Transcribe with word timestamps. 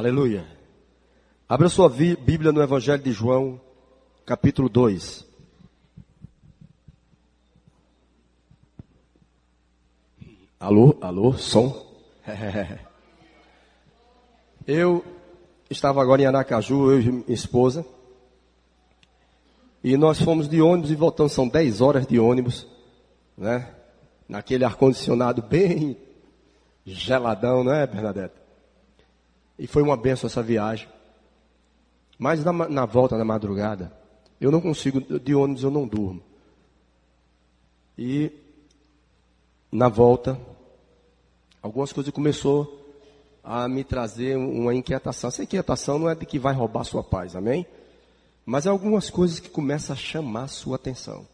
Aleluia. 0.00 0.46
Abra 1.46 1.68
sua 1.68 1.86
Bíblia 1.86 2.50
no 2.52 2.62
Evangelho 2.62 3.02
de 3.02 3.12
João, 3.12 3.60
capítulo 4.24 4.66
2. 4.66 5.28
Alô, 10.58 10.96
alô, 11.02 11.34
som. 11.34 11.86
Eu 14.66 15.04
estava 15.68 16.00
agora 16.00 16.22
em 16.22 16.24
Aracaju, 16.24 16.92
eu 16.92 17.00
e 17.02 17.12
minha 17.12 17.24
esposa. 17.28 17.84
E 19.84 19.98
nós 19.98 20.18
fomos 20.18 20.48
de 20.48 20.62
ônibus 20.62 20.90
e 20.90 20.94
voltamos, 20.94 21.32
são 21.32 21.46
10 21.46 21.82
horas 21.82 22.06
de 22.06 22.18
ônibus, 22.18 22.66
né? 23.36 23.70
Naquele 24.26 24.64
ar-condicionado 24.64 25.42
bem 25.42 25.94
geladão, 26.86 27.62
não 27.62 27.74
é, 27.74 27.86
Bernadette? 27.86 28.39
E 29.60 29.66
foi 29.66 29.82
uma 29.82 29.94
benção 29.94 30.26
essa 30.26 30.42
viagem. 30.42 30.88
Mas 32.18 32.42
na, 32.42 32.50
na 32.50 32.86
volta, 32.86 33.18
na 33.18 33.26
madrugada, 33.26 33.92
eu 34.40 34.50
não 34.50 34.58
consigo, 34.58 35.02
de 35.20 35.34
ônibus 35.34 35.62
eu 35.62 35.70
não 35.70 35.86
durmo. 35.86 36.22
E 37.96 38.32
na 39.70 39.90
volta, 39.90 40.40
algumas 41.62 41.92
coisas 41.92 42.10
começou 42.10 42.78
a 43.44 43.68
me 43.68 43.84
trazer 43.84 44.34
uma 44.34 44.74
inquietação. 44.74 45.28
Essa 45.28 45.42
inquietação 45.42 45.98
não 45.98 46.08
é 46.08 46.14
de 46.14 46.24
que 46.24 46.38
vai 46.38 46.54
roubar 46.54 46.84
sua 46.84 47.04
paz, 47.04 47.36
amém? 47.36 47.66
Mas 48.46 48.64
é 48.64 48.70
algumas 48.70 49.10
coisas 49.10 49.40
que 49.40 49.50
começam 49.50 49.92
a 49.92 49.98
chamar 49.98 50.48
sua 50.48 50.76
atenção. 50.76 51.28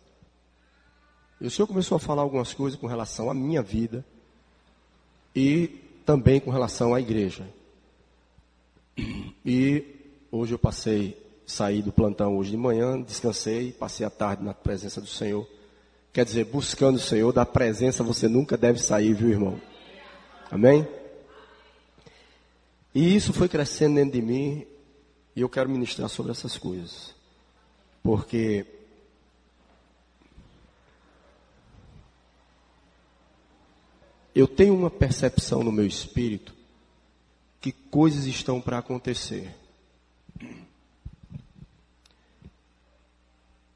E 1.41 1.47
o 1.47 1.51
Senhor 1.51 1.69
começou 1.69 1.95
a 1.95 2.01
falar 2.01 2.23
algumas 2.23 2.53
coisas 2.53 2.79
com 2.79 2.89
relação 2.89 3.31
à 3.31 3.35
minha 3.35 3.63
vida 3.63 4.05
e 5.33 5.69
também 6.05 6.41
com 6.41 6.51
relação 6.51 6.93
à 6.93 7.01
igreja. 7.01 7.47
E 8.97 9.85
hoje 10.31 10.55
eu 10.55 10.59
passei, 10.59 11.17
saí 11.47 11.83
do 11.83 11.93
plantão 11.93 12.39
hoje 12.39 12.51
de 12.51 12.57
manhã, 12.57 13.01
descansei, 13.01 13.73
passei 13.73 14.07
a 14.07 14.11
tarde 14.11 14.43
na 14.43 14.55
presença 14.55 15.01
do 15.01 15.07
Senhor. 15.07 15.47
Quer 16.13 16.25
dizer, 16.25 16.47
buscando 16.47 16.97
o 16.97 17.01
Senhor, 17.01 17.31
da 17.33 17.45
presença 17.45 18.03
você 18.03 18.27
nunca 18.27 18.57
deve 18.57 18.79
sair, 18.79 19.13
viu, 19.13 19.29
irmão? 19.29 19.61
Amém? 20.51 20.89
E 22.95 23.15
isso 23.15 23.35
foi 23.35 23.49
crescendo 23.49 23.97
dentro 23.97 24.13
de 24.13 24.23
mim 24.23 24.67
e 25.35 25.43
eu 25.43 25.49
quero 25.51 25.69
ministrar 25.69 26.09
sobre 26.09 26.33
essas 26.33 26.57
coisas. 26.57 27.15
Porque 28.03 28.65
eu 34.35 34.49
tenho 34.49 34.75
uma 34.75 34.91
percepção 34.91 35.63
no 35.63 35.71
meu 35.71 35.87
espírito 35.87 36.56
que 37.61 37.73
coisas 37.73 38.27
estão 38.27 38.61
para 38.61 38.79
acontecer. 38.79 39.55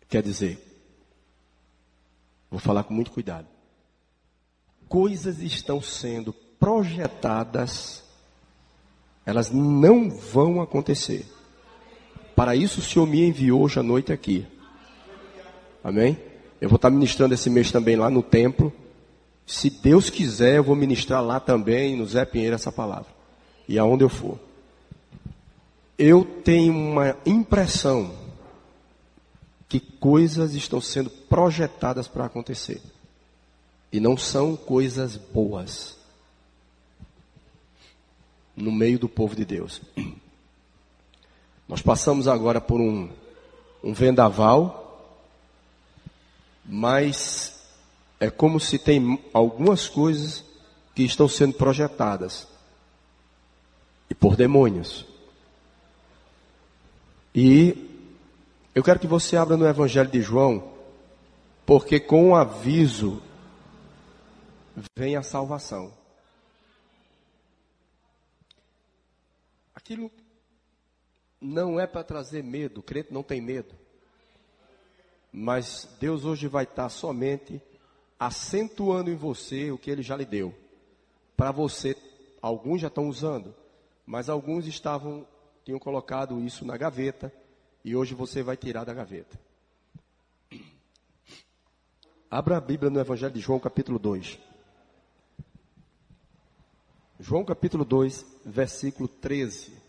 Quer 0.09 0.23
dizer, 0.23 0.59
vou 2.51 2.59
falar 2.59 2.83
com 2.83 2.93
muito 2.93 3.13
cuidado. 3.13 3.47
Coisas 4.89 5.39
estão 5.39 5.81
sendo 5.81 6.33
projetadas, 6.33 8.03
elas 9.25 9.51
não 9.51 10.11
vão 10.11 10.61
acontecer. 10.61 11.27
Para 12.35 12.57
isso 12.57 12.81
o 12.81 12.83
Senhor 12.83 13.07
me 13.07 13.25
enviou 13.25 13.63
hoje 13.63 13.79
à 13.79 13.83
noite 13.83 14.13
aqui. 14.13 14.47
Amém? 15.83 16.19
Eu 16.61 16.69
vou 16.69 16.77
estar 16.77 16.91
ministrando 16.91 17.35
esse 17.35 17.49
mês 17.49 17.71
também 17.71 17.97
lá 17.97 18.11
no 18.11 18.23
templo. 18.23 18.73
Se 19.47 19.71
Deus 19.71 20.11
quiser, 20.11 20.57
eu 20.57 20.65
vou 20.65 20.77
ministrar 20.77 21.25
lá 21.25 21.41
também, 21.41 21.97
no 21.97 22.07
Zé 22.07 22.25
Pinheiro, 22.25 22.55
essa 22.55 22.71
palavra. 22.71 23.20
E 23.71 23.79
aonde 23.79 24.03
eu 24.03 24.09
for. 24.09 24.37
Eu 25.97 26.25
tenho 26.25 26.75
uma 26.75 27.17
impressão 27.25 28.13
que 29.69 29.79
coisas 29.79 30.55
estão 30.55 30.81
sendo 30.81 31.09
projetadas 31.09 32.09
para 32.09 32.25
acontecer. 32.25 32.83
E 33.93 34.01
não 34.01 34.17
são 34.17 34.57
coisas 34.57 35.17
boas. 35.17 35.97
No 38.57 38.73
meio 38.73 38.99
do 38.99 39.09
povo 39.09 39.37
de 39.37 39.45
Deus. 39.45 39.81
Nós 41.69 41.81
passamos 41.81 42.27
agora 42.27 42.61
por 42.61 42.81
um, 42.81 43.09
um 43.85 43.95
vendaval, 43.95 45.15
mas 46.67 47.63
é 48.19 48.29
como 48.29 48.59
se 48.59 48.81
tem 48.81 49.23
algumas 49.33 49.89
coisas 49.89 50.43
que 50.93 51.05
estão 51.05 51.29
sendo 51.29 51.55
projetadas 51.55 52.50
e 54.11 54.15
por 54.15 54.37
demônios. 54.37 55.07
E 57.33 57.89
eu 58.75 58.83
quero 58.83 58.99
que 58.99 59.07
você 59.07 59.37
abra 59.37 59.57
no 59.57 59.67
Evangelho 59.67 60.11
de 60.11 60.21
João, 60.21 60.75
porque 61.65 62.01
com 62.01 62.31
o 62.31 62.35
aviso 62.35 63.23
vem 64.99 65.17
a 65.17 65.23
salvação. 65.23 65.95
Aquilo 69.75 70.11
não 71.41 71.79
é 71.79 71.87
para 71.87 72.03
trazer 72.03 72.43
medo, 72.43 72.81
o 72.81 72.83
crente 72.83 73.13
não 73.13 73.23
tem 73.23 73.41
medo. 73.41 73.75
Mas 75.33 75.89
Deus 76.01 76.25
hoje 76.25 76.49
vai 76.49 76.65
estar 76.65 76.89
somente 76.89 77.63
acentuando 78.19 79.11
em 79.11 79.17
você 79.17 79.71
o 79.71 79.79
que 79.79 79.91
ele 79.91 80.03
já 80.03 80.17
lhe 80.17 80.25
deu. 80.25 80.53
Para 81.37 81.53
você, 81.53 81.97
alguns 82.43 82.81
já 82.81 82.89
estão 82.89 83.09
usando, 83.09 83.55
mas 84.11 84.29
alguns 84.29 84.67
estavam 84.67 85.25
tinham 85.65 85.79
colocado 85.79 86.41
isso 86.41 86.65
na 86.65 86.77
gaveta 86.77 87.33
e 87.85 87.95
hoje 87.95 88.13
você 88.13 88.43
vai 88.43 88.57
tirar 88.57 88.83
da 88.83 88.93
gaveta. 88.93 89.39
Abra 92.29 92.57
a 92.57 92.61
Bíblia 92.61 92.91
no 92.91 92.99
Evangelho 92.99 93.33
de 93.33 93.39
João, 93.39 93.61
capítulo 93.61 94.01
2. 94.01 94.37
João 97.21 97.45
capítulo 97.45 97.85
2, 97.85 98.27
versículo 98.45 99.07
13. 99.07 99.81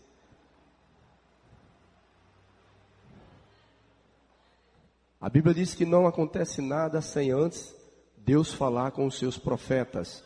A 5.20 5.28
Bíblia 5.28 5.52
diz 5.52 5.74
que 5.74 5.84
não 5.84 6.06
acontece 6.06 6.62
nada 6.62 7.02
sem 7.02 7.32
antes 7.32 7.74
Deus 8.18 8.54
falar 8.54 8.92
com 8.92 9.04
os 9.04 9.18
seus 9.18 9.36
profetas. 9.36 10.22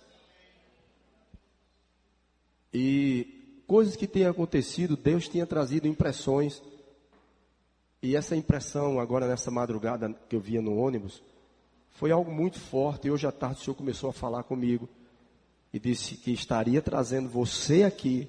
E 2.74 3.35
coisas 3.66 3.96
que 3.96 4.06
têm 4.06 4.26
acontecido, 4.26 4.96
Deus 4.96 5.28
tinha 5.28 5.46
trazido 5.46 5.88
impressões. 5.88 6.62
E 8.02 8.14
essa 8.14 8.36
impressão, 8.36 9.00
agora 9.00 9.26
nessa 9.26 9.50
madrugada 9.50 10.14
que 10.28 10.36
eu 10.36 10.40
via 10.40 10.62
no 10.62 10.76
ônibus, 10.76 11.22
foi 11.90 12.10
algo 12.10 12.30
muito 12.30 12.60
forte. 12.60 13.08
E 13.08 13.10
hoje 13.10 13.26
à 13.26 13.32
tarde 13.32 13.60
o 13.60 13.64
Senhor 13.64 13.74
começou 13.74 14.10
a 14.10 14.12
falar 14.12 14.42
comigo 14.44 14.88
e 15.72 15.78
disse 15.78 16.16
que 16.16 16.30
estaria 16.30 16.80
trazendo 16.80 17.28
você 17.28 17.82
aqui 17.82 18.28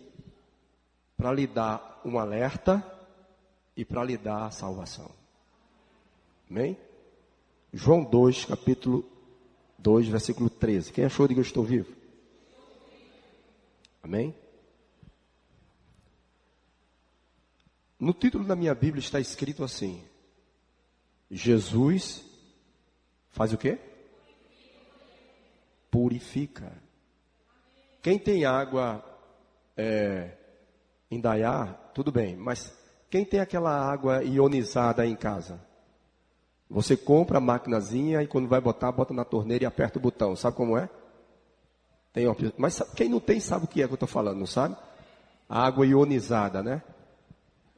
para 1.15 1.31
lhe 1.31 1.47
dar 1.47 2.01
um 2.03 2.17
alerta 2.17 2.83
e 3.75 3.85
para 3.85 4.03
lhe 4.03 4.17
dar 4.17 4.51
salvação. 4.51 5.09
Amém? 6.49 6.77
João 7.73 8.03
2, 8.03 8.45
capítulo 8.45 9.05
2, 9.77 10.07
versículo 10.07 10.49
13. 10.49 10.91
Quem 10.91 11.05
achou, 11.05 11.27
diga 11.27 11.39
eu 11.39 11.43
estou 11.43 11.63
vivo. 11.63 11.93
Amém? 14.01 14.33
No 17.99 18.13
título 18.13 18.43
da 18.43 18.55
minha 18.55 18.75
Bíblia 18.75 18.99
está 18.99 19.19
escrito 19.19 19.63
assim: 19.63 20.03
Jesus 21.29 22.23
faz 23.29 23.53
o 23.53 23.57
quê? 23.57 23.79
Purifica. 25.89 26.71
Quem 28.01 28.19
tem 28.19 28.45
água 28.45 29.03
é, 29.75 30.37
em 31.09 31.19
Dayá, 31.19 31.65
tudo 31.93 32.11
bem, 32.11 32.35
mas 32.35 32.73
quem 33.09 33.25
tem 33.25 33.39
aquela 33.39 33.71
água 33.71 34.23
ionizada 34.23 35.05
em 35.05 35.15
casa? 35.15 35.59
Você 36.69 36.97
compra 36.97 37.37
a 37.37 37.41
maquinazinha 37.41 38.21
e 38.21 38.27
quando 38.27 38.47
vai 38.47 38.59
botar, 38.59 38.91
bota 38.91 39.13
na 39.13 39.23
torneira 39.23 39.63
e 39.63 39.67
aperta 39.67 39.97
o 39.97 40.01
botão. 40.01 40.35
Sabe 40.35 40.55
como 40.57 40.77
é? 40.77 40.89
Tem 42.11 42.25
Mas 42.57 42.81
quem 42.95 43.09
não 43.09 43.19
tem 43.19 43.39
sabe 43.39 43.65
o 43.65 43.67
que 43.67 43.81
é 43.81 43.85
que 43.87 43.93
eu 43.93 43.95
estou 43.95 44.07
falando, 44.07 44.39
não 44.39 44.45
sabe? 44.45 44.75
A 45.47 45.65
água 45.65 45.85
ionizada, 45.85 46.61
né? 46.61 46.83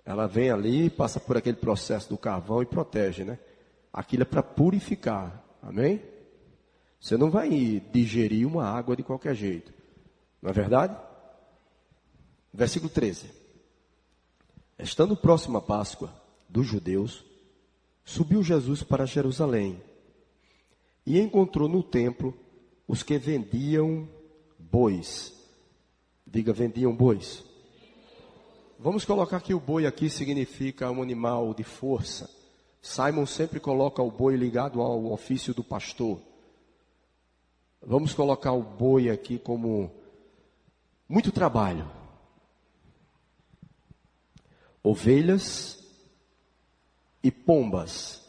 Ela 0.05 0.27
vem 0.27 0.49
ali, 0.49 0.89
passa 0.89 1.19
por 1.19 1.37
aquele 1.37 1.57
processo 1.57 2.09
do 2.09 2.17
carvão 2.17 2.61
e 2.61 2.65
protege, 2.65 3.23
né? 3.23 3.37
Aquilo 3.91 4.23
é 4.23 4.25
para 4.25 4.41
purificar. 4.43 5.43
Amém? 5.61 6.01
Você 6.99 7.17
não 7.17 7.29
vai 7.29 7.49
digerir 7.91 8.47
uma 8.47 8.65
água 8.65 8.95
de 8.95 9.03
qualquer 9.03 9.35
jeito. 9.35 9.73
Não 10.41 10.49
é 10.49 10.53
verdade? 10.53 10.97
Versículo 12.53 12.89
13. 12.89 13.29
Estando 14.77 15.15
próximo 15.15 15.57
à 15.57 15.61
Páscoa 15.61 16.13
dos 16.49 16.65
judeus, 16.65 17.23
Subiu 18.09 18.41
Jesus 18.41 18.81
para 18.81 19.05
Jerusalém 19.05 19.79
e 21.05 21.19
encontrou 21.19 21.69
no 21.69 21.83
templo 21.83 22.35
os 22.87 23.03
que 23.03 23.19
vendiam 23.19 24.09
bois. 24.57 25.31
Diga, 26.25 26.51
vendiam 26.51 26.91
bois. 26.91 27.45
Vamos 28.81 29.03
colocar 29.03 29.41
que 29.41 29.53
o 29.53 29.59
boi 29.59 29.85
aqui 29.85 30.09
significa 30.09 30.89
um 30.89 31.01
animal 31.01 31.53
de 31.53 31.65
força. 31.65 32.29
Simon 32.81 33.25
sempre 33.25 33.59
coloca 33.59 34.01
o 34.01 34.09
boi 34.09 34.37
ligado 34.37 34.81
ao 34.81 35.11
ofício 35.11 35.53
do 35.53 35.61
pastor. 35.61 36.21
Vamos 37.81 38.13
colocar 38.13 38.53
o 38.53 38.63
boi 38.63 39.09
aqui 39.09 39.37
como 39.37 39.91
muito 41.09 41.29
trabalho. 41.29 41.91
Ovelhas 44.81 45.77
e 47.21 47.29
pombas. 47.29 48.23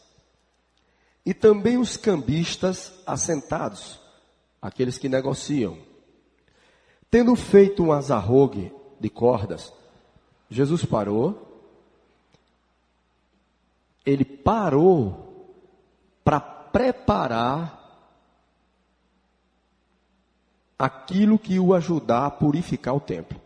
E 1.25 1.33
também 1.33 1.77
os 1.77 1.95
cambistas 1.95 2.91
assentados, 3.05 4.01
aqueles 4.61 4.97
que 4.97 5.07
negociam. 5.07 5.77
Tendo 7.09 7.37
feito 7.37 7.83
um 7.83 7.93
azarrogue 7.93 8.69
de 8.99 9.09
cordas, 9.09 9.71
Jesus 10.51 10.83
parou. 10.83 11.47
Ele 14.05 14.25
parou 14.25 15.47
para 16.25 16.41
preparar 16.41 17.79
aquilo 20.77 21.39
que 21.39 21.57
o 21.57 21.73
ajudar 21.73 22.25
a 22.25 22.31
purificar 22.31 22.93
o 22.93 22.99
templo. 22.99 23.39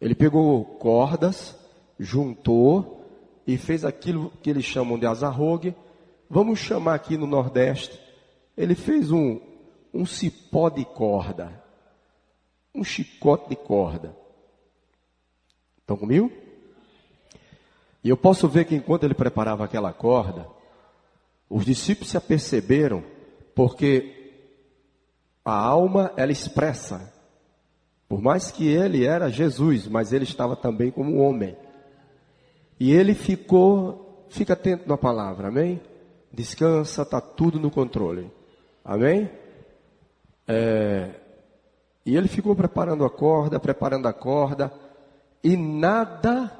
Ele 0.00 0.14
pegou 0.14 0.64
cordas, 0.64 1.54
juntou 1.98 3.04
e 3.46 3.58
fez 3.58 3.84
aquilo 3.84 4.32
que 4.42 4.48
eles 4.48 4.64
chamam 4.64 4.98
de 4.98 5.04
azarrogue. 5.04 5.74
Vamos 6.30 6.60
chamar 6.60 6.94
aqui 6.94 7.18
no 7.18 7.26
Nordeste. 7.26 8.00
Ele 8.56 8.74
fez 8.74 9.10
um, 9.10 9.38
um 9.92 10.06
cipó 10.06 10.70
de 10.70 10.84
corda, 10.84 11.62
um 12.74 12.82
chicote 12.82 13.50
de 13.50 13.56
corda. 13.56 14.16
Estão 15.90 15.98
comigo? 15.98 16.30
E 18.04 18.08
eu 18.08 18.16
posso 18.16 18.46
ver 18.46 18.64
que 18.64 18.76
enquanto 18.76 19.02
ele 19.02 19.12
preparava 19.12 19.64
aquela 19.64 19.92
corda, 19.92 20.46
os 21.48 21.64
discípulos 21.64 22.10
se 22.10 22.16
aperceberam, 22.16 23.02
porque 23.56 24.44
a 25.44 25.52
alma, 25.52 26.12
ela 26.16 26.30
expressa. 26.30 27.12
Por 28.08 28.22
mais 28.22 28.52
que 28.52 28.68
ele 28.68 29.04
era 29.04 29.32
Jesus, 29.32 29.88
mas 29.88 30.12
ele 30.12 30.22
estava 30.22 30.54
também 30.54 30.92
como 30.92 31.18
homem. 31.18 31.56
E 32.78 32.92
ele 32.92 33.12
ficou, 33.12 34.28
fica 34.30 34.52
atento 34.52 34.88
na 34.88 34.96
palavra, 34.96 35.48
amém? 35.48 35.80
Descansa, 36.32 37.02
está 37.02 37.20
tudo 37.20 37.58
no 37.58 37.68
controle. 37.68 38.30
Amém? 38.84 39.28
É, 40.46 41.16
e 42.06 42.16
ele 42.16 42.28
ficou 42.28 42.54
preparando 42.54 43.04
a 43.04 43.10
corda, 43.10 43.58
preparando 43.58 44.06
a 44.06 44.12
corda, 44.12 44.72
e 45.42 45.56
nada, 45.56 46.52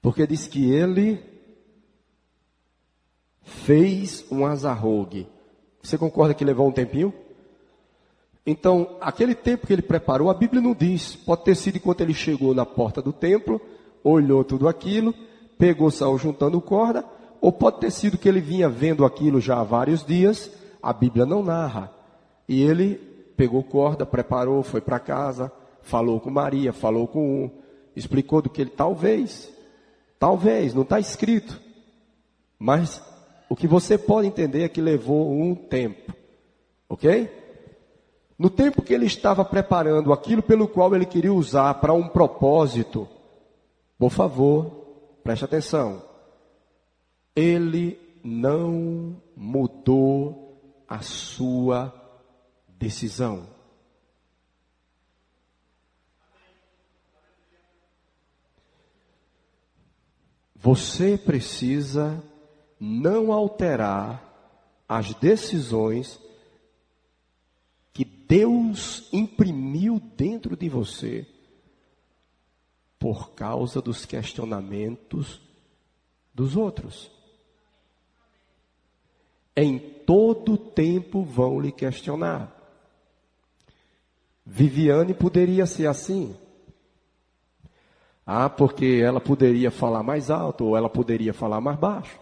porque 0.00 0.26
diz 0.26 0.46
que 0.46 0.70
ele 0.70 1.22
fez 3.42 4.24
um 4.30 4.44
azarrogue. 4.46 5.26
Você 5.82 5.98
concorda 5.98 6.34
que 6.34 6.44
levou 6.44 6.68
um 6.68 6.72
tempinho? 6.72 7.12
Então, 8.46 8.96
aquele 9.00 9.34
tempo 9.34 9.66
que 9.66 9.72
ele 9.72 9.82
preparou, 9.82 10.28
a 10.28 10.34
Bíblia 10.34 10.60
não 10.60 10.74
diz. 10.74 11.16
Pode 11.16 11.44
ter 11.44 11.54
sido 11.54 11.76
enquanto 11.76 12.02
ele 12.02 12.12
chegou 12.12 12.54
na 12.54 12.66
porta 12.66 13.00
do 13.00 13.12
templo, 13.12 13.60
olhou 14.02 14.44
tudo 14.44 14.68
aquilo, 14.68 15.14
pegou, 15.58 15.90
saiu 15.90 16.18
juntando 16.18 16.60
corda, 16.60 17.04
ou 17.40 17.50
pode 17.50 17.80
ter 17.80 17.90
sido 17.90 18.18
que 18.18 18.28
ele 18.28 18.40
vinha 18.40 18.68
vendo 18.68 19.04
aquilo 19.04 19.40
já 19.40 19.60
há 19.60 19.64
vários 19.64 20.04
dias, 20.04 20.50
a 20.82 20.92
Bíblia 20.92 21.24
não 21.24 21.42
narra. 21.42 21.90
E 22.46 22.62
ele 22.62 22.96
pegou 23.36 23.62
corda, 23.62 24.04
preparou, 24.04 24.62
foi 24.62 24.80
para 24.80 24.98
casa, 24.98 25.50
falou 25.84 26.20
com 26.20 26.30
Maria, 26.30 26.72
falou 26.72 27.06
com 27.06 27.44
um, 27.44 27.50
explicou 27.94 28.42
do 28.42 28.50
que 28.50 28.60
ele 28.60 28.70
talvez, 28.70 29.50
talvez, 30.18 30.74
não 30.74 30.82
está 30.82 30.98
escrito, 30.98 31.60
mas 32.58 33.02
o 33.48 33.54
que 33.54 33.66
você 33.66 33.96
pode 33.96 34.26
entender 34.26 34.62
é 34.62 34.68
que 34.68 34.80
levou 34.80 35.30
um 35.30 35.54
tempo. 35.54 36.12
Ok? 36.88 37.30
No 38.38 38.50
tempo 38.50 38.82
que 38.82 38.92
ele 38.92 39.06
estava 39.06 39.44
preparando 39.44 40.12
aquilo 40.12 40.42
pelo 40.42 40.66
qual 40.66 40.94
ele 40.94 41.06
queria 41.06 41.32
usar 41.32 41.74
para 41.74 41.92
um 41.92 42.08
propósito, 42.08 43.08
por 43.98 44.10
favor, 44.10 44.66
preste 45.22 45.44
atenção. 45.44 46.02
Ele 47.36 47.98
não 48.24 49.16
mudou 49.36 50.84
a 50.88 51.00
sua 51.00 51.92
decisão. 52.68 53.53
Você 60.64 61.18
precisa 61.18 62.24
não 62.80 63.30
alterar 63.30 64.24
as 64.88 65.12
decisões 65.12 66.18
que 67.92 68.02
Deus 68.02 69.06
imprimiu 69.12 70.00
dentro 70.16 70.56
de 70.56 70.70
você 70.70 71.26
por 72.98 73.32
causa 73.32 73.82
dos 73.82 74.06
questionamentos 74.06 75.38
dos 76.32 76.56
outros. 76.56 77.10
Em 79.54 79.78
todo 79.78 80.56
tempo 80.56 81.22
vão 81.24 81.60
lhe 81.60 81.72
questionar. 81.72 82.50
Viviane 84.46 85.12
poderia 85.12 85.66
ser 85.66 85.88
assim. 85.88 86.34
Ah, 88.26 88.48
porque 88.48 89.02
ela 89.04 89.20
poderia 89.20 89.70
falar 89.70 90.02
mais 90.02 90.30
alto 90.30 90.64
ou 90.64 90.76
ela 90.76 90.88
poderia 90.88 91.34
falar 91.34 91.60
mais 91.60 91.78
baixo. 91.78 92.18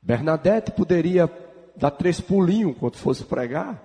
Bernadette 0.00 0.70
poderia 0.70 1.30
dar 1.74 1.90
três 1.90 2.20
pulinhos 2.20 2.76
quando 2.78 2.96
fosse 2.96 3.24
pregar. 3.24 3.82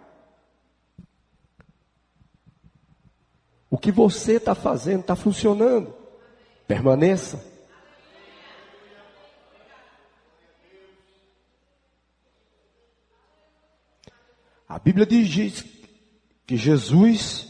O 3.70 3.78
que 3.78 3.92
você 3.92 4.34
está 4.34 4.54
fazendo 4.54 5.02
está 5.02 5.16
funcionando. 5.16 5.94
Permaneça. 6.68 7.44
A 14.68 14.78
Bíblia 14.78 15.06
diz 15.06 15.66
que 16.46 16.56
Jesus 16.56 17.49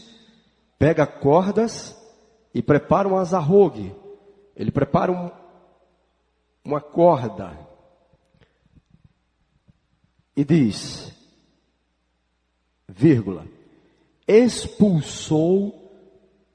pega 0.80 1.06
cordas 1.06 1.94
e 2.54 2.62
prepara 2.62 3.06
um 3.06 3.18
azarrogue. 3.18 3.94
Ele 4.56 4.70
prepara 4.70 5.12
um, 5.12 5.30
uma 6.64 6.80
corda 6.80 7.54
e 10.34 10.42
diz, 10.42 11.12
vírgula, 12.88 13.46
expulsou 14.26 15.92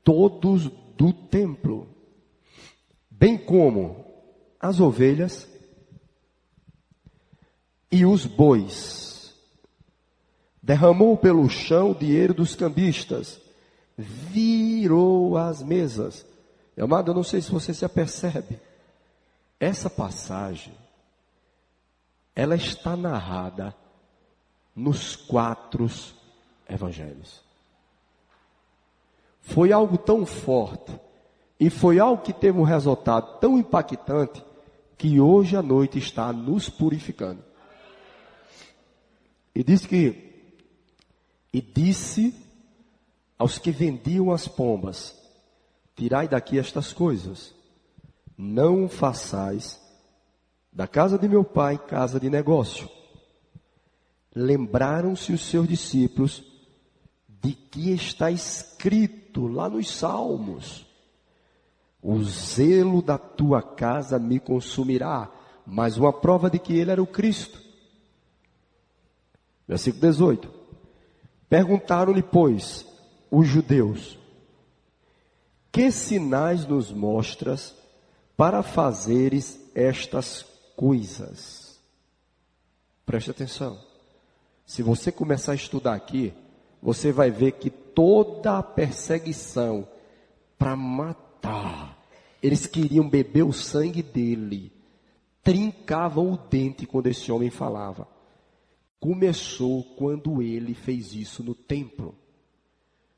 todos 0.04 0.70
do 0.98 1.14
templo, 1.14 1.88
bem 3.08 3.38
como 3.38 4.06
as 4.60 4.80
ovelhas 4.80 5.48
e 7.92 8.08
os 8.08 8.26
bois. 8.26 9.36
Derramou 10.64 11.16
pelo 11.16 11.48
chão 11.48 11.92
o 11.92 11.96
dinheiro 11.96 12.34
dos 12.34 12.56
cambistas, 12.56 13.45
virou 13.98 15.38
as 15.38 15.64
mesas. 15.64 16.25
Amado, 16.78 17.12
eu 17.12 17.16
não 17.16 17.24
sei 17.24 17.42
se 17.42 17.52
você 17.52 17.74
se 17.74 17.86
apercebe. 17.86 18.60
Essa 19.60 19.90
passagem 19.90 20.74
ela 22.36 22.56
está 22.56 22.98
narrada 22.98 23.74
nos 24.75 25.16
quatro 25.16 25.90
evangelhos. 26.70 27.42
Foi 29.42 29.72
algo 29.72 29.98
tão 29.98 30.25
forte 30.25 30.92
e 31.58 31.70
foi 31.70 32.00
algo 32.00 32.24
que 32.24 32.34
teve 32.34 32.60
um 32.60 32.64
resultado 32.64 33.40
tão 33.40 33.58
impactante 33.58 34.44
que 34.98 35.20
hoje 35.20 35.56
à 35.56 35.62
noite 35.62 35.98
está 35.98 36.34
nos 36.34 36.68
purificando. 36.68 37.44
E 39.54 39.64
diz 39.64 39.86
que 39.86 40.25
e 41.54 41.62
disse 41.62 42.36
aos 43.38 43.58
que 43.58 43.72
vendiam 43.72 44.32
as 44.32 44.48
pombas: 44.48 45.15
Tirai 45.96 46.27
daqui 46.27 46.58
estas 46.60 46.94
coisas, 46.94 47.54
não 48.38 48.89
façais 48.89 49.82
da 50.72 50.88
casa 50.88 51.18
de 51.18 51.27
meu 51.27 51.44
pai, 51.44 51.77
casa 51.77 52.20
de 52.20 52.30
negócio. 52.30 52.89
Lembraram-se 54.36 55.32
os 55.32 55.42
seus 55.42 55.68
discípulos 55.68 56.44
de 57.30 57.54
que 57.54 57.92
está 57.92 58.30
escrito 58.30 59.48
lá 59.48 59.70
nos 59.70 59.89
Salmos: 59.89 60.86
O 62.01 62.22
zelo 62.24 63.01
da 63.01 63.18
tua 63.18 63.62
casa 63.62 64.20
me 64.20 64.39
consumirá. 64.39 65.32
Mais 65.65 65.98
uma 65.98 66.13
prova 66.13 66.48
de 66.48 66.60
que 66.60 66.77
ele 66.77 66.92
era 66.92 67.01
o 67.01 67.08
Cristo. 67.08 67.60
Versículo 69.68 70.01
18. 70.01 70.54
Perguntaram-lhe, 71.50 72.22
pois, 72.22 72.86
os 73.29 73.48
judeus: 73.48 74.17
Que 75.72 75.91
sinais 75.91 76.65
nos 76.65 76.91
mostras 76.91 77.75
para 78.36 78.63
fazeres 78.63 79.60
estas 79.74 80.46
coisas? 80.75 81.79
Preste 83.05 83.32
atenção. 83.32 83.79
Se 84.65 84.82
você 84.82 85.12
começar 85.12 85.51
a 85.51 85.55
estudar 85.55 85.94
aqui, 85.94 86.34
você 86.82 87.12
vai 87.12 87.29
ver 87.29 87.53
que 87.53 87.70
toda 87.70 88.58
a 88.58 88.63
perseguição 88.63 89.88
para 90.58 90.75
matar, 90.75 91.98
eles 92.41 92.65
queriam 92.65 93.08
beber 93.08 93.44
o 93.44 93.53
sangue 93.53 94.01
dele, 94.01 94.72
trincavam 95.44 96.34
o 96.34 96.38
dente 96.38 96.86
quando 96.86 97.08
esse 97.08 97.32
homem 97.32 97.50
falava. 97.50 98.08
Começou 99.00 99.84
quando 99.96 100.41
ele 100.41 100.74
fez 100.74 101.13
isso 101.13 101.44
no 101.44 101.53
templo, 101.53 102.15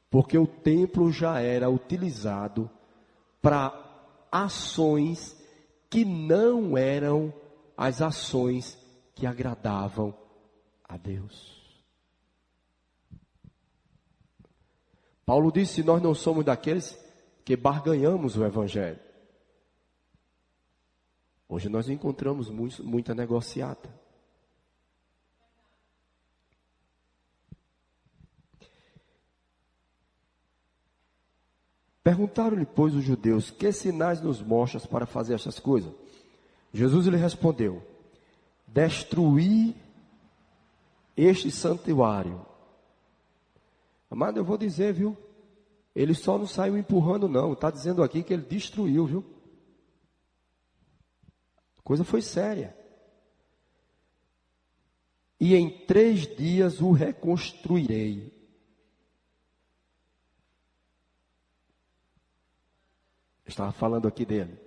porque 0.10 0.38
o 0.38 0.48
templo 0.48 1.12
já 1.12 1.40
era 1.40 1.70
utilizado 1.70 2.70
para 3.42 3.74
ações 4.32 5.36
que 5.90 6.06
não 6.06 6.78
eram 6.78 7.34
as 7.76 8.02
ações 8.02 8.78
que 9.14 9.26
agradavam 9.26 10.16
a 10.88 10.98
Deus. 10.98 11.58
Paulo 15.26 15.52
disse: 15.52 15.84
Nós 15.84 16.02
não 16.02 16.14
somos 16.14 16.46
daqueles 16.46 16.98
que 17.44 17.56
barganhamos 17.56 18.38
o 18.38 18.46
Evangelho. 18.46 19.00
Hoje 21.50 21.70
nós 21.70 21.90
encontramos 21.90 22.50
muito, 22.50 22.84
muita 22.84 23.14
negociata. 23.14 23.90
Perguntaram-lhe, 32.08 32.66
pois, 32.66 32.96
os 32.96 33.04
judeus: 33.04 33.52
Que 33.52 33.70
sinais 33.70 34.22
nos 34.22 34.42
mostras 34.42 34.86
para 34.86 35.06
fazer 35.06 35.34
estas 35.34 35.60
coisas? 35.60 35.92
Jesus 36.72 37.06
lhe 37.06 37.18
respondeu: 37.18 37.86
Destruir 38.66 39.76
este 41.18 41.52
santuário. 41.52 42.46
Amado, 44.10 44.40
eu 44.40 44.46
vou 44.46 44.58
dizer, 44.58 44.94
viu? 44.94 45.18
Ele 45.94 46.14
só 46.14 46.38
não 46.38 46.48
saiu 46.48 46.78
empurrando, 46.78 47.28
não. 47.28 47.52
Está 47.52 47.70
dizendo 47.70 48.02
aqui 48.02 48.24
que 48.24 48.32
ele 48.32 48.44
destruiu, 48.44 49.06
viu? 49.06 49.26
A 51.78 51.82
coisa 51.82 52.06
foi 52.06 52.22
séria. 52.22 52.74
E 55.42 55.56
em 55.56 55.70
três 55.86 56.26
dias 56.38 56.80
o 56.80 56.94
reconstruirei. 56.94 58.37
Estava 63.48 63.72
falando 63.72 64.08
aqui 64.08 64.26
dele. 64.26 64.58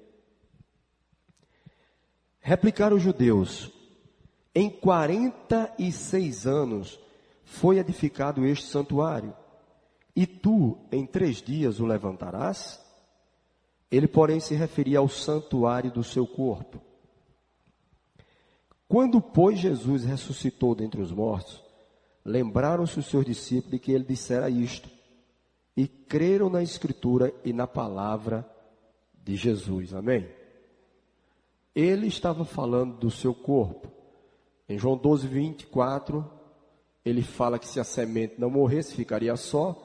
Replicaram 2.40 2.96
os 2.96 3.02
judeus: 3.02 3.70
em 4.54 4.70
46 4.70 6.46
anos 6.46 6.98
foi 7.44 7.78
edificado 7.78 8.44
este 8.44 8.66
santuário, 8.66 9.34
e 10.16 10.26
tu 10.26 10.78
em 10.90 11.04
três 11.04 11.42
dias 11.42 11.78
o 11.78 11.86
levantarás? 11.86 12.80
Ele, 13.90 14.06
porém, 14.06 14.38
se 14.40 14.54
referia 14.54 15.00
ao 15.00 15.08
santuário 15.08 15.90
do 15.90 16.04
seu 16.04 16.26
corpo. 16.26 16.80
Quando, 18.88 19.20
pois, 19.20 19.58
Jesus 19.58 20.04
ressuscitou 20.04 20.74
dentre 20.74 21.00
os 21.00 21.12
mortos, 21.12 21.62
lembraram-se 22.24 22.98
os 22.98 23.06
seus 23.06 23.24
discípulos 23.24 23.72
de 23.72 23.78
que 23.78 23.92
ele 23.92 24.04
dissera 24.04 24.48
isto, 24.48 24.88
e 25.76 25.86
creram 25.86 26.48
na 26.48 26.62
Escritura 26.62 27.32
e 27.44 27.52
na 27.52 27.66
palavra 27.66 28.48
de 29.22 29.36
Jesus. 29.36 29.94
Amém? 29.94 30.28
Ele 31.74 32.06
estava 32.06 32.44
falando 32.44 32.96
do 32.96 33.10
seu 33.10 33.34
corpo. 33.34 33.88
Em 34.68 34.78
João 34.78 34.96
12, 34.96 35.26
24, 35.26 36.28
ele 37.04 37.22
fala 37.22 37.58
que 37.58 37.66
se 37.66 37.80
a 37.80 37.84
semente 37.84 38.34
não 38.38 38.50
morresse, 38.50 38.94
ficaria 38.94 39.36
só. 39.36 39.76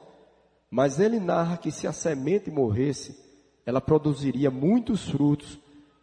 Mas 0.70 1.00
ele 1.00 1.18
narra 1.18 1.56
que 1.56 1.70
se 1.70 1.86
a 1.86 1.92
semente 1.92 2.50
morresse, 2.50 3.18
ela 3.64 3.80
produziria 3.80 4.50
muitos 4.50 5.08
frutos. 5.08 5.58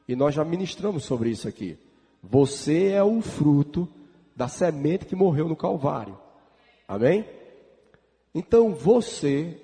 E 0.07 0.15
nós 0.15 0.35
já 0.35 0.43
ministramos 0.43 1.03
sobre 1.03 1.29
isso 1.29 1.47
aqui. 1.47 1.77
Você 2.21 2.89
é 2.89 3.03
o 3.03 3.21
fruto 3.21 3.87
da 4.35 4.47
semente 4.47 5.05
que 5.05 5.15
morreu 5.15 5.47
no 5.47 5.55
Calvário. 5.55 6.17
Amém? 6.87 7.25
Então 8.33 8.73
você, 8.73 9.59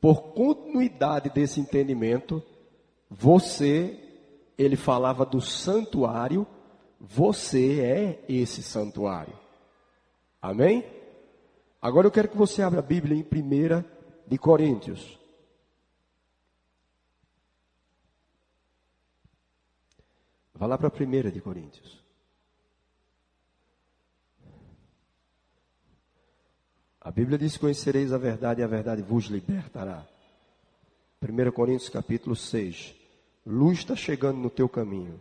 por 0.00 0.32
continuidade 0.32 1.30
desse 1.30 1.60
entendimento, 1.60 2.42
você, 3.10 3.98
ele 4.56 4.76
falava 4.76 5.24
do 5.24 5.40
santuário 5.40 6.46
você 7.00 7.80
é 7.80 8.24
esse 8.28 8.62
santuário. 8.62 9.38
Amém? 10.42 10.84
Agora 11.80 12.06
eu 12.06 12.10
quero 12.10 12.28
que 12.28 12.36
você 12.36 12.62
abra 12.62 12.80
a 12.80 12.82
Bíblia 12.82 13.16
em 13.16 13.22
1 13.22 13.84
de 14.26 14.36
Coríntios. 14.38 15.18
Vá 20.54 20.66
lá 20.66 20.76
para 20.76 20.88
a 20.88 20.92
1 20.92 21.30
de 21.30 21.40
Coríntios. 21.40 22.02
A 27.00 27.12
Bíblia 27.12 27.38
diz: 27.38 27.56
Conhecereis 27.56 28.12
a 28.12 28.18
verdade 28.18 28.60
e 28.60 28.64
a 28.64 28.66
verdade 28.66 29.02
vos 29.02 29.26
libertará. 29.26 30.04
1 31.22 31.52
Coríntios 31.52 31.88
capítulo 31.88 32.34
6. 32.34 32.97
Luz 33.50 33.78
está 33.78 33.96
chegando 33.96 34.36
no 34.36 34.50
teu 34.50 34.68
caminho. 34.68 35.18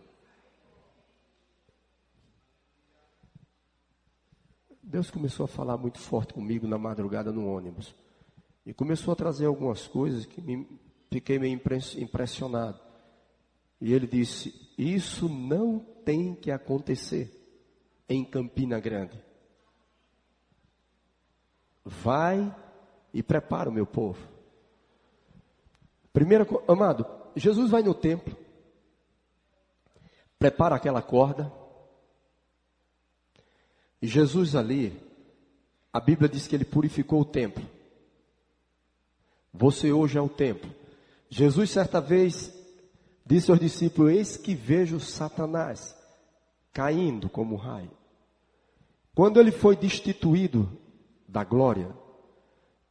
Deus 4.84 5.10
começou 5.10 5.46
a 5.46 5.48
falar 5.48 5.77
muito 5.77 5.98
forte 5.98 6.34
comigo 6.34 6.67
na 6.67 6.77
madrugada 6.77 7.31
no 7.31 7.48
ônibus. 7.48 7.96
E 8.65 8.74
começou 8.74 9.13
a 9.13 9.15
trazer 9.15 9.46
algumas 9.46 9.88
coisas 9.88 10.25
que 10.25 10.41
me 10.41 10.67
fiquei 11.10 11.39
meio 11.39 11.57
impressionado. 11.98 12.81
E 13.79 13.93
ele 13.93 14.05
disse: 14.05 14.53
Isso 14.77 15.29
não 15.29 15.79
tem 15.79 16.36
que 16.36 16.51
acontecer 16.51 17.31
em 18.10 18.25
Campina 18.25 18.77
Grande. 18.77 19.17
Vai 21.86 22.53
e 23.13 23.24
prepara 23.24 23.69
o 23.69 23.74
meu 23.74 23.86
povo. 23.86 24.19
Primeiro, 26.12 26.62
amado, 26.67 27.05
Jesus 27.38 27.70
vai 27.70 27.84
no 27.84 27.94
templo, 27.94 28.36
prepara 30.39 30.75
aquela 30.75 31.01
corda, 31.01 31.51
Jesus 34.01 34.56
ali, 34.56 35.00
a 35.91 36.00
Bíblia 36.00 36.29
diz 36.29 36.48
que 36.48 36.56
ele 36.56 36.65
purificou 36.65 37.22
o 37.22 37.25
templo. 37.25 37.63
Você 39.53 39.91
hoje 39.91 40.17
é 40.17 40.22
o 40.22 40.29
templo. 40.29 40.70
Jesus 41.29 41.72
certa 41.72 42.00
vez 42.00 42.53
disse 43.25 43.50
aos 43.50 43.60
discípulos: 43.60 44.12
Eis 44.12 44.38
que 44.38 44.53
vejo 44.53 45.00
Satanás 45.00 45.96
caindo 46.72 47.27
como 47.27 47.56
raio. 47.56 47.91
Quando 49.15 49.39
ele 49.39 49.51
foi 49.51 49.75
destituído 49.75 50.70
da 51.27 51.44
glória, 51.44 51.89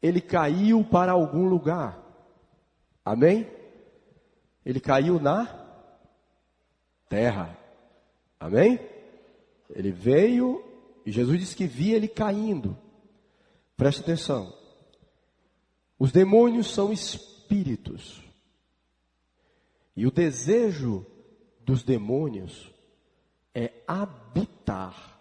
ele 0.03 0.21
caiu 0.21 0.85
para 0.85 1.13
algum 1.13 1.49
lugar. 1.49 2.03
Amém? 3.05 3.49
Ele 4.67 4.81
caiu 4.81 5.21
na 5.21 5.47
terra. 7.09 7.57
Amém? 8.41 8.81
Ele 9.71 9.93
veio 9.93 10.61
e 11.07 11.13
Jesus 11.13 11.39
disse 11.39 11.55
que 11.55 11.69
via 11.69 11.95
ele 11.95 12.09
caindo. 12.09 12.77
Preste 13.77 14.01
atenção. 14.01 14.53
Os 15.97 16.11
demônios 16.11 16.75
são 16.75 16.93
espíritos. 16.93 18.21
E 19.95 20.05
o 20.05 20.11
desejo 20.11 21.07
dos 21.61 21.85
demônios 21.85 22.69
é 23.55 23.73
habitar. 23.87 25.17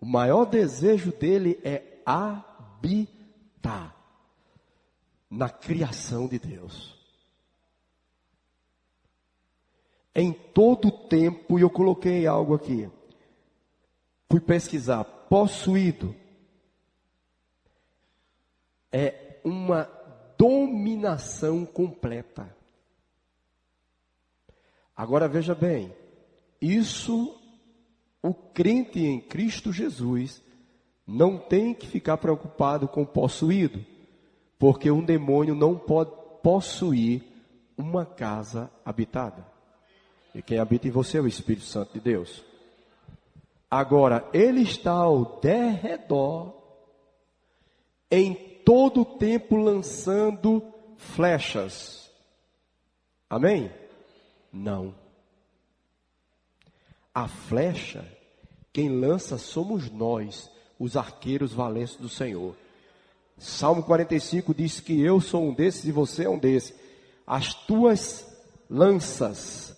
O 0.00 0.06
maior 0.06 0.44
desejo 0.44 1.10
dele 1.10 1.60
é 1.64 2.00
habitar 2.06 4.01
na 5.32 5.48
criação 5.48 6.28
de 6.28 6.38
Deus. 6.38 7.02
em 10.14 10.32
todo 10.32 10.88
o 10.88 11.08
tempo, 11.08 11.58
e 11.58 11.62
eu 11.62 11.70
coloquei 11.70 12.26
algo 12.26 12.54
aqui. 12.54 12.90
Fui 14.30 14.40
pesquisar, 14.40 15.04
possuído 15.04 16.14
é 18.90 19.40
uma 19.42 19.88
dominação 20.36 21.64
completa. 21.64 22.54
Agora 24.94 25.26
veja 25.26 25.54
bem, 25.54 25.94
isso 26.60 27.38
o 28.22 28.34
crente 28.34 29.00
em 29.00 29.20
Cristo 29.20 29.72
Jesus 29.72 30.42
não 31.06 31.38
tem 31.38 31.74
que 31.74 31.86
ficar 31.86 32.18
preocupado 32.18 32.86
com 32.86 33.04
possuído, 33.04 33.84
porque 34.62 34.92
um 34.92 35.04
demônio 35.04 35.56
não 35.56 35.76
pode 35.76 36.12
possuir 36.40 37.20
uma 37.76 38.06
casa 38.06 38.70
habitada. 38.84 39.44
E 40.32 40.40
quem 40.40 40.60
habita 40.60 40.86
em 40.86 40.90
você 40.92 41.18
é 41.18 41.20
o 41.20 41.26
Espírito 41.26 41.66
Santo 41.66 41.94
de 41.94 41.98
Deus. 41.98 42.44
Agora, 43.68 44.24
ele 44.32 44.62
está 44.62 44.92
ao 44.92 45.40
derredor, 45.40 46.54
em 48.08 48.34
todo 48.64 49.00
o 49.00 49.04
tempo 49.04 49.56
lançando 49.56 50.62
flechas. 50.96 52.08
Amém? 53.28 53.68
Não. 54.52 54.94
A 57.12 57.26
flecha, 57.26 58.06
quem 58.72 59.00
lança 59.00 59.38
somos 59.38 59.90
nós, 59.90 60.48
os 60.78 60.96
arqueiros 60.96 61.52
valentes 61.52 61.96
do 61.96 62.08
Senhor. 62.08 62.54
Salmo 63.42 63.82
45 63.82 64.54
diz 64.54 64.78
que 64.78 65.00
eu 65.02 65.20
sou 65.20 65.42
um 65.42 65.52
desses 65.52 65.84
e 65.84 65.90
você 65.90 66.26
é 66.26 66.30
um 66.30 66.38
desses. 66.38 66.72
As 67.26 67.52
tuas 67.52 68.24
lanças, 68.70 69.76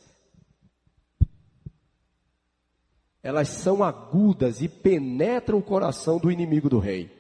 elas 3.23 3.49
são 3.49 3.83
agudas 3.83 4.61
e 4.61 4.68
penetram 4.68 5.59
o 5.59 5.62
coração 5.62 6.18
do 6.18 6.30
inimigo 6.30 6.68
do 6.68 6.78
rei. 6.78 7.11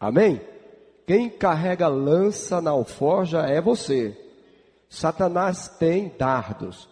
Amém? 0.00 0.40
Quem 1.06 1.30
carrega 1.30 1.86
lança 1.86 2.60
na 2.60 2.72
alforja 2.72 3.42
é 3.42 3.60
você. 3.60 4.18
Satanás 4.88 5.68
tem 5.68 6.12
dardos. 6.18 6.88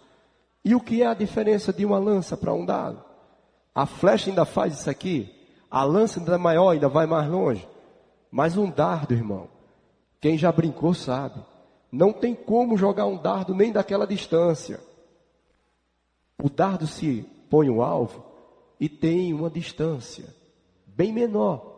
E 0.64 0.72
o 0.72 0.80
que 0.80 1.02
é 1.02 1.06
a 1.06 1.14
diferença 1.14 1.72
de 1.72 1.84
uma 1.84 1.98
lança 1.98 2.36
para 2.36 2.54
um 2.54 2.64
dado? 2.64 3.04
A 3.74 3.86
flecha 3.86 4.30
ainda 4.30 4.44
faz 4.44 4.78
isso 4.78 4.88
aqui, 4.88 5.34
a 5.68 5.82
lança 5.82 6.20
ainda 6.20 6.36
é 6.36 6.38
maior, 6.38 6.70
ainda 6.70 6.88
vai 6.88 7.06
mais 7.06 7.28
longe. 7.28 7.68
Mas 8.30 8.56
um 8.56 8.70
dardo, 8.70 9.14
irmão, 9.14 9.48
quem 10.20 10.36
já 10.36 10.50
brincou 10.50 10.94
sabe, 10.94 11.40
não 11.90 12.12
tem 12.12 12.34
como 12.34 12.76
jogar 12.76 13.06
um 13.06 13.16
dardo 13.16 13.54
nem 13.54 13.72
daquela 13.72 14.06
distância. 14.06 14.80
O 16.42 16.50
dardo 16.50 16.86
se 16.86 17.24
põe 17.48 17.70
o 17.70 17.82
alvo 17.82 18.24
e 18.78 18.88
tem 18.88 19.32
uma 19.32 19.48
distância 19.48 20.26
bem 20.86 21.12
menor. 21.12 21.74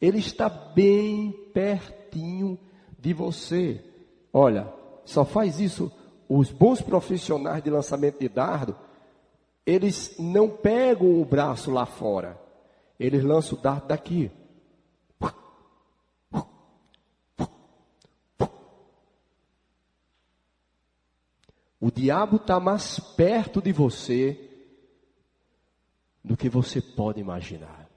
Ele 0.00 0.18
está 0.18 0.48
bem 0.48 1.32
pertinho 1.52 2.58
de 2.98 3.12
você. 3.12 3.84
Olha, 4.32 4.72
só 5.04 5.24
faz 5.24 5.60
isso 5.60 5.92
os 6.28 6.50
bons 6.50 6.82
profissionais 6.82 7.62
de 7.62 7.70
lançamento 7.70 8.20
de 8.20 8.28
dardo, 8.28 8.76
eles 9.64 10.14
não 10.18 10.48
pegam 10.48 11.20
o 11.20 11.24
braço 11.24 11.70
lá 11.70 11.86
fora. 11.86 12.38
Eles 13.00 13.24
lançam 13.24 13.58
o 13.58 13.60
dardo 13.60 13.86
daqui. 13.86 14.30
O 21.80 21.90
diabo 21.90 22.36
está 22.36 22.58
mais 22.58 22.98
perto 22.98 23.62
de 23.62 23.72
você 23.72 24.48
do 26.24 26.36
que 26.36 26.48
você 26.48 26.80
pode 26.80 27.20
imaginar. 27.20 27.88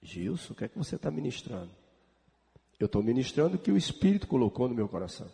Gilson, 0.00 0.52
o 0.52 0.56
que 0.56 0.64
é 0.64 0.68
que 0.68 0.78
você 0.78 0.96
está 0.96 1.10
ministrando? 1.10 1.70
Eu 2.78 2.86
estou 2.86 3.02
ministrando 3.02 3.56
o 3.56 3.58
que 3.58 3.70
o 3.70 3.76
Espírito 3.76 4.26
colocou 4.26 4.68
no 4.68 4.74
meu 4.74 4.88
coração. 4.88 5.28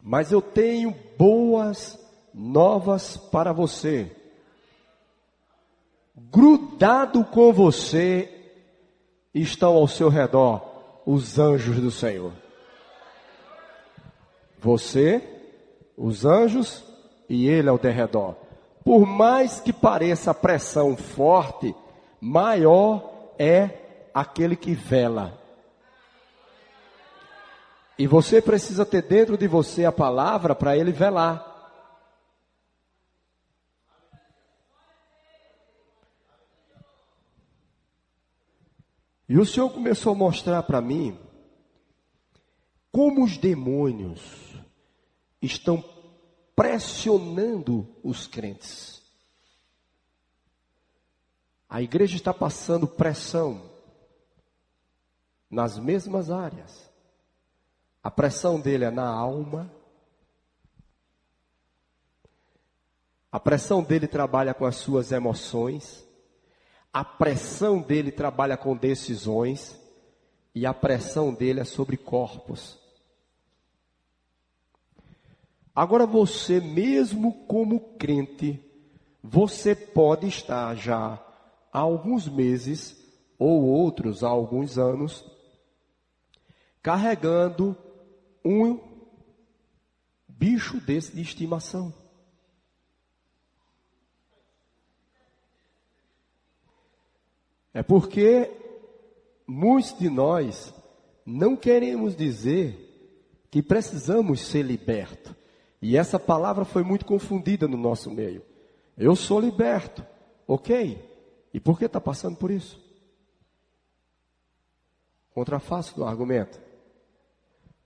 Mas 0.00 0.32
eu 0.32 0.42
tenho 0.42 0.94
boas 1.18 1.98
novas 2.32 3.16
para 3.16 3.52
você. 3.52 4.14
Grudado 6.14 7.24
com 7.24 7.52
você 7.52 8.52
estão 9.34 9.74
ao 9.74 9.88
seu 9.88 10.08
redor 10.08 11.02
os 11.06 11.38
anjos 11.38 11.80
do 11.80 11.90
Senhor. 11.90 12.32
Você, 14.64 15.22
os 15.96 16.24
anjos 16.24 16.84
e 17.28 17.46
ele 17.46 17.68
ao 17.68 17.78
derredor. 17.78 18.34
Por 18.84 19.06
mais 19.06 19.60
que 19.60 19.72
pareça 19.72 20.32
a 20.32 20.34
pressão 20.34 20.96
forte, 20.96 21.74
maior 22.20 23.32
é 23.38 23.70
aquele 24.12 24.56
que 24.56 24.74
vela 24.74 25.44
e 27.98 28.06
você 28.06 28.42
precisa 28.42 28.84
ter 28.84 29.02
dentro 29.02 29.36
de 29.38 29.46
você 29.46 29.84
a 29.84 29.92
palavra 29.92 30.54
para 30.54 30.76
ele 30.76 30.90
velar. 30.90 31.52
E 39.28 39.38
o 39.38 39.46
Senhor 39.46 39.70
começou 39.70 40.12
a 40.12 40.16
mostrar 40.16 40.62
para 40.64 40.80
mim 40.80 41.18
como 42.94 43.24
os 43.24 43.36
demônios 43.36 44.54
estão 45.42 45.84
pressionando 46.54 47.92
os 48.04 48.28
crentes. 48.28 49.02
A 51.68 51.82
igreja 51.82 52.14
está 52.14 52.32
passando 52.32 52.86
pressão 52.86 53.68
nas 55.50 55.76
mesmas 55.76 56.30
áreas. 56.30 56.88
A 58.00 58.12
pressão 58.12 58.60
dele 58.60 58.84
é 58.84 58.92
na 58.92 59.08
alma. 59.08 59.68
A 63.32 63.40
pressão 63.40 63.82
dele 63.82 64.06
trabalha 64.06 64.54
com 64.54 64.66
as 64.66 64.76
suas 64.76 65.10
emoções. 65.10 66.06
A 66.92 67.04
pressão 67.04 67.82
dele 67.82 68.12
trabalha 68.12 68.56
com 68.56 68.76
decisões. 68.76 69.76
E 70.54 70.64
a 70.64 70.72
pressão 70.72 71.34
dele 71.34 71.58
é 71.58 71.64
sobre 71.64 71.96
corpos. 71.96 72.83
Agora 75.74 76.06
você, 76.06 76.60
mesmo 76.60 77.32
como 77.46 77.80
crente, 77.96 78.62
você 79.22 79.74
pode 79.74 80.28
estar 80.28 80.74
já 80.76 81.14
há 81.72 81.78
alguns 81.78 82.28
meses 82.28 83.02
ou 83.36 83.64
outros 83.64 84.22
há 84.22 84.28
alguns 84.28 84.78
anos 84.78 85.24
carregando 86.80 87.76
um 88.44 88.78
bicho 90.28 90.80
desse 90.80 91.12
de 91.12 91.22
estimação. 91.22 91.92
É 97.72 97.82
porque 97.82 98.52
muitos 99.46 99.98
de 99.98 100.08
nós 100.08 100.72
não 101.26 101.56
queremos 101.56 102.14
dizer 102.14 102.78
que 103.50 103.60
precisamos 103.62 104.42
ser 104.42 104.62
libertos. 104.62 105.43
E 105.84 105.98
essa 105.98 106.18
palavra 106.18 106.64
foi 106.64 106.82
muito 106.82 107.04
confundida 107.04 107.68
no 107.68 107.76
nosso 107.76 108.10
meio. 108.10 108.42
Eu 108.96 109.14
sou 109.14 109.38
liberto, 109.38 110.02
ok? 110.48 110.98
E 111.52 111.60
por 111.60 111.78
que 111.78 111.84
está 111.84 112.00
passando 112.00 112.38
por 112.38 112.50
isso? 112.50 112.82
Contrafaço 115.34 115.94
do 115.94 116.02
argumento. 116.02 116.58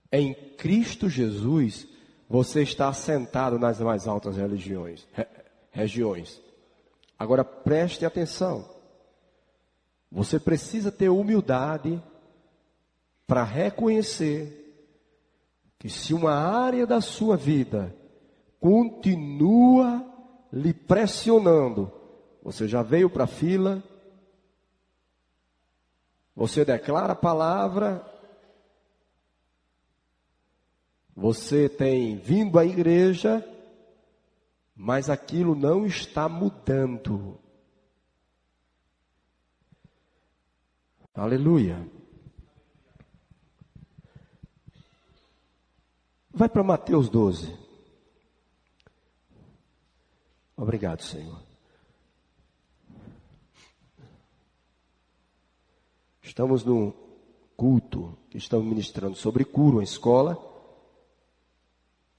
Em 0.09 0.33
Cristo 0.55 1.09
Jesus, 1.09 1.89
você 2.29 2.61
está 2.63 2.87
assentado 2.87 3.59
nas 3.59 3.81
mais 3.81 4.07
altas 4.07 4.37
religiões, 4.37 5.05
re, 5.11 5.27
regiões. 5.69 6.41
Agora 7.17 7.43
preste 7.43 8.05
atenção. 8.05 8.65
Você 10.09 10.39
precisa 10.39 10.89
ter 10.89 11.09
humildade 11.09 12.01
para 13.27 13.43
reconhecer 13.43 14.68
que 15.79 15.89
se 15.89 16.13
uma 16.13 16.33
área 16.33 16.85
da 16.85 17.01
sua 17.01 17.35
vida 17.35 17.95
continua 18.59 20.05
lhe 20.53 20.73
pressionando, 20.73 21.91
você 22.43 22.67
já 22.67 22.83
veio 22.83 23.09
para 23.09 23.23
a 23.23 23.27
fila, 23.27 23.81
você 26.35 26.63
declara 26.63 27.13
a 27.13 27.15
palavra, 27.15 28.05
Você 31.19 31.67
tem 31.67 32.15
vindo 32.15 32.57
à 32.57 32.65
igreja, 32.65 33.45
mas 34.73 35.09
aquilo 35.09 35.53
não 35.53 35.85
está 35.85 36.29
mudando. 36.29 37.37
Aleluia. 41.13 41.85
Vai 46.31 46.49
para 46.49 46.63
Mateus 46.63 47.09
12. 47.09 47.53
Obrigado, 50.55 51.01
Senhor. 51.03 51.41
Estamos 56.21 56.63
no 56.63 56.93
culto 57.57 58.17
estamos 58.37 58.65
ministrando 58.67 59.15
sobre 59.15 59.43
cura, 59.43 59.77
uma 59.77 59.83
escola. 59.83 60.37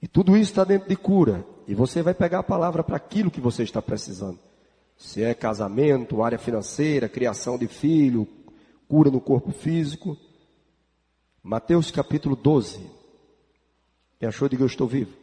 E 0.03 0.09
tudo 0.09 0.37
isso 0.37 0.51
está 0.51 0.65
dentro 0.65 0.89
de 0.89 0.97
cura. 0.97 1.45
E 1.67 1.75
você 1.75 2.03
vai 2.03 2.15
pegar 2.15 2.41
a 2.41 2.45
palavra 2.45 2.83
para 2.83 2.97
aquilo 2.97 3.31
que 3.31 3.41
você 3.41 3.63
está 3.63 3.81
precisando. 3.81 4.39
Se 4.97 5.23
é 5.23 5.33
casamento, 5.35 6.23
área 6.23 6.39
financeira, 6.39 7.09
criação 7.09 7.57
de 7.57 7.67
filho, 7.67 8.27
cura 8.89 9.11
no 9.11 9.21
corpo 9.21 9.53
físico. 9.53 10.17
Mateus 11.43 11.91
capítulo 11.91 12.37
12. 12.37 13.00
Quem 14.21 14.29
achou 14.29 14.51
de 14.51 14.57
que 14.59 14.63
eu 14.63 14.67
estou 14.67 14.87
vivo? 14.87 15.17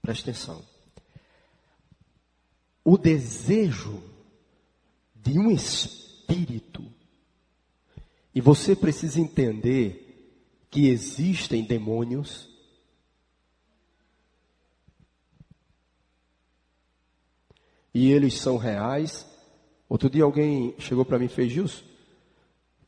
Preste 0.00 0.30
atenção. 0.30 0.64
O 2.84 2.96
desejo 2.96 4.00
de 5.16 5.36
um 5.36 5.50
espírito, 5.50 6.84
e 8.32 8.40
você 8.40 8.76
precisa 8.76 9.20
entender 9.20 10.38
que 10.70 10.86
existem 10.86 11.64
demônios, 11.64 12.48
e 17.92 18.12
eles 18.12 18.38
são 18.38 18.56
reais. 18.56 19.26
Outro 19.88 20.08
dia 20.08 20.22
alguém 20.22 20.76
chegou 20.78 21.04
para 21.04 21.18
mim 21.18 21.24
e 21.26 21.28
fez 21.28 21.52
isso. 21.52 21.91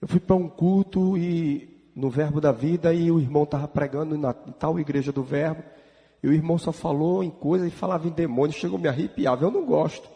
Eu 0.04 0.08
fui 0.08 0.20
para 0.20 0.36
um 0.36 0.50
culto 0.50 1.16
e 1.16 1.90
no 1.96 2.10
Verbo 2.10 2.38
da 2.38 2.52
Vida 2.52 2.92
e 2.92 3.10
o 3.10 3.18
irmão 3.18 3.44
estava 3.44 3.66
pregando 3.66 4.18
na 4.18 4.34
tal 4.34 4.78
igreja 4.78 5.10
do 5.10 5.22
Verbo. 5.22 5.62
E 6.22 6.28
o 6.28 6.32
irmão 6.34 6.58
só 6.58 6.72
falou 6.72 7.24
em 7.24 7.30
coisas 7.30 7.68
e 7.68 7.70
falava 7.70 8.06
em 8.06 8.10
demônio, 8.10 8.54
chegou 8.54 8.76
a 8.76 8.82
me 8.82 8.86
arrepiar. 8.86 9.42
Eu 9.42 9.50
não 9.50 9.64
gosto. 9.64 10.06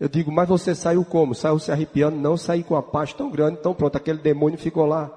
Eu 0.00 0.08
digo, 0.08 0.32
mas 0.32 0.48
você 0.48 0.74
saiu 0.74 1.04
como? 1.04 1.34
Saiu 1.34 1.58
se 1.58 1.70
arrepiando? 1.70 2.16
Não, 2.16 2.34
saí 2.38 2.64
com 2.64 2.74
a 2.76 2.82
paz 2.82 3.12
tão 3.12 3.30
grande, 3.30 3.58
então 3.60 3.74
pronto, 3.74 3.94
aquele 3.94 4.20
demônio 4.20 4.56
ficou 4.58 4.86
lá. 4.86 5.12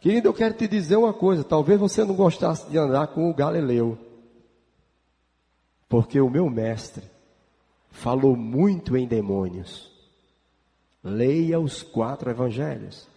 Querido, 0.00 0.26
eu 0.26 0.34
quero 0.34 0.54
te 0.54 0.66
dizer 0.66 0.96
uma 0.96 1.14
coisa, 1.14 1.44
talvez 1.44 1.78
você 1.78 2.02
não 2.02 2.16
gostasse 2.16 2.68
de 2.68 2.76
andar 2.76 3.06
com 3.06 3.30
o 3.30 3.34
Galileu. 3.34 3.96
Porque 5.88 6.20
o 6.20 6.28
meu 6.28 6.50
mestre 6.50 7.04
falou 7.92 8.36
muito 8.36 8.96
em 8.96 9.06
demônios. 9.06 9.91
Leia 11.02 11.58
os 11.58 11.82
quatro 11.82 12.30
evangelhos. 12.30 13.08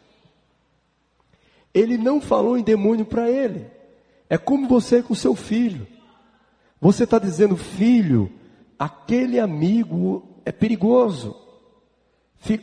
Ele 1.74 1.98
não 1.98 2.22
falou 2.22 2.58
em 2.58 2.64
demônio 2.64 3.06
para 3.06 3.30
ele. 3.30 3.68
É 4.30 4.38
como 4.38 4.68
você 4.68 5.04
com 5.04 5.14
seu 5.14 5.36
filho. 5.36 5.86
Você 6.82 7.04
está 7.04 7.20
dizendo, 7.20 7.56
filho, 7.58 8.32
aquele 8.78 9.40
amigo 9.40 10.24
é 10.46 10.52
perigoso. 10.52 11.36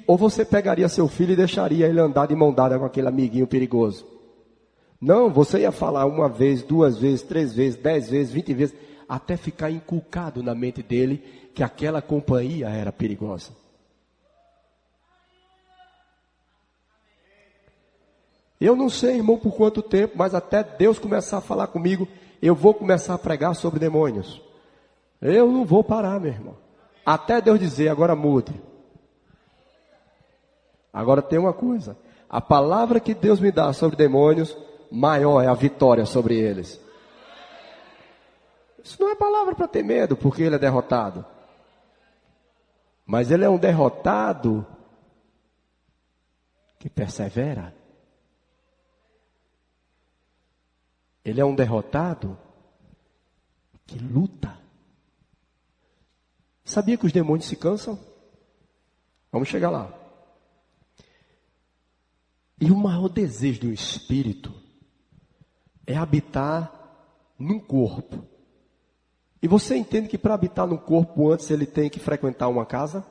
Ou 0.07 0.17
você 0.17 0.45
pegaria 0.45 0.89
seu 0.89 1.09
filho 1.09 1.33
e 1.33 1.37
deixaria 1.37 1.87
ele 1.87 2.01
andar 2.01 2.27
de 2.27 2.35
mão 2.35 2.53
dada 2.53 2.79
com 2.79 2.85
aquele 2.85 3.09
amiguinho 3.09 3.47
perigoso. 3.47 4.07
Não, 5.01 5.31
você 5.31 5.61
ia 5.61 5.73
falar 5.73 6.07
uma 6.07 6.29
vez, 6.29 6.63
duas 6.63 6.97
vezes, 6.97 7.23
três 7.23 7.53
vezes, 7.53 7.81
dez 7.81 8.09
vezes, 8.09 8.33
vinte 8.33 8.55
vezes, 8.55 8.75
até 9.09 9.37
ficar 9.37 9.71
inculcado 9.71 10.43
na 10.43 10.55
mente 10.55 10.83
dele 10.83 11.23
que 11.55 11.63
aquela 11.63 12.01
companhia 12.01 12.69
era 12.69 12.93
perigosa. 12.93 13.51
Eu 18.65 18.77
não 18.77 18.89
sei, 18.89 19.17
irmão, 19.17 19.37
por 19.37 19.53
quanto 19.57 19.83
tempo, 19.83 20.15
mas 20.17 20.37
até 20.37 20.63
Deus 20.63 20.97
começar 20.97 21.39
a 21.39 21.41
falar 21.41 21.67
comigo, 21.67 22.07
eu 22.41 22.55
vou 22.55 22.73
começar 22.73 23.15
a 23.15 23.19
pregar 23.19 23.57
sobre 23.57 23.81
demônios. 23.81 24.41
Eu 25.21 25.51
não 25.51 25.65
vou 25.65 25.83
parar, 25.83 26.21
meu 26.21 26.31
irmão. 26.31 26.57
Até 27.05 27.41
Deus 27.41 27.59
dizer, 27.59 27.89
agora 27.89 28.15
mude. 28.15 28.55
Agora 30.93 31.21
tem 31.21 31.41
uma 31.41 31.53
coisa. 31.53 31.97
A 32.31 32.41
palavra 32.41 33.01
que 33.01 33.15
Deus 33.15 33.41
me 33.41 33.51
dá 33.51 33.73
sobre 33.73 33.97
demônios, 33.97 34.57
maior 34.93 35.43
é 35.43 35.49
a 35.49 35.55
vitória 35.55 36.07
sobre 36.07 36.37
eles. 36.37 36.81
Isso 38.85 38.97
não 39.01 39.11
é 39.11 39.17
palavra 39.17 39.57
para 39.57 39.67
ter 39.67 39.83
medo, 39.83 40.17
porque 40.17 40.41
ele 40.41 40.55
é 40.55 40.59
derrotado. 40.59 41.25
Mas 43.05 43.33
ele 43.33 43.45
é 43.45 43.51
um 43.51 43.59
derrotado 43.59 44.65
que 46.79 46.89
persevera. 46.89 47.82
Ele 51.25 51.41
é 51.41 51.45
um 51.45 51.55
derrotado 51.55 52.37
que 53.87 53.99
luta. 53.99 54.59
Sabia 56.65 56.97
que 56.97 57.07
os 57.07 57.13
demônios 57.13 57.47
se 57.47 57.57
cansam? 57.57 57.99
Vamos 59.31 59.49
chegar 59.49 59.71
lá. 59.71 59.93
E 62.61 62.71
o 62.71 62.77
maior 62.77 63.09
desejo 63.09 63.63
do 63.63 63.73
espírito 63.73 64.53
é 65.87 65.97
habitar 65.97 66.73
num 67.39 67.59
corpo. 67.59 68.25
E 69.43 69.49
você 69.49 69.77
entende 69.77 70.09
que 70.09 70.17
para 70.17 70.35
habitar 70.35 70.67
num 70.67 70.77
corpo 70.77 71.33
antes 71.33 71.51
ele 71.51 71.67
tem 71.67 71.91
que 71.91 71.99
frequentar 71.99 72.49
uma 72.49 72.65
casa? 72.65 73.05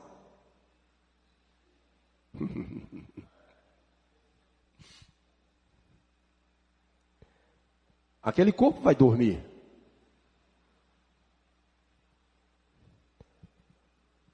Aquele 8.22 8.52
corpo 8.52 8.80
vai 8.80 8.94
dormir. 8.94 9.44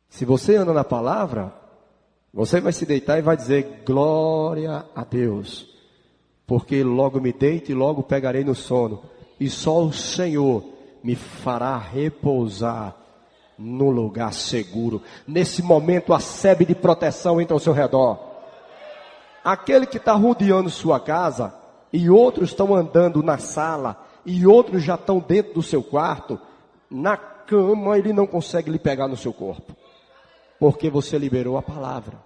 Se 0.09 0.25
você 0.25 0.57
anda 0.57 0.73
na 0.73 0.85
palavra, 0.85 1.55
você 2.35 2.61
vai 2.61 2.73
se 2.73 2.85
deitar 2.85 3.19
e 3.19 3.23
vai 3.23 3.37
dizer 3.37 3.83
glória 3.87 4.85
a 4.95 5.05
Deus, 5.05 5.67
porque 6.47 6.83
logo 6.83 7.21
me 7.21 7.33
deito 7.33 7.71
e 7.71 7.75
logo 7.75 8.03
pegarei 8.03 8.45
no 8.45 8.55
sono, 8.55 9.03
e 9.39 9.49
só 9.49 9.83
o 9.83 9.93
Senhor 9.93 10.65
me 11.03 11.15
fará 11.15 11.79
repousar 11.79 12.97
no 13.57 13.91
lugar 13.91 14.33
seguro. 14.33 15.03
Nesse 15.27 15.63
momento, 15.63 16.13
a 16.13 16.21
sebe 16.21 16.65
de 16.65 16.75
proteção 16.75 17.41
entra 17.41 17.55
ao 17.55 17.61
seu 17.61 17.73
redor. 17.73 18.19
Aquele 19.43 19.87
que 19.87 19.97
está 19.97 20.13
rodeando 20.13 20.69
sua 20.69 21.01
casa, 21.01 21.55
e 21.93 22.11
outros 22.11 22.51
estão 22.51 22.75
andando 22.75 23.23
na 23.23 23.39
sala, 23.39 24.07
e 24.25 24.47
outros 24.47 24.83
já 24.83 24.95
estão 24.95 25.19
dentro 25.19 25.55
do 25.55 25.63
seu 25.63 25.83
quarto, 25.83 26.39
na 26.91 27.17
cama 27.17 27.99
ele 27.99 28.13
não 28.13 28.27
consegue 28.27 28.71
lhe 28.71 28.79
pegar 28.79 29.09
no 29.09 29.17
seu 29.17 29.33
corpo, 29.33 29.75
porque 30.59 30.91
você 30.91 31.19
liberou 31.19 31.57
a 31.57 31.63
palavra. 31.63 32.19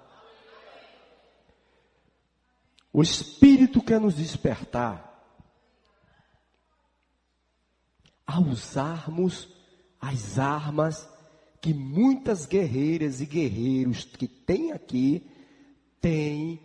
O 2.92 3.02
Espírito 3.02 3.80
quer 3.80 4.00
nos 4.00 4.16
despertar 4.16 5.10
a 8.26 8.40
usarmos 8.40 9.48
as 10.00 10.38
armas 10.38 11.08
que 11.60 11.72
muitas 11.72 12.44
guerreiras 12.44 13.20
e 13.20 13.26
guerreiros 13.26 14.04
que 14.04 14.26
tem 14.26 14.72
aqui 14.72 15.30
têm 16.00 16.60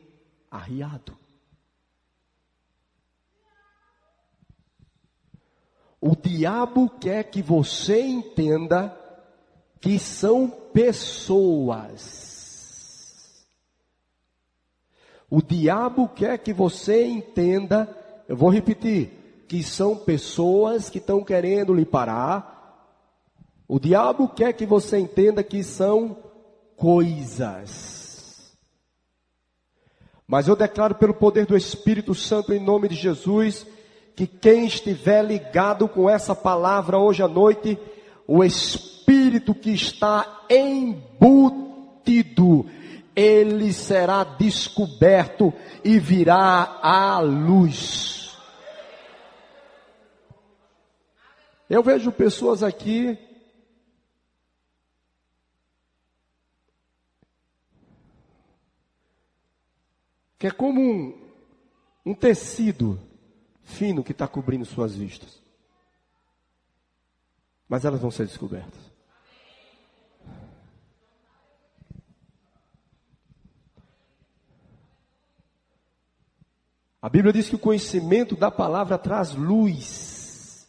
arriado. 0.49 1.15
O 6.07 6.15
diabo 6.15 6.89
quer 6.89 7.25
que 7.25 7.41
você 7.41 7.99
entenda 8.01 8.97
que 9.81 9.99
são 9.99 10.49
pessoas. 10.49 12.15
O 15.29 15.41
diabo 15.41 16.07
quer 16.07 16.37
que 16.37 16.53
você 16.53 17.05
entenda, 17.05 17.93
eu 18.25 18.37
vou 18.37 18.49
repetir, 18.49 19.43
que 19.49 19.61
são 19.61 19.97
pessoas 19.97 20.89
que 20.89 20.99
estão 20.99 21.21
querendo 21.21 21.73
lhe 21.73 21.83
parar. 21.83 22.95
O 23.67 23.77
diabo 23.77 24.29
quer 24.29 24.53
que 24.53 24.65
você 24.65 24.97
entenda 24.97 25.43
que 25.43 25.61
são 25.61 26.15
coisas. 26.77 28.55
Mas 30.25 30.47
eu 30.47 30.55
declaro 30.55 30.95
pelo 30.95 31.13
poder 31.13 31.45
do 31.45 31.57
Espírito 31.57 32.15
Santo 32.15 32.53
em 32.53 32.63
nome 32.63 32.87
de 32.87 32.95
Jesus, 32.95 33.67
que 34.17 34.25
quem 34.25 34.65
estiver 34.65 35.23
ligado 35.23 35.87
com 35.87 36.09
essa 36.09 36.33
palavra 36.33 36.97
hoje 36.97 37.21
à 37.21 37.27
noite, 37.27 37.77
o 38.25 38.43
espírito 38.43 39.53
que 39.53 39.69
está 39.69 40.43
embutido, 40.49 41.87
ele 43.15 43.71
será 43.71 44.23
descoberto 44.23 45.53
e 45.83 45.99
virá 45.99 46.79
à 46.81 47.19
luz. 47.19 48.35
Eu 51.69 51.83
vejo 51.83 52.11
pessoas 52.11 52.63
aqui 52.63 53.15
que 60.39 60.47
é 60.47 60.51
como 60.51 60.81
um, 60.81 61.13
um 62.03 62.15
tecido 62.15 62.99
fino 63.67 64.03
que 64.03 64.13
está 64.13 64.27
cobrindo 64.27 64.65
suas 64.65 64.95
vistas. 64.95 65.41
Mas 67.67 67.83
elas 67.83 67.99
vão 67.99 68.09
ser 68.09 68.25
descobertas. 68.25 68.79
A 77.01 77.09
Bíblia 77.09 77.33
diz 77.33 77.49
que 77.49 77.55
o 77.55 77.59
conhecimento 77.59 78.35
da 78.35 78.49
palavra 78.49 78.97
traz 78.97 79.35
luz 79.35 80.67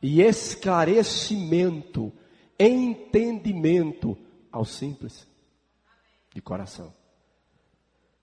e 0.00 0.22
esclarecimento, 0.22 2.12
entendimento 2.58 4.16
ao 4.50 4.64
simples 4.64 5.26
de 6.32 6.40
coração. 6.40 6.99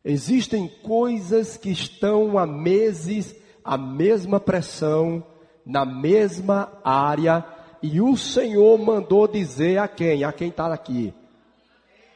Existem 0.09 0.69
coisas 0.69 1.57
que 1.57 1.69
estão 1.69 2.37
há 2.37 2.47
meses, 2.47 3.35
a 3.61 3.77
mesma 3.77 4.39
pressão, 4.39 5.21
na 5.65 5.83
mesma 5.83 6.79
área, 6.81 7.45
e 7.83 7.99
o 7.99 8.15
Senhor 8.15 8.77
mandou 8.77 9.27
dizer 9.27 9.79
a 9.79 9.85
quem? 9.85 10.23
A 10.23 10.31
quem 10.31 10.47
está 10.47 10.73
aqui? 10.73 11.13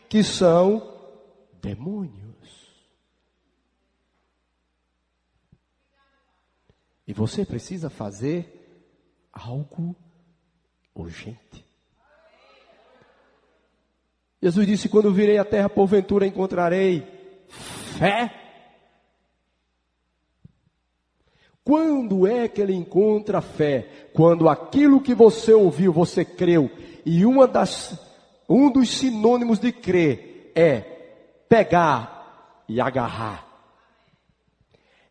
Que 0.08 0.24
são 0.24 0.90
demônios. 1.62 2.72
E 7.06 7.12
você 7.12 7.44
precisa 7.44 7.90
fazer 7.90 8.88
algo 9.34 9.94
urgente. 10.96 11.66
Jesus 14.42 14.66
disse: 14.66 14.88
Quando 14.88 15.14
virei 15.14 15.38
a 15.38 15.44
terra, 15.44 15.68
porventura 15.68 16.26
encontrarei 16.26 17.20
fé. 17.98 18.34
Quando 21.64 22.26
é 22.26 22.48
que 22.48 22.62
ele 22.62 22.74
encontra 22.74 23.42
fé? 23.42 24.10
Quando 24.14 24.50
aquilo 24.50 25.02
que 25.02 25.14
você 25.14 25.54
ouviu, 25.54 25.94
você 25.94 26.26
creu. 26.26 26.72
E 27.06 27.26
uma 27.26 27.48
das, 27.48 28.00
um 28.50 28.72
dos 28.72 28.90
sinônimos 28.90 29.60
de 29.60 29.72
crer 29.72 30.52
é 30.56 30.80
pegar 31.48 32.64
e 32.68 32.82
agarrar. 32.82 33.48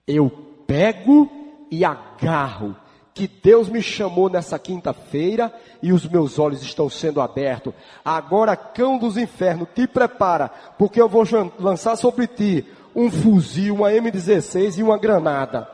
Eu 0.07 0.29
pego 0.67 1.31
e 1.71 1.85
agarro 1.85 2.77
que 3.15 3.27
Deus 3.27 3.69
me 3.69 3.83
chamou 3.83 4.29
nessa 4.29 4.59
quinta-feira 4.59 5.53
e 5.83 5.93
os 5.93 6.07
meus 6.07 6.39
olhos 6.39 6.63
estão 6.63 6.89
sendo 6.89 7.21
abertos. 7.21 7.75
Agora, 8.05 8.57
cão 8.57 8.99
dos 8.99 9.17
infernos, 9.17 9.69
te 9.75 9.87
prepara, 9.87 10.49
porque 10.79 11.01
eu 11.01 11.09
vou 11.09 11.25
lançar 11.59 11.97
sobre 11.97 12.27
ti 12.27 12.67
um 12.95 13.11
fuzil, 13.11 13.75
uma 13.75 13.91
M16 13.91 14.79
e 14.79 14.83
uma 14.83 14.99
granada. 14.99 15.69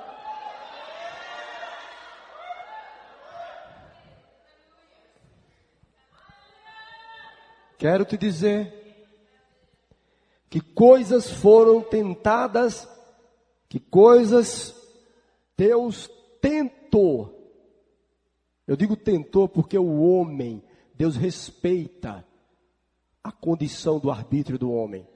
Quero 7.79 8.05
te 8.05 8.17
dizer 8.17 8.73
que 10.49 10.61
coisas 10.61 11.31
foram 11.31 11.83
tentadas, 11.83 12.89
que 13.69 13.79
coisas 13.79 14.75
Deus 15.57 16.11
tentou. 16.87 17.33
Eu 18.67 18.77
digo 18.77 18.97
tentou 18.97 19.49
porque 19.49 19.79
o 19.79 20.01
homem, 20.01 20.63
Deus 20.95 21.17
respeita 21.17 22.25
a 23.23 23.31
condição 23.31 23.99
do 23.99 24.11
arbítrio 24.11 24.59
do 24.59 24.73
homem. 24.73 25.07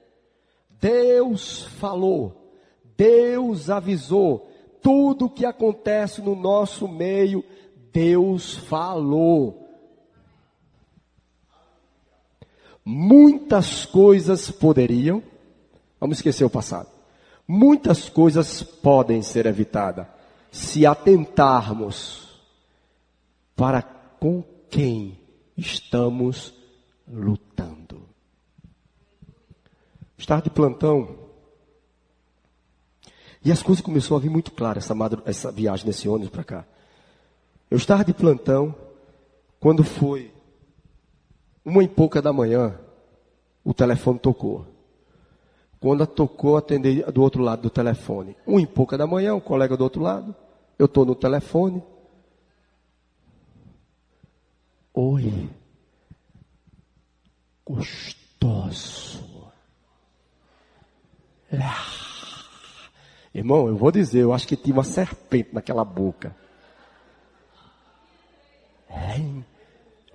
Deus 0.69 1.63
falou, 1.63 2.55
Deus 2.95 3.69
avisou, 3.69 4.49
tudo 4.81 5.29
que 5.29 5.45
acontece 5.45 6.21
no 6.21 6.35
nosso 6.35 6.87
meio, 6.87 7.43
Deus 7.91 8.55
falou. 8.55 9.69
Muitas 12.83 13.85
coisas 13.85 14.49
poderiam, 14.49 15.21
vamos 15.99 16.17
esquecer 16.17 16.43
o 16.43 16.49
passado, 16.49 16.89
muitas 17.47 18.09
coisas 18.09 18.63
podem 18.63 19.21
ser 19.21 19.45
evitadas 19.45 20.07
se 20.51 20.85
atentarmos 20.85 22.39
para 23.55 23.81
com 23.81 24.43
quem 24.69 25.17
estamos 25.57 26.53
lutando. 27.07 28.09
Estar 30.17 30.41
de 30.41 30.49
plantão. 30.49 31.17
E 33.43 33.51
as 33.51 33.63
coisas 33.63 33.83
começaram 33.83 34.17
a 34.17 34.19
vir 34.19 34.29
muito 34.29 34.51
claras 34.51 34.83
essa, 34.83 35.23
essa 35.25 35.51
viagem 35.51 35.87
nesse 35.87 36.07
ônibus 36.07 36.29
para 36.29 36.43
cá. 36.43 36.65
Eu 37.69 37.77
estava 37.77 38.03
de 38.03 38.13
plantão 38.13 38.75
quando 39.59 39.83
foi 39.83 40.31
uma 41.63 41.83
e 41.83 41.87
pouca 41.87 42.21
da 42.21 42.33
manhã, 42.33 42.77
o 43.63 43.73
telefone 43.73 44.19
tocou. 44.19 44.65
Quando 45.81 46.05
tocou, 46.05 46.57
atendi 46.57 47.01
do 47.11 47.23
outro 47.23 47.41
lado 47.41 47.63
do 47.63 47.69
telefone. 47.71 48.37
Um 48.45 48.59
e 48.59 48.67
pouca 48.67 48.95
da 48.95 49.07
manhã, 49.07 49.33
um 49.33 49.39
colega 49.39 49.75
do 49.75 49.83
outro 49.83 49.99
lado. 49.99 50.35
Eu 50.77 50.85
estou 50.85 51.03
no 51.03 51.15
telefone. 51.15 51.81
Oi. 54.93 55.49
Gostoso. 57.65 59.51
Ah. 61.51 61.83
Irmão, 63.33 63.67
eu 63.67 63.75
vou 63.75 63.91
dizer, 63.91 64.19
eu 64.19 64.33
acho 64.33 64.47
que 64.47 64.55
tinha 64.55 64.75
uma 64.75 64.83
serpente 64.83 65.49
naquela 65.51 65.83
boca. 65.83 66.35
É 68.87 69.15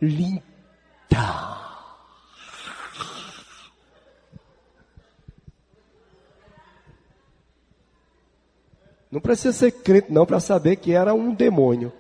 linda. 0.00 1.65
Não 9.16 9.20
precisa 9.22 9.50
ser 9.50 9.72
crente 9.72 10.12
não 10.12 10.26
para 10.26 10.38
saber 10.38 10.76
que 10.76 10.92
era 10.92 11.14
um 11.14 11.35
demônio. 11.35 11.90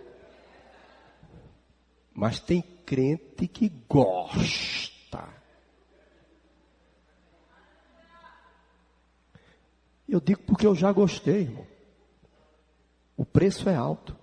Mas 2.12 2.38
tem 2.38 2.60
crente 2.84 3.48
que 3.48 3.70
gosta. 3.88 5.26
Eu 10.06 10.20
digo 10.20 10.42
porque 10.42 10.66
eu 10.66 10.74
já 10.74 10.92
gostei, 10.92 11.44
irmão. 11.44 11.66
O 13.16 13.24
preço 13.24 13.66
é 13.70 13.74
alto. 13.74 14.14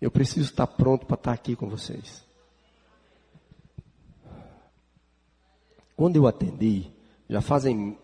Eu 0.00 0.10
preciso 0.10 0.50
estar 0.50 0.66
pronto 0.66 1.06
para 1.06 1.14
estar 1.14 1.32
aqui 1.32 1.54
com 1.54 1.68
vocês. 1.68 2.24
Quando 5.96 6.16
eu 6.16 6.26
atendi, 6.26 6.90
já 7.28 7.40
fazem 7.40 7.96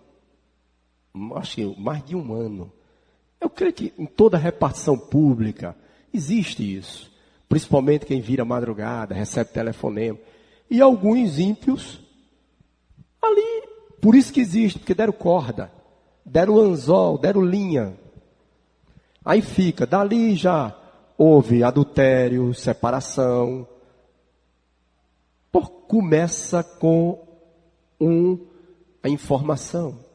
que 1.55 1.65
mais 1.81 2.05
de 2.05 2.15
um 2.15 2.33
ano. 2.33 2.73
Eu 3.41 3.51
creio 3.51 3.73
que 3.73 3.93
em 3.99 4.07
toda 4.07 4.37
repartição 4.37 4.99
pública 4.99 5.77
existe 6.13 6.77
isso. 6.77 7.13
Principalmente 7.49 8.07
quem 8.07 8.21
vira 8.21 8.45
madrugada, 8.45 9.15
recebe 9.15 9.53
telefonema. 9.53 10.19
E 10.71 10.81
alguns 10.81 11.39
ímpios 11.39 12.01
ali, 13.23 13.63
por 14.01 14.15
isso 14.15 14.33
que 14.33 14.41
existe, 14.41 14.79
porque 14.79 14.95
deram 14.95 15.13
corda, 15.13 15.71
deram 16.25 16.59
anzol, 16.59 17.19
deram 17.19 17.43
linha. 17.43 17.97
Aí 19.25 19.43
fica, 19.43 19.87
dali 19.87 20.35
já 20.35 20.77
houve 21.17 21.63
adultério, 21.63 22.53
separação. 22.53 23.67
Por, 25.53 25.71
começa 25.71 26.63
com 26.65 27.25
um, 28.01 28.39
a 29.03 29.09
informação 29.09 30.06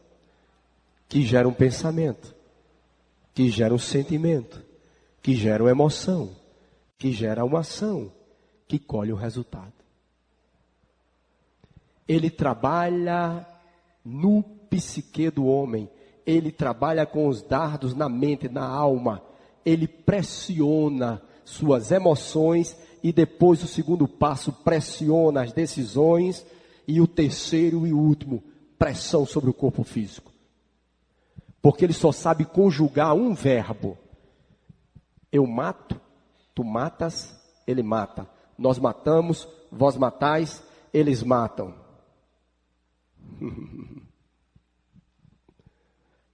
que 1.11 1.23
gera 1.23 1.45
um 1.45 1.53
pensamento, 1.53 2.33
que 3.33 3.49
gera 3.49 3.73
um 3.73 3.77
sentimento, 3.77 4.63
que 5.21 5.35
gera 5.35 5.61
uma 5.61 5.69
emoção, 5.69 6.29
que 6.97 7.11
gera 7.11 7.43
uma 7.43 7.59
ação, 7.59 8.09
que 8.65 8.79
colhe 8.79 9.11
o 9.11 9.17
resultado. 9.17 9.73
Ele 12.07 12.29
trabalha 12.29 13.45
no 14.05 14.41
psique 14.69 15.29
do 15.29 15.47
homem, 15.47 15.89
ele 16.25 16.49
trabalha 16.49 17.05
com 17.05 17.27
os 17.27 17.41
dardos 17.41 17.93
na 17.93 18.07
mente, 18.07 18.47
na 18.47 18.65
alma, 18.65 19.21
ele 19.65 19.89
pressiona 19.89 21.21
suas 21.43 21.91
emoções 21.91 22.77
e 23.03 23.11
depois 23.11 23.61
o 23.61 23.67
segundo 23.67 24.07
passo 24.07 24.53
pressiona 24.63 25.41
as 25.41 25.51
decisões 25.51 26.45
e 26.87 27.01
o 27.01 27.07
terceiro 27.07 27.85
e 27.85 27.91
último, 27.91 28.41
pressão 28.79 29.25
sobre 29.25 29.49
o 29.49 29.53
corpo 29.53 29.83
físico. 29.83 30.30
Porque 31.61 31.85
ele 31.85 31.93
só 31.93 32.11
sabe 32.11 32.43
conjugar 32.43 33.13
um 33.13 33.33
verbo. 33.33 33.97
Eu 35.31 35.45
mato, 35.45 35.99
tu 36.55 36.63
matas, 36.63 37.39
ele 37.67 37.83
mata. 37.83 38.27
Nós 38.57 38.79
matamos, 38.79 39.47
vós 39.71 39.95
matais, 39.95 40.63
eles 40.93 41.23
matam. 41.23 41.73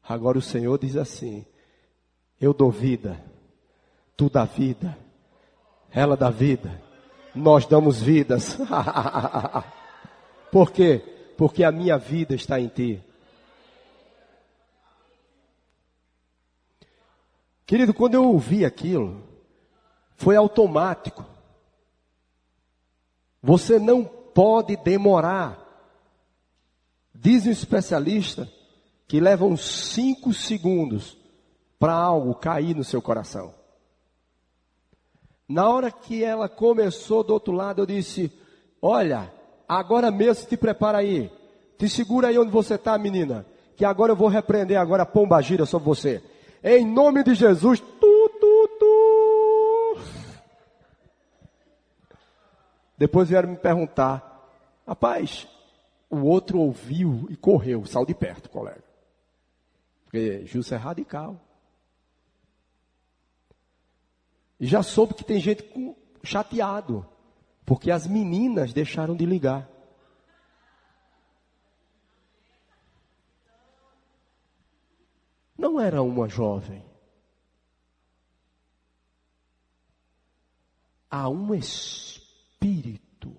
Agora 0.08 0.38
o 0.38 0.42
Senhor 0.42 0.80
diz 0.80 0.96
assim: 0.96 1.46
Eu 2.40 2.54
dou 2.54 2.72
vida, 2.72 3.22
tu 4.16 4.30
dá 4.30 4.46
vida, 4.46 4.98
ela 5.92 6.16
dá 6.16 6.30
vida, 6.30 6.82
nós 7.36 7.66
damos 7.66 8.02
vidas. 8.02 8.58
Por 10.52 10.72
quê? 10.72 11.34
Porque 11.38 11.63
a 11.63 11.72
minha 11.72 11.98
vida 11.98 12.34
está 12.34 12.60
em 12.60 12.70
ti. 12.70 13.04
Querido, 17.67 17.93
quando 17.93 18.13
eu 18.13 18.23
ouvi 18.23 18.63
aquilo, 18.63 19.21
foi 20.15 20.38
automático. 20.38 21.25
Você 23.43 23.77
não 23.77 24.06
pode 24.06 24.77
demorar. 24.77 25.60
Diz 27.13 27.45
um 27.45 27.51
especialista 27.51 28.49
que 29.06 29.19
leva 29.19 29.43
uns 29.43 29.62
cinco 29.91 30.34
segundos 30.34 31.17
para 31.77 31.93
algo 31.93 32.34
cair 32.36 32.73
no 32.73 32.86
seu 32.86 33.01
coração. 33.01 33.53
Na 35.47 35.69
hora 35.69 35.91
que 35.91 36.23
ela 36.23 36.47
começou 36.47 37.21
do 37.21 37.34
outro 37.34 37.51
lado, 37.51 37.82
eu 37.82 37.86
disse: 37.86 38.32
Olha, 38.82 39.32
agora 39.67 40.10
mesmo 40.10 40.47
te 40.47 40.56
prepara 40.56 40.99
aí. 40.99 41.30
Te 41.77 41.89
segura 41.89 42.30
aí 42.30 42.39
onde 42.39 42.51
você 42.51 42.75
está, 42.75 42.97
menina. 42.97 43.45
Que 43.75 43.84
agora 43.84 44.13
eu 44.13 44.15
vou 44.15 44.30
repreender 44.30 44.80
agora 44.80 45.03
a 45.03 45.06
pomba 45.06 45.41
gira 45.41 45.65
sobre 45.65 45.86
você. 45.86 46.23
Em 46.63 46.86
nome 46.86 47.24
de 47.24 47.36
Jesus, 47.36 47.80
tu, 47.80 48.30
tu, 48.39 48.67
tu. 48.80 50.00
Depois 52.98 53.30
vieram 53.30 53.50
me 53.50 53.58
perguntar, 53.58 54.50
rapaz, 54.88 55.48
o 56.10 56.22
outro 56.22 56.60
ouviu 56.60 57.28
e 57.30 57.36
correu, 57.36 57.86
saiu 57.86 58.06
de 58.06 58.15
perto, 58.15 58.50
colega. 58.50 58.84
Porque 60.06 60.46
Justo 60.46 60.74
é 60.74 60.78
radical. 60.78 61.39
E 64.60 64.65
já 64.65 64.82
soube 64.82 65.13
que 65.13 65.24
tem 65.24 65.39
gente 65.39 65.63
chateado, 66.24 67.06
porque 67.65 67.91
as 67.91 68.08
meninas 68.08 68.74
deixaram 68.74 69.15
de 69.15 69.26
ligar. 69.26 69.70
Não 75.58 75.77
era 75.88 76.02
uma 76.02 76.28
jovem. 76.28 76.84
Há 81.10 81.30
um 81.30 81.54
espírito 81.56 83.34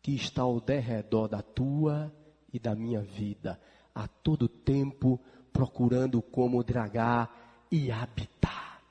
que 0.00 0.14
está 0.14 0.42
ao 0.42 0.58
derredor 0.60 1.28
da 1.28 1.42
tua 1.42 2.10
e 2.52 2.58
da 2.58 2.74
minha 2.74 3.02
vida, 3.02 3.60
a 3.94 4.08
todo 4.08 4.48
tempo 4.48 5.20
procurando 5.52 6.22
como 6.22 6.64
dragar 6.64 7.66
e 7.70 7.92
habitar. 7.92 8.82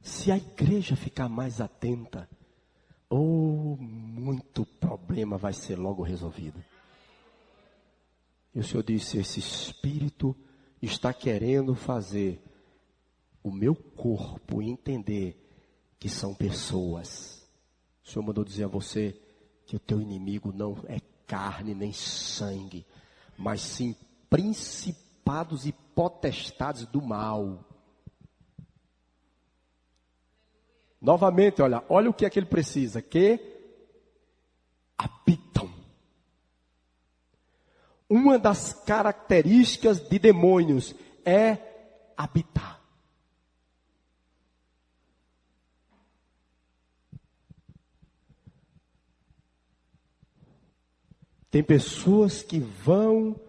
Se 0.00 0.30
a 0.30 0.36
igreja 0.36 0.94
ficar 0.94 1.28
mais 1.28 1.60
atenta, 1.60 2.28
oh, 3.10 3.76
muito 3.78 4.64
problema 4.64 5.36
vai 5.36 5.52
ser 5.52 5.78
logo 5.78 6.02
resolvido. 6.02 6.62
E 8.54 8.60
o 8.60 8.64
Senhor 8.64 8.82
disse: 8.82 9.18
esse 9.18 9.38
espírito 9.38 10.34
está 10.80 11.12
querendo 11.12 11.74
fazer 11.74 12.42
o 13.42 13.50
meu 13.50 13.74
corpo 13.74 14.62
entender 14.62 15.36
que 15.98 16.08
são 16.08 16.34
pessoas. 16.34 17.46
O 18.04 18.08
Senhor 18.08 18.24
mandou 18.24 18.44
dizer 18.44 18.64
a 18.64 18.68
você 18.68 19.20
que 19.66 19.76
o 19.76 19.80
teu 19.80 20.00
inimigo 20.00 20.52
não 20.52 20.76
é 20.86 21.00
carne 21.26 21.74
nem 21.74 21.92
sangue, 21.92 22.86
mas 23.36 23.60
sim 23.60 23.94
principados 24.30 25.66
e 25.66 25.72
potestades 25.72 26.86
do 26.86 27.02
mal. 27.02 27.64
Novamente, 31.06 31.62
olha, 31.62 31.84
olha 31.88 32.10
o 32.10 32.12
que 32.12 32.26
é 32.26 32.30
que 32.30 32.36
ele 32.36 32.46
precisa, 32.46 33.00
que 33.00 33.38
habitam. 34.98 35.72
Uma 38.10 38.36
das 38.40 38.72
características 38.72 40.00
de 40.00 40.18
demônios 40.18 40.96
é 41.24 41.58
habitar. 42.16 42.82
Tem 51.52 51.62
pessoas 51.62 52.42
que 52.42 52.58
vão 52.58 53.40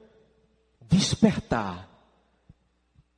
despertar 0.87 1.89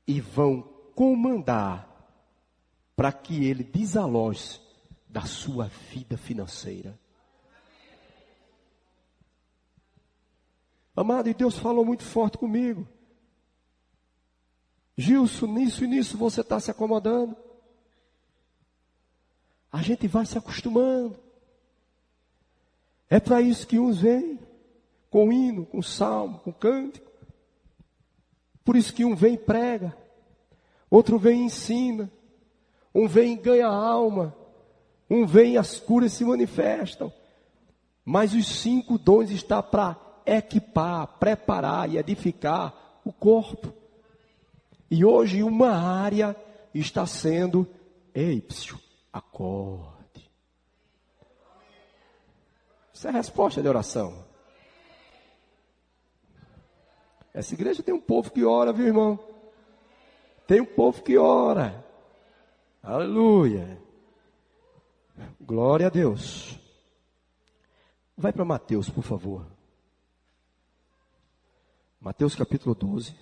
e 0.08 0.22
vão 0.22 0.62
comandar 0.96 1.89
para 3.00 3.14
que 3.14 3.46
ele 3.46 3.64
desaloje 3.64 4.60
da 5.08 5.22
sua 5.22 5.68
vida 5.90 6.18
financeira. 6.18 7.00
Amado, 10.94 11.30
e 11.30 11.34
Deus 11.34 11.58
falou 11.58 11.86
muito 11.86 12.04
forte 12.04 12.38
comigo. 12.38 12.86
Gilson, 14.98 15.46
nisso 15.46 15.86
e 15.86 15.88
nisso 15.88 16.18
você 16.18 16.42
está 16.42 16.60
se 16.60 16.70
acomodando. 16.70 17.38
A 19.72 19.82
gente 19.82 20.06
vai 20.06 20.26
se 20.26 20.38
acostumando. 20.38 21.18
É 23.10 23.18
para 23.18 23.42
isso 23.42 23.66
que 23.66 23.80
uns 23.80 24.02
vêm, 24.02 24.38
com 25.10 25.32
hino, 25.32 25.66
com 25.66 25.82
salmo, 25.82 26.40
com 26.40 26.52
cântico. 26.52 27.10
Por 28.62 28.76
isso 28.76 28.94
que 28.94 29.06
um 29.06 29.16
vem 29.16 29.36
e 29.36 29.38
prega, 29.38 29.98
outro 30.92 31.18
vem 31.18 31.44
e 31.44 31.46
ensina, 31.46 32.12
um 33.00 33.08
vem 33.08 33.34
e 33.34 33.38
ganha 33.38 33.68
alma. 33.68 34.36
Um 35.10 35.26
vem 35.26 35.54
e 35.54 35.58
as 35.58 35.80
curas 35.80 36.12
se 36.12 36.26
manifestam. 36.26 37.12
Mas 38.04 38.34
os 38.34 38.46
cinco 38.46 38.98
dons 38.98 39.32
estão 39.32 39.64
para 39.64 39.96
equipar, 40.26 41.08
preparar 41.18 41.90
e 41.90 41.98
edificar 41.98 43.00
o 43.06 43.14
corpo. 43.14 43.74
E 44.92 45.06
hoje 45.06 45.42
uma 45.44 45.70
área 45.70 46.36
está 46.74 47.06
sendo, 47.06 47.66
ei, 48.14 48.46
acorde. 49.14 50.30
Isso 52.94 53.08
é 53.08 53.12
resposta 53.12 53.62
de 53.62 53.70
oração. 53.70 54.26
Essa 57.34 57.54
igreja 57.54 57.82
tem 57.82 57.94
um 57.94 58.02
povo 58.02 58.30
que 58.30 58.44
ora, 58.44 58.74
viu 58.74 58.88
irmão? 58.88 59.18
Tem 60.46 60.60
um 60.60 60.66
povo 60.66 61.02
que 61.02 61.18
ora. 61.18 61.88
Aleluia. 62.82 63.82
Glória 65.40 65.88
a 65.88 65.90
Deus. 65.90 66.58
Vai 68.16 68.32
para 68.32 68.46
Mateus, 68.46 68.90
por 68.90 69.04
favor. 69.04 69.46
Mateus 72.00 72.36
capítulo 72.36 72.74
12. 72.74 73.14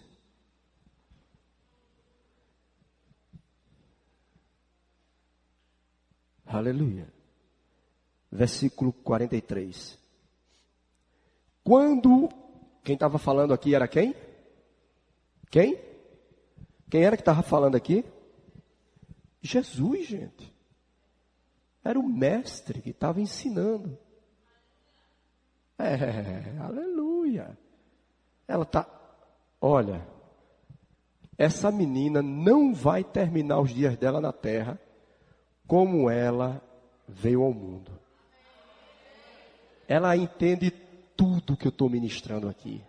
Aleluia. 6.46 7.12
Versículo 8.32 8.94
43. 8.94 9.98
Quando. 11.64 12.30
Quem 12.84 12.94
estava 12.94 13.18
falando 13.18 13.54
aqui 13.54 13.76
era 13.76 13.88
quem? 13.88 14.16
Quem? 15.50 15.78
Quem 16.90 17.04
era 17.04 17.18
que 17.18 17.22
estava 17.22 17.44
falando 17.44 17.76
aqui? 17.76 18.06
Jesus, 19.48 20.08
gente. 20.08 20.54
Era 21.84 21.98
o 21.98 22.08
mestre 22.08 22.82
que 22.82 22.90
estava 22.90 23.22
ensinando. 23.22 23.98
É, 25.80 26.58
aleluia. 26.60 27.58
Ela 28.48 28.64
está, 28.64 28.86
olha, 29.62 30.06
essa 31.38 31.72
menina 31.72 32.22
não 32.22 32.74
vai 32.74 33.04
terminar 33.04 33.60
os 33.62 33.74
dias 33.74 33.96
dela 33.98 34.20
na 34.20 34.34
terra 34.34 34.80
como 35.68 36.10
ela 36.10 36.62
veio 37.08 37.44
ao 37.44 37.54
mundo. 37.54 37.92
Ela 39.88 40.18
entende 40.18 40.72
tudo 41.16 41.56
que 41.56 41.68
eu 41.68 41.70
estou 41.70 41.90
ministrando 41.90 42.50
aqui. 42.50 42.84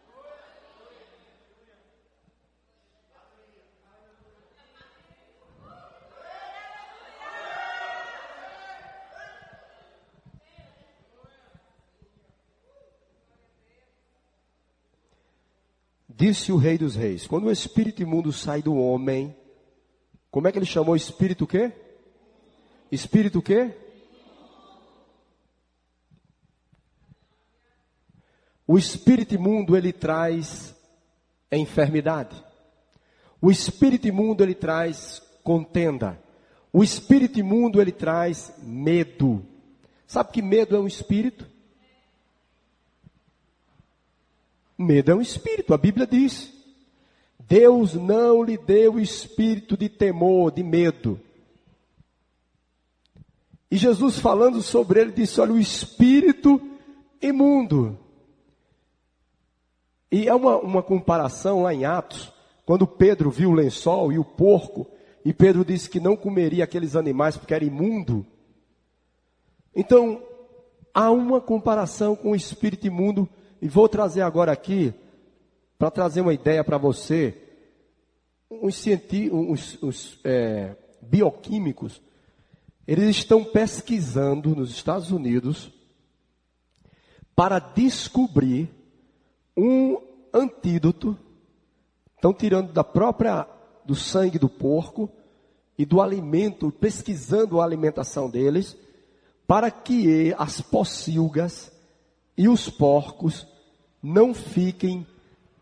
Disse 16.19 16.51
o 16.51 16.57
rei 16.57 16.77
dos 16.77 16.97
reis, 16.97 17.29
quando 17.29 17.45
o 17.45 17.53
espírito 17.53 18.03
imundo 18.03 18.33
sai 18.33 18.61
do 18.61 18.75
homem, 18.75 19.37
como 20.33 20.49
é 20.49 20.53
que 20.53 20.59
ele 20.59 20.66
chamou 20.66 20.97
espírito 20.97 21.45
o 21.45 21.47
quê? 21.47 21.73
Espírito 22.91 23.39
o 23.39 23.43
quê? 23.43 23.73
O 28.66 28.77
espírito 28.77 29.37
imundo 29.37 29.77
ele 29.77 29.93
traz 29.93 30.75
enfermidade. 31.53 32.35
O 33.41 33.49
espírito 33.49 34.09
imundo 34.09 34.43
ele 34.43 34.57
traz 34.57 35.23
contenda. 35.45 36.21
O 36.73 36.83
espírito 36.83 37.39
imundo 37.39 37.81
ele 37.81 37.93
traz 37.93 38.53
medo. 38.61 39.47
Sabe 40.05 40.33
que 40.33 40.43
medo 40.43 40.75
é 40.75 40.81
um 40.81 40.89
espírito? 40.89 41.49
Medo 44.79 45.11
é 45.11 45.14
um 45.14 45.20
espírito, 45.20 45.74
a 45.74 45.76
Bíblia 45.76 46.07
diz. 46.07 46.53
Deus 47.41 47.95
não 47.95 48.43
lhe 48.43 48.57
deu 48.57 49.01
espírito 49.01 49.76
de 49.76 49.89
temor, 49.89 50.53
de 50.53 50.62
medo. 50.62 51.20
E 53.70 53.76
Jesus 53.76 54.18
falando 54.18 54.62
sobre 54.62 55.01
ele 55.01 55.12
disse: 55.12 55.41
Olha, 55.41 55.53
o 55.53 55.59
espírito 55.59 56.61
imundo. 57.20 57.99
E 60.11 60.29
é 60.29 60.35
uma, 60.35 60.57
uma 60.59 60.83
comparação 60.83 61.62
lá 61.62 61.74
em 61.74 61.85
Atos, 61.85 62.33
quando 62.64 62.87
Pedro 62.87 63.31
viu 63.31 63.51
o 63.51 63.55
lençol 63.55 64.12
e 64.12 64.18
o 64.18 64.24
porco, 64.24 64.87
e 65.24 65.33
Pedro 65.33 65.64
disse 65.64 65.91
que 65.91 66.01
não 66.01 66.16
comeria 66.16 66.64
aqueles 66.64 66.97
animais 66.97 67.37
porque 67.37 67.53
era 67.53 67.64
imundo. 67.64 68.24
Então, 69.74 70.22
há 70.95 71.11
uma 71.11 71.41
comparação 71.41 72.16
com 72.16 72.31
o 72.31 72.37
espírito 72.37 72.87
imundo, 72.87 73.29
e 73.61 73.69
vou 73.69 73.89
trazer 73.89 74.23
agora 74.23 74.53
aqui, 74.53 74.95
para 75.79 75.91
trazer 75.91 76.21
uma 76.21 76.35
ideia 76.35 76.63
para 76.65 76.79
você, 76.79 77.37
os, 78.51 78.85
os, 79.31 79.83
os 79.83 80.19
é, 80.25 80.77
bioquímicos, 81.03 82.01
eles 82.87 83.17
estão 83.17 83.45
pesquisando 83.45 84.57
nos 84.57 84.71
Estados 84.71 85.11
Unidos 85.11 85.71
para 87.37 87.59
descobrir 87.59 88.71
um 89.57 89.99
antídoto. 90.33 91.17
Estão 92.17 92.33
tirando 92.33 92.73
da 92.73 92.83
própria 92.83 93.47
do 93.85 93.95
sangue 93.95 94.39
do 94.39 94.49
porco 94.49 95.11
e 95.77 95.85
do 95.85 96.01
alimento, 96.01 96.73
pesquisando 96.73 97.61
a 97.61 97.65
alimentação 97.65 98.29
deles, 98.29 98.77
para 99.47 99.71
que 99.71 100.35
as 100.37 100.61
pocilgas 100.61 101.71
e 102.39 102.49
os 102.49 102.70
porcos 102.70 103.45
não 104.01 104.32
fiquem 104.32 105.05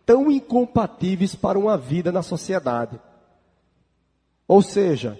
tão 0.05 0.31
incompatíveis 0.31 1.35
para 1.35 1.59
uma 1.59 1.79
vida 1.79 2.13
na 2.13 2.23
sociedade. 2.23 3.01
Ou 4.47 4.61
seja, 4.61 5.19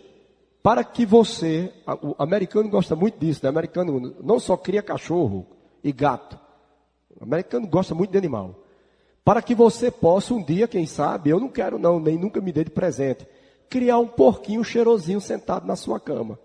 para 0.63 0.85
que 0.85 1.07
você, 1.07 1.73
o 2.03 2.15
americano 2.19 2.69
gosta 2.69 2.95
muito 2.95 3.19
disso, 3.19 3.41
né? 3.43 3.49
O 3.49 3.51
americano 3.51 4.15
não 4.23 4.39
só 4.39 4.55
cria 4.55 4.83
cachorro 4.83 5.47
e 5.83 5.91
gato, 5.93 6.39
o 7.19 7.25
americano 7.25 7.67
gosta 7.67 7.95
muito 7.95 8.11
de 8.11 8.19
animal. 8.19 8.63
Para 9.25 9.41
que 9.41 9.55
você 9.55 9.91
possa 9.91 10.35
um 10.35 10.43
dia, 10.43 10.69
quem 10.69 10.87
sabe, 10.87 11.31
eu 11.31 11.41
não 11.41 11.49
quero 11.49 11.79
não, 11.79 11.99
nem 11.99 12.19
nunca 12.19 12.41
me 12.41 12.53
dê 12.53 12.63
de 12.65 12.71
presente, 12.71 13.27
criar 13.69 13.99
um 13.99 14.07
porquinho 14.07 14.63
cheirosinho 14.63 15.21
sentado 15.21 15.67
na 15.67 15.75
sua 15.75 15.99
cama. 15.99 16.39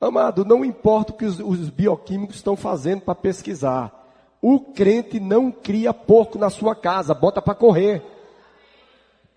Amado, 0.00 0.44
não 0.44 0.64
importa 0.64 1.12
o 1.12 1.16
que 1.16 1.24
os, 1.24 1.40
os 1.40 1.70
bioquímicos 1.70 2.36
estão 2.36 2.56
fazendo 2.56 3.00
para 3.02 3.14
pesquisar. 3.14 3.92
O 4.42 4.60
crente 4.60 5.18
não 5.18 5.50
cria 5.50 5.94
porco 5.94 6.38
na 6.38 6.50
sua 6.50 6.74
casa, 6.74 7.14
bota 7.14 7.40
para 7.40 7.54
correr. 7.54 8.02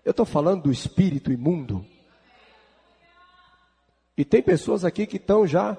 Eu 0.04 0.10
estou 0.10 0.26
falando 0.26 0.64
do 0.64 0.72
espírito 0.72 1.32
imundo. 1.32 1.84
E 4.16 4.24
tem 4.24 4.42
pessoas 4.42 4.84
aqui 4.84 5.06
que 5.06 5.16
estão 5.16 5.46
já. 5.46 5.78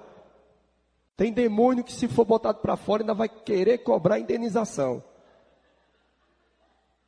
Tem 1.15 1.31
demônio 1.31 1.83
que, 1.83 1.93
se 1.93 2.07
for 2.07 2.25
botado 2.25 2.59
para 2.59 2.75
fora, 2.75 3.03
ainda 3.03 3.13
vai 3.13 3.29
querer 3.29 3.79
cobrar 3.79 4.19
indenização. 4.19 5.03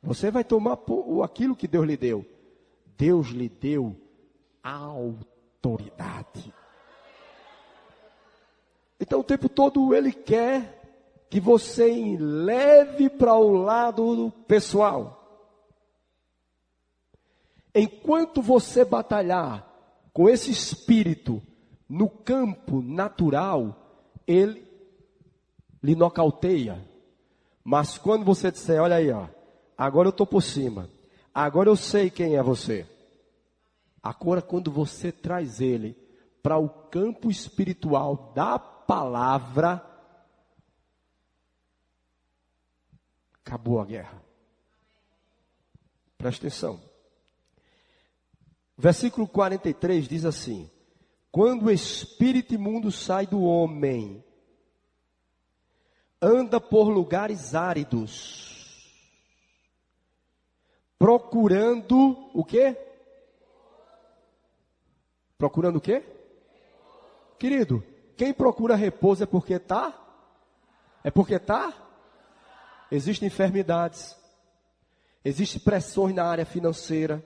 Você 0.00 0.30
vai 0.30 0.44
tomar 0.44 0.78
aquilo 1.24 1.56
que 1.56 1.66
Deus 1.66 1.86
lhe 1.86 1.96
deu. 1.96 2.24
Deus 2.96 3.28
lhe 3.28 3.48
deu 3.48 3.96
autoridade. 4.62 6.54
Então 8.98 9.20
o 9.20 9.24
tempo 9.24 9.48
todo 9.48 9.94
ele 9.94 10.12
quer 10.12 10.82
que 11.30 11.40
você 11.40 12.16
leve 12.18 13.10
para 13.10 13.34
o 13.34 13.52
lado 13.52 14.32
pessoal. 14.46 15.20
Enquanto 17.74 18.40
você 18.40 18.84
batalhar 18.84 19.68
com 20.12 20.28
esse 20.28 20.50
espírito 20.50 21.42
no 21.88 22.08
campo 22.08 22.80
natural, 22.80 23.76
ele 24.26 24.64
lhe 25.82 25.96
nocauteia. 25.96 26.88
Mas 27.64 27.98
quando 27.98 28.24
você 28.24 28.50
disser, 28.52 28.80
olha 28.80 28.96
aí, 28.96 29.10
ó, 29.10 29.26
agora 29.76 30.08
eu 30.08 30.10
estou 30.10 30.26
por 30.26 30.42
cima, 30.42 30.88
agora 31.34 31.68
eu 31.68 31.76
sei 31.76 32.10
quem 32.10 32.36
é 32.36 32.42
você. 32.42 32.86
Agora, 34.04 34.42
quando 34.42 34.70
você 34.70 35.10
traz 35.10 35.62
ele 35.62 35.96
para 36.42 36.58
o 36.58 36.68
campo 36.68 37.30
espiritual 37.30 38.32
da 38.34 38.58
palavra, 38.86 39.84
acabou 43.44 43.80
a 43.80 43.84
guerra. 43.84 44.22
Presta 46.16 46.46
atenção. 46.46 46.80
Versículo 48.76 49.28
43 49.28 50.08
diz 50.08 50.24
assim: 50.24 50.70
Quando 51.30 51.66
o 51.66 51.70
espírito 51.70 52.54
imundo 52.54 52.90
sai 52.90 53.26
do 53.26 53.42
homem, 53.42 54.24
anda 56.20 56.60
por 56.60 56.88
lugares 56.88 57.54
áridos, 57.54 58.90
procurando 60.98 62.30
o 62.32 62.44
quê? 62.44 62.76
Procurando 65.36 65.76
o 65.76 65.80
quê? 65.80 66.02
Querido, 67.38 67.84
quem 68.16 68.32
procura 68.32 68.74
repouso 68.74 69.22
é 69.22 69.26
porque 69.26 69.58
tá? 69.58 69.92
É 71.02 71.10
porque 71.10 71.38
tá? 71.38 71.72
Existem 72.90 73.26
enfermidades, 73.26 74.16
existem 75.24 75.60
pressões 75.60 76.14
na 76.14 76.24
área 76.24 76.46
financeira, 76.46 77.24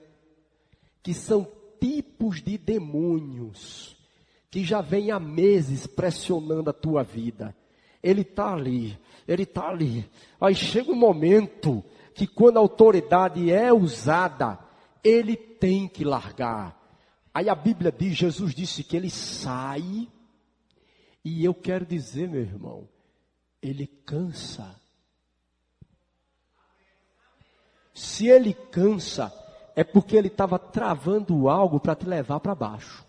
que 1.03 1.15
são 1.15 1.47
tipos 1.81 2.43
de 2.43 2.59
demônios 2.59 3.97
que 4.51 4.65
já 4.65 4.81
vem 4.81 5.11
há 5.11 5.21
meses 5.21 5.87
pressionando 5.87 6.71
a 6.71 6.73
tua 6.73 7.03
vida. 7.03 7.55
Ele 8.03 8.23
está 8.23 8.53
ali, 8.53 8.99
ele 9.27 9.43
está 9.43 9.69
ali. 9.69 10.09
Aí 10.41 10.55
chega 10.55 10.91
um 10.91 10.97
momento 10.97 11.85
que 12.15 12.27
quando 12.27 12.57
a 12.57 12.61
autoridade 12.61 13.51
é 13.53 13.73
usada, 13.73 14.59
ele 15.05 15.37
tem 15.37 15.87
que 15.87 16.05
largar. 16.05 16.77
Aí 17.33 17.49
a 17.49 17.55
Bíblia 17.55 17.93
diz, 17.97 18.17
Jesus 18.17 18.55
disse 18.55 18.83
que 18.83 18.97
ele 18.97 19.11
sai, 19.11 20.09
e 21.25 21.45
eu 21.45 21.55
quero 21.55 21.85
dizer, 21.85 22.29
meu 22.29 22.41
irmão, 22.41 22.89
ele 23.61 23.87
cansa. 23.87 24.81
Se 27.95 28.29
ele 28.29 28.55
cansa, 28.55 29.33
é 29.75 29.83
porque 29.83 30.17
ele 30.17 30.29
estava 30.29 30.59
travando 30.59 31.49
algo 31.49 31.81
para 31.81 31.97
te 31.97 32.07
levar 32.07 32.41
para 32.41 32.55
baixo. 32.55 33.07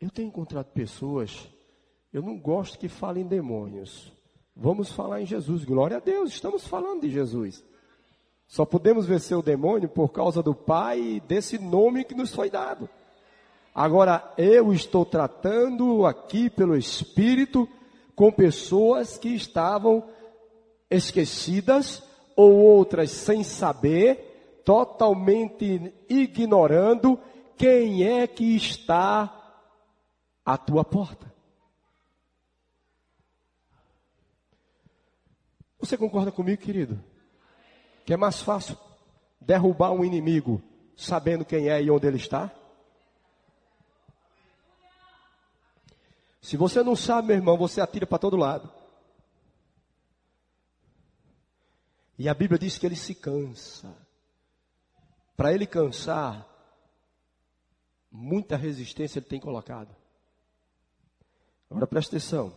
Eu 0.00 0.10
tenho 0.10 0.28
encontrado 0.28 0.72
pessoas 0.72 1.48
eu 2.12 2.22
não 2.22 2.36
gosto 2.38 2.78
que 2.78 2.88
falem 2.88 3.26
demônios. 3.26 4.12
Vamos 4.54 4.90
falar 4.90 5.22
em 5.22 5.26
Jesus. 5.26 5.64
Glória 5.64 5.98
a 5.98 6.00
Deus, 6.00 6.30
estamos 6.30 6.66
falando 6.66 7.02
de 7.02 7.10
Jesus. 7.10 7.64
Só 8.50 8.64
podemos 8.64 9.06
vencer 9.06 9.38
o 9.38 9.42
demônio 9.42 9.88
por 9.88 10.08
causa 10.08 10.42
do 10.42 10.52
Pai 10.52 10.98
e 10.98 11.20
desse 11.20 11.56
nome 11.56 12.02
que 12.02 12.16
nos 12.16 12.34
foi 12.34 12.50
dado. 12.50 12.90
Agora, 13.72 14.34
eu 14.36 14.72
estou 14.72 15.06
tratando 15.06 16.04
aqui 16.04 16.50
pelo 16.50 16.76
Espírito 16.76 17.68
com 18.16 18.32
pessoas 18.32 19.16
que 19.16 19.28
estavam 19.28 20.04
esquecidas 20.90 22.02
ou 22.34 22.52
outras 22.56 23.12
sem 23.12 23.44
saber, 23.44 24.62
totalmente 24.64 25.94
ignorando 26.08 27.20
quem 27.56 28.02
é 28.02 28.26
que 28.26 28.56
está 28.56 29.32
à 30.44 30.58
tua 30.58 30.84
porta. 30.84 31.32
Você 35.78 35.96
concorda 35.96 36.32
comigo, 36.32 36.60
querido? 36.60 37.09
Que 38.04 38.14
é 38.14 38.16
mais 38.16 38.40
fácil 38.40 38.76
derrubar 39.40 39.92
um 39.92 40.04
inimigo 40.04 40.62
sabendo 40.96 41.44
quem 41.44 41.68
é 41.68 41.82
e 41.82 41.90
onde 41.90 42.06
ele 42.06 42.16
está? 42.16 42.50
Se 46.40 46.56
você 46.56 46.82
não 46.82 46.96
sabe, 46.96 47.28
meu 47.28 47.36
irmão, 47.36 47.56
você 47.56 47.80
atira 47.80 48.06
para 48.06 48.18
todo 48.18 48.36
lado. 48.36 48.70
E 52.18 52.28
a 52.28 52.34
Bíblia 52.34 52.58
diz 52.58 52.76
que 52.76 52.84
ele 52.84 52.96
se 52.96 53.14
cansa. 53.14 53.94
Para 55.36 55.54
ele 55.54 55.66
cansar, 55.66 56.46
muita 58.10 58.56
resistência 58.56 59.18
ele 59.18 59.26
tem 59.26 59.40
colocado. 59.40 59.94
Agora 61.70 61.86
presta 61.86 62.16
atenção. 62.16 62.52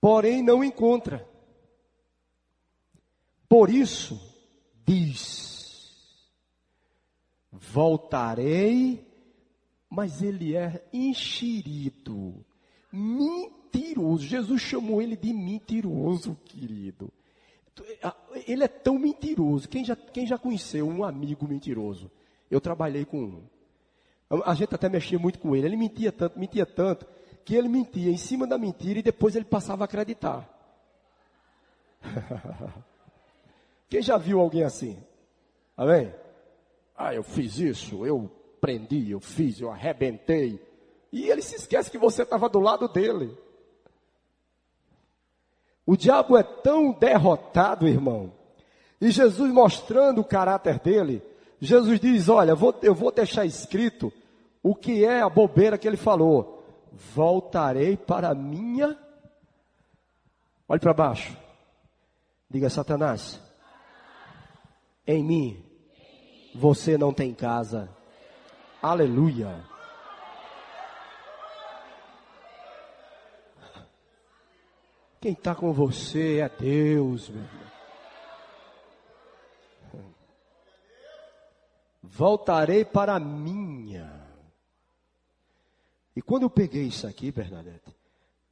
Porém, 0.00 0.42
não 0.42 0.64
encontra. 0.64 1.27
Por 3.48 3.70
isso, 3.70 4.20
diz: 4.84 5.90
Voltarei, 7.50 9.06
mas 9.88 10.22
ele 10.22 10.54
é 10.54 10.86
enxerido, 10.92 12.44
Mentiroso. 12.92 14.24
Jesus 14.24 14.60
chamou 14.60 15.00
ele 15.02 15.16
de 15.16 15.32
mentiroso, 15.32 16.36
querido. 16.44 17.12
Ele 18.46 18.64
é 18.64 18.68
tão 18.68 18.98
mentiroso. 18.98 19.68
Quem 19.68 19.84
já, 19.84 19.94
quem 19.94 20.26
já 20.26 20.38
conheceu 20.38 20.88
um 20.88 21.04
amigo 21.04 21.46
mentiroso? 21.46 22.10
Eu 22.50 22.60
trabalhei 22.60 23.04
com 23.04 23.22
um. 23.22 23.42
A 24.44 24.54
gente 24.54 24.74
até 24.74 24.88
mexia 24.88 25.18
muito 25.18 25.38
com 25.38 25.54
ele. 25.54 25.66
Ele 25.66 25.76
mentia 25.76 26.10
tanto, 26.10 26.38
mentia 26.38 26.66
tanto, 26.66 27.06
que 27.44 27.54
ele 27.54 27.68
mentia 27.68 28.10
em 28.10 28.16
cima 28.16 28.46
da 28.46 28.58
mentira 28.58 28.98
e 28.98 29.02
depois 29.02 29.36
ele 29.36 29.44
passava 29.44 29.84
a 29.84 29.86
acreditar. 29.86 30.48
Quem 33.88 34.02
já 34.02 34.18
viu 34.18 34.40
alguém 34.40 34.64
assim? 34.64 35.02
Amém? 35.76 36.12
Ah, 36.96 37.14
eu 37.14 37.22
fiz 37.22 37.58
isso, 37.58 38.04
eu 38.04 38.30
prendi, 38.60 39.10
eu 39.10 39.20
fiz, 39.20 39.60
eu 39.60 39.70
arrebentei. 39.70 40.60
E 41.12 41.30
ele 41.30 41.40
se 41.40 41.56
esquece 41.56 41.90
que 41.90 41.98
você 41.98 42.22
estava 42.22 42.48
do 42.48 42.58
lado 42.58 42.88
dele. 42.88 43.36
O 45.86 45.96
diabo 45.96 46.36
é 46.36 46.42
tão 46.42 46.92
derrotado, 46.92 47.88
irmão. 47.88 48.32
E 49.00 49.10
Jesus 49.10 49.50
mostrando 49.52 50.20
o 50.20 50.24
caráter 50.24 50.78
dele, 50.80 51.22
Jesus 51.60 51.98
diz: 51.98 52.28
Olha, 52.28 52.54
eu 52.82 52.94
vou 52.94 53.12
deixar 53.12 53.46
escrito 53.46 54.12
o 54.62 54.74
que 54.74 55.04
é 55.04 55.22
a 55.22 55.30
bobeira 55.30 55.78
que 55.78 55.88
ele 55.88 55.96
falou. 55.96 56.62
Voltarei 56.92 57.96
para 57.96 58.30
a 58.30 58.34
minha. 58.34 58.98
Olhe 60.68 60.80
para 60.80 60.92
baixo. 60.92 61.34
Diga, 62.50 62.68
Satanás. 62.68 63.40
Em 65.08 65.24
mim, 65.24 65.64
você 66.54 66.98
não 66.98 67.14
tem 67.14 67.32
casa. 67.32 67.88
Aleluia. 68.82 69.64
Quem 75.18 75.32
está 75.32 75.54
com 75.54 75.72
você 75.72 76.40
é 76.40 76.48
Deus, 76.50 77.30
meu. 77.30 77.42
Voltarei 82.02 82.84
para 82.84 83.14
a 83.14 83.20
minha. 83.20 84.28
E 86.14 86.20
quando 86.20 86.42
eu 86.42 86.50
peguei 86.50 86.84
isso 86.84 87.06
aqui, 87.06 87.32
Bernadette, 87.32 87.96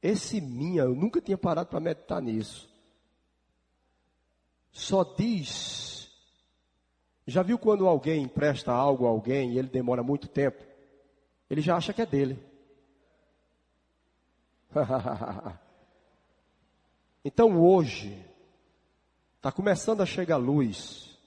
esse 0.01 0.41
minha, 0.41 0.83
eu 0.83 0.95
nunca 0.95 1.21
tinha 1.21 1.37
parado 1.37 1.69
para 1.69 1.79
meditar 1.79 2.19
nisso. 2.19 2.67
Só 4.71 5.03
diz. 5.03 5.96
Já 7.27 7.43
viu 7.43 7.59
quando 7.59 7.85
alguém 7.85 8.23
empresta 8.23 8.71
algo 8.71 9.05
a 9.05 9.09
alguém 9.09 9.51
e 9.51 9.59
ele 9.59 9.67
demora 9.67 10.01
muito 10.01 10.27
tempo? 10.27 10.63
Ele 11.49 11.59
já 11.61 11.75
acha 11.75 11.93
que 11.93 12.01
é 12.01 12.05
dele. 12.05 12.39
Então 17.25 17.61
hoje, 17.61 18.17
está 19.35 19.51
começando 19.51 19.99
a 19.99 20.05
chegar 20.05 20.37
luz. 20.37 21.19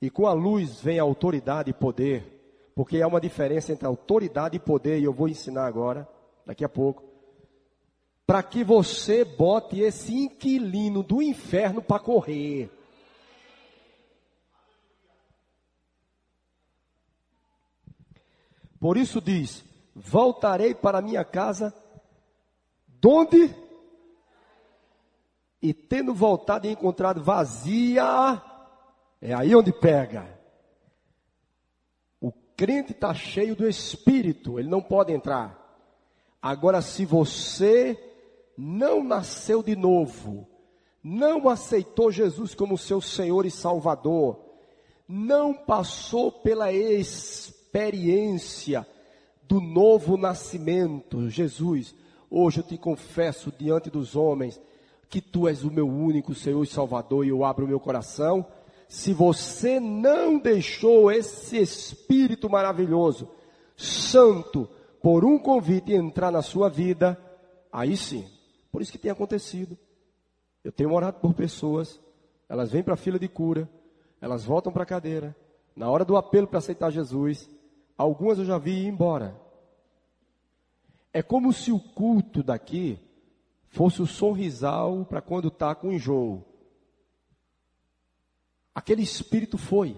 E 0.00 0.08
com 0.08 0.28
a 0.28 0.32
luz 0.32 0.80
vem 0.80 1.00
a 1.00 1.02
autoridade 1.02 1.70
e 1.70 1.74
poder. 1.74 2.70
Porque 2.72 3.02
há 3.02 3.08
uma 3.08 3.20
diferença 3.20 3.72
entre 3.72 3.84
autoridade 3.84 4.56
e 4.56 4.60
poder, 4.60 5.00
e 5.00 5.04
eu 5.04 5.12
vou 5.12 5.28
ensinar 5.28 5.66
agora, 5.66 6.08
daqui 6.46 6.64
a 6.64 6.68
pouco. 6.68 7.02
Para 8.24 8.44
que 8.44 8.62
você 8.62 9.24
bote 9.24 9.80
esse 9.80 10.14
inquilino 10.14 11.02
do 11.02 11.20
inferno 11.20 11.82
para 11.82 11.98
correr. 11.98 12.70
Por 18.84 18.98
isso 18.98 19.18
diz: 19.18 19.64
Voltarei 19.96 20.74
para 20.74 21.00
minha 21.00 21.24
casa, 21.24 21.72
donde 22.86 23.50
e 25.62 25.72
tendo 25.72 26.12
voltado 26.12 26.66
e 26.66 26.70
encontrado 26.70 27.24
vazia, 27.24 28.04
é 29.22 29.32
aí 29.32 29.56
onde 29.56 29.72
pega. 29.72 30.38
O 32.20 32.30
crente 32.54 32.92
está 32.92 33.14
cheio 33.14 33.56
do 33.56 33.66
Espírito, 33.66 34.58
ele 34.58 34.68
não 34.68 34.82
pode 34.82 35.14
entrar. 35.14 35.58
Agora, 36.42 36.82
se 36.82 37.06
você 37.06 37.98
não 38.54 39.02
nasceu 39.02 39.62
de 39.62 39.74
novo, 39.74 40.46
não 41.02 41.48
aceitou 41.48 42.12
Jesus 42.12 42.54
como 42.54 42.76
seu 42.76 43.00
Senhor 43.00 43.46
e 43.46 43.50
Salvador, 43.50 44.44
não 45.08 45.54
passou 45.54 46.30
pela 46.30 46.70
experiência 46.70 47.53
do 49.48 49.60
novo 49.60 50.16
nascimento, 50.16 51.28
Jesus, 51.28 51.92
hoje 52.30 52.60
eu 52.60 52.64
te 52.64 52.78
confesso 52.78 53.52
diante 53.58 53.90
dos 53.90 54.14
homens, 54.14 54.60
que 55.08 55.20
tu 55.20 55.48
és 55.48 55.64
o 55.64 55.72
meu 55.72 55.88
único 55.88 56.36
Senhor 56.36 56.62
e 56.62 56.68
Salvador 56.68 57.26
e 57.26 57.30
eu 57.30 57.44
abro 57.44 57.64
o 57.64 57.68
meu 57.68 57.80
coração. 57.80 58.46
Se 58.88 59.12
você 59.12 59.80
não 59.80 60.38
deixou 60.38 61.10
esse 61.10 61.56
Espírito 61.56 62.48
maravilhoso, 62.48 63.28
santo, 63.76 64.68
por 65.02 65.24
um 65.24 65.36
convite 65.36 65.92
entrar 65.92 66.30
na 66.30 66.42
sua 66.42 66.68
vida, 66.68 67.20
aí 67.72 67.96
sim. 67.96 68.24
Por 68.70 68.82
isso 68.82 68.92
que 68.92 68.98
tem 68.98 69.10
acontecido. 69.10 69.76
Eu 70.62 70.70
tenho 70.70 70.92
orado 70.92 71.18
por 71.18 71.34
pessoas, 71.34 72.00
elas 72.48 72.70
vêm 72.70 72.84
para 72.84 72.94
a 72.94 72.96
fila 72.96 73.18
de 73.18 73.26
cura, 73.26 73.68
elas 74.20 74.44
voltam 74.44 74.72
para 74.72 74.84
a 74.84 74.86
cadeira. 74.86 75.36
Na 75.74 75.90
hora 75.90 76.04
do 76.04 76.16
apelo 76.16 76.46
para 76.46 76.58
aceitar 76.58 76.90
Jesus, 76.90 77.50
algumas 77.96 78.38
eu 78.38 78.44
já 78.44 78.58
vi 78.58 78.84
ir 78.84 78.86
embora. 78.86 79.40
É 81.12 81.22
como 81.22 81.52
se 81.52 81.70
o 81.70 81.78
culto 81.78 82.42
daqui 82.42 82.98
fosse 83.68 84.02
o 84.02 84.06
sorrisal 84.06 85.04
para 85.04 85.20
quando 85.20 85.48
está 85.48 85.74
com 85.74 85.92
enjoo. 85.92 86.44
Aquele 88.74 89.02
espírito 89.02 89.56
foi. 89.56 89.96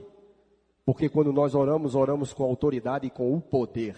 Porque 0.85 1.09
quando 1.09 1.33
nós 1.33 1.55
oramos, 1.55 1.95
oramos 1.95 2.33
com 2.33 2.45
autoridade 2.45 3.07
e 3.07 3.11
com 3.11 3.35
o 3.35 3.41
poder. 3.41 3.97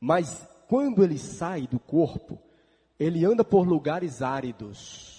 Mas 0.00 0.46
quando 0.68 1.04
ele 1.04 1.18
sai 1.18 1.66
do 1.66 1.78
corpo, 1.78 2.38
ele 2.98 3.24
anda 3.24 3.44
por 3.44 3.66
lugares 3.66 4.20
áridos. 4.22 5.14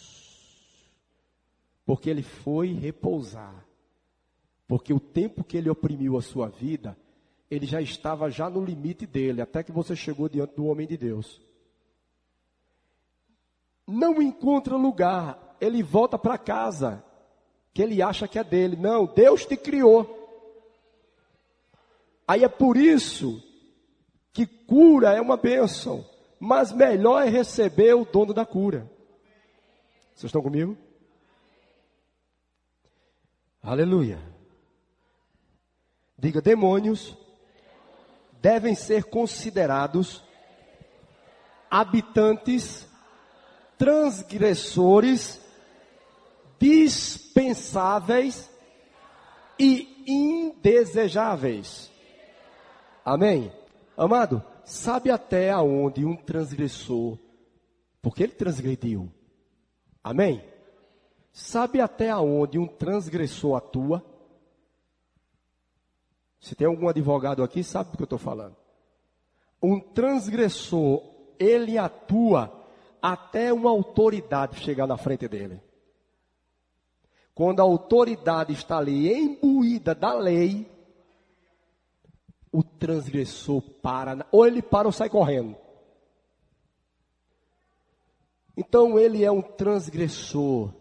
Porque 1.86 2.10
ele 2.10 2.24
foi 2.24 2.74
repousar. 2.74 3.66
Porque 4.68 4.94
o 4.94 5.00
tempo 5.00 5.44
que 5.44 5.56
ele 5.56 5.70
oprimiu 5.70 6.18
a 6.18 6.22
sua 6.22 6.50
vida, 6.50 6.98
ele 7.50 7.66
já 7.66 7.82
estava 7.82 8.30
já 8.30 8.50
no 8.50 8.64
limite 8.64 9.06
dele, 9.06 9.42
até 9.42 9.64
que 9.64 9.72
você 9.72 9.96
chegou 9.96 10.28
diante 10.28 10.56
do 10.56 10.66
homem 10.66 10.88
de 10.88 10.98
Deus 10.98 11.48
não 13.88 14.22
encontra 14.22 14.76
lugar, 14.76 15.56
ele 15.62 15.82
volta 15.82 16.20
para 16.20 16.38
casa, 16.38 17.04
que 17.74 17.82
ele 17.82 18.02
acha 18.02 18.28
que 18.28 18.38
é 18.38 18.44
dele. 18.44 18.76
Não, 18.76 19.06
Deus 19.06 19.46
te 19.46 19.56
criou. 19.56 20.16
Aí 22.28 22.44
é 22.44 22.50
por 22.50 22.76
isso 22.76 23.42
que 24.34 24.46
cura 24.46 25.14
é 25.14 25.22
uma 25.22 25.38
bênção, 25.38 26.06
mas 26.38 26.74
melhor 26.74 27.26
é 27.26 27.30
receber 27.30 27.96
o 27.96 28.04
dono 28.04 28.34
da 28.34 28.46
cura. 28.46 28.92
Vocês 30.14 30.26
estão 30.26 30.42
comigo? 30.42 30.78
Aleluia. 33.64 34.20
Diga: 36.18 36.42
demônios 36.42 37.16
devem 38.48 38.76
ser 38.76 39.04
considerados 39.04 40.24
habitantes 41.70 42.88
transgressores, 43.78 45.42
dispensáveis 46.58 48.50
e 49.60 50.02
indesejáveis. 50.08 51.92
Amém? 53.04 53.52
Amado, 53.98 54.42
sabe 54.64 55.12
até 55.12 55.52
aonde 55.52 56.06
um 56.06 56.16
transgressor, 56.16 57.20
porque 58.02 58.24
ele 58.24 58.32
transgrediu. 58.32 59.12
Amém? 60.02 60.42
Sabe 61.34 61.82
até 61.82 62.10
aonde 62.10 62.58
um 62.58 62.66
transgressor 62.66 63.58
atua? 63.58 64.02
Se 66.40 66.56
tem 66.56 66.68
algum 66.68 66.88
advogado 66.88 67.44
aqui, 67.44 67.64
sabe 67.64 67.92
do 67.92 67.98
que 67.98 68.04
eu 68.04 68.06
estou 68.06 68.20
falando. 68.20 68.56
Um 69.62 69.80
transgressor, 69.80 71.04
ele 71.40 71.78
atua 71.78 72.54
até 73.02 73.52
uma 73.52 73.70
autoridade 73.70 74.60
chegar 74.60 74.88
na 74.88 74.98
frente 74.98 75.28
dele. 75.28 75.62
Quando 77.34 77.60
a 77.60 77.64
autoridade 77.64 78.54
está 78.54 78.78
ali 78.78 79.12
imbuída 79.14 79.94
da 79.94 80.14
lei, 80.14 80.70
o 82.52 82.64
transgressor 82.64 83.62
para, 83.62 84.26
ou 84.32 84.46
ele 84.46 84.62
para 84.62 84.88
ou 84.88 84.92
sai 84.92 85.10
correndo. 85.10 85.56
Então 88.56 88.98
ele 88.98 89.24
é 89.24 89.32
um 89.32 89.42
transgressor 89.42 90.74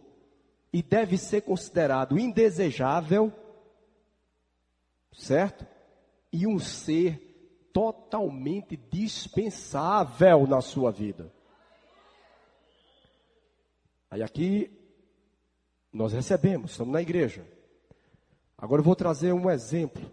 e 0.72 0.82
deve 0.82 1.18
ser 1.18 1.42
considerado 1.42 2.18
indesejável, 2.18 3.30
certo? 5.16 5.66
E 6.32 6.46
um 6.46 6.58
ser 6.58 7.70
totalmente 7.72 8.76
dispensável 8.76 10.46
na 10.46 10.60
sua 10.60 10.92
vida. 10.92 11.32
Aí 14.10 14.22
aqui 14.22 14.70
nós 15.92 16.12
recebemos, 16.12 16.72
estamos 16.72 16.92
na 16.92 17.02
igreja. 17.02 17.46
Agora 18.56 18.80
eu 18.80 18.84
vou 18.84 18.94
trazer 18.94 19.32
um 19.32 19.50
exemplo. 19.50 20.10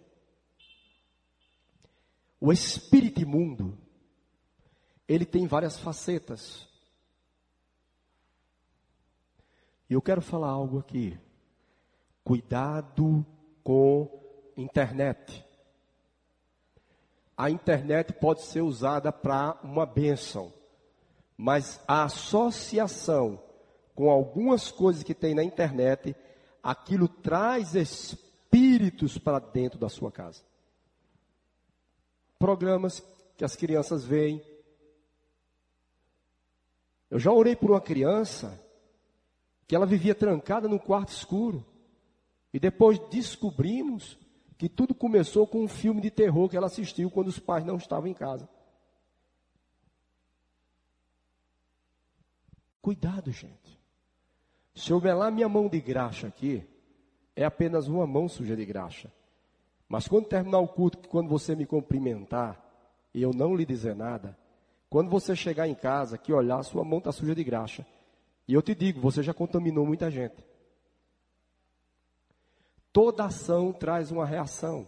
O 2.39 2.51
espírito 2.51 3.21
imundo, 3.21 3.77
ele 5.07 5.25
tem 5.25 5.47
várias 5.47 5.79
facetas. 5.79 6.67
E 9.89 9.93
eu 9.93 10.01
quero 10.01 10.21
falar 10.21 10.49
algo 10.49 10.79
aqui. 10.79 11.17
Cuidado 12.23 13.25
com 13.63 14.22
internet. 14.57 15.45
A 17.35 17.49
internet 17.49 18.13
pode 18.13 18.43
ser 18.43 18.61
usada 18.61 19.11
para 19.11 19.59
uma 19.63 19.85
bênção, 19.85 20.53
mas 21.37 21.81
a 21.87 22.03
associação 22.03 23.39
com 23.95 24.09
algumas 24.09 24.71
coisas 24.71 25.03
que 25.03 25.13
tem 25.13 25.35
na 25.35 25.43
internet, 25.43 26.15
aquilo 26.61 27.07
traz 27.07 27.75
espíritos 27.75 29.17
para 29.17 29.39
dentro 29.39 29.79
da 29.79 29.89
sua 29.89 30.11
casa. 30.11 30.41
Programas 32.39 33.03
que 33.37 33.45
as 33.45 33.55
crianças 33.55 34.03
veem. 34.03 34.43
Eu 37.09 37.19
já 37.19 37.31
orei 37.31 37.55
por 37.55 37.71
uma 37.71 37.81
criança 37.81 38.59
que 39.67 39.75
ela 39.75 39.85
vivia 39.85 40.15
trancada 40.15 40.67
no 40.67 40.79
quarto 40.79 41.09
escuro. 41.09 41.65
E 42.51 42.59
depois 42.59 42.99
descobrimos 43.09 44.17
que 44.57 44.69
tudo 44.69 44.93
começou 44.93 45.47
com 45.47 45.63
um 45.63 45.67
filme 45.67 46.01
de 46.01 46.11
terror 46.11 46.49
que 46.49 46.57
ela 46.57 46.67
assistiu 46.67 47.09
quando 47.09 47.27
os 47.27 47.39
pais 47.39 47.65
não 47.65 47.77
estavam 47.77 48.07
em 48.07 48.13
casa. 48.13 48.47
Cuidado, 52.81 53.31
gente. 53.31 53.79
Se 54.75 54.91
eu 54.91 54.99
melar 54.99 55.31
minha 55.31 55.47
mão 55.47 55.69
de 55.69 55.79
graxa 55.79 56.27
aqui, 56.27 56.65
é 57.35 57.45
apenas 57.45 57.87
uma 57.87 58.05
mão 58.05 58.27
suja 58.27 58.55
de 58.55 58.65
graxa. 58.65 59.11
Mas 59.87 60.07
quando 60.07 60.27
terminar 60.27 60.59
o 60.59 60.67
culto, 60.67 61.07
quando 61.07 61.29
você 61.29 61.55
me 61.55 61.65
cumprimentar 61.65 62.61
e 63.13 63.21
eu 63.21 63.31
não 63.31 63.55
lhe 63.55 63.65
dizer 63.65 63.95
nada, 63.95 64.37
quando 64.89 65.09
você 65.09 65.35
chegar 65.35 65.67
em 65.67 65.75
casa, 65.75 66.17
que 66.17 66.33
olhar, 66.33 66.61
sua 66.63 66.83
mão 66.83 66.99
está 66.99 67.11
suja 67.11 67.33
de 67.33 67.43
graxa. 67.43 67.85
E 68.47 68.53
eu 68.53 68.61
te 68.61 68.75
digo, 68.75 68.99
você 68.99 69.23
já 69.23 69.33
contaminou 69.33 69.85
muita 69.85 70.11
gente. 70.11 70.43
Toda 72.93 73.25
ação 73.25 73.73
traz 73.73 74.11
uma 74.11 74.23
reação. 74.25 74.87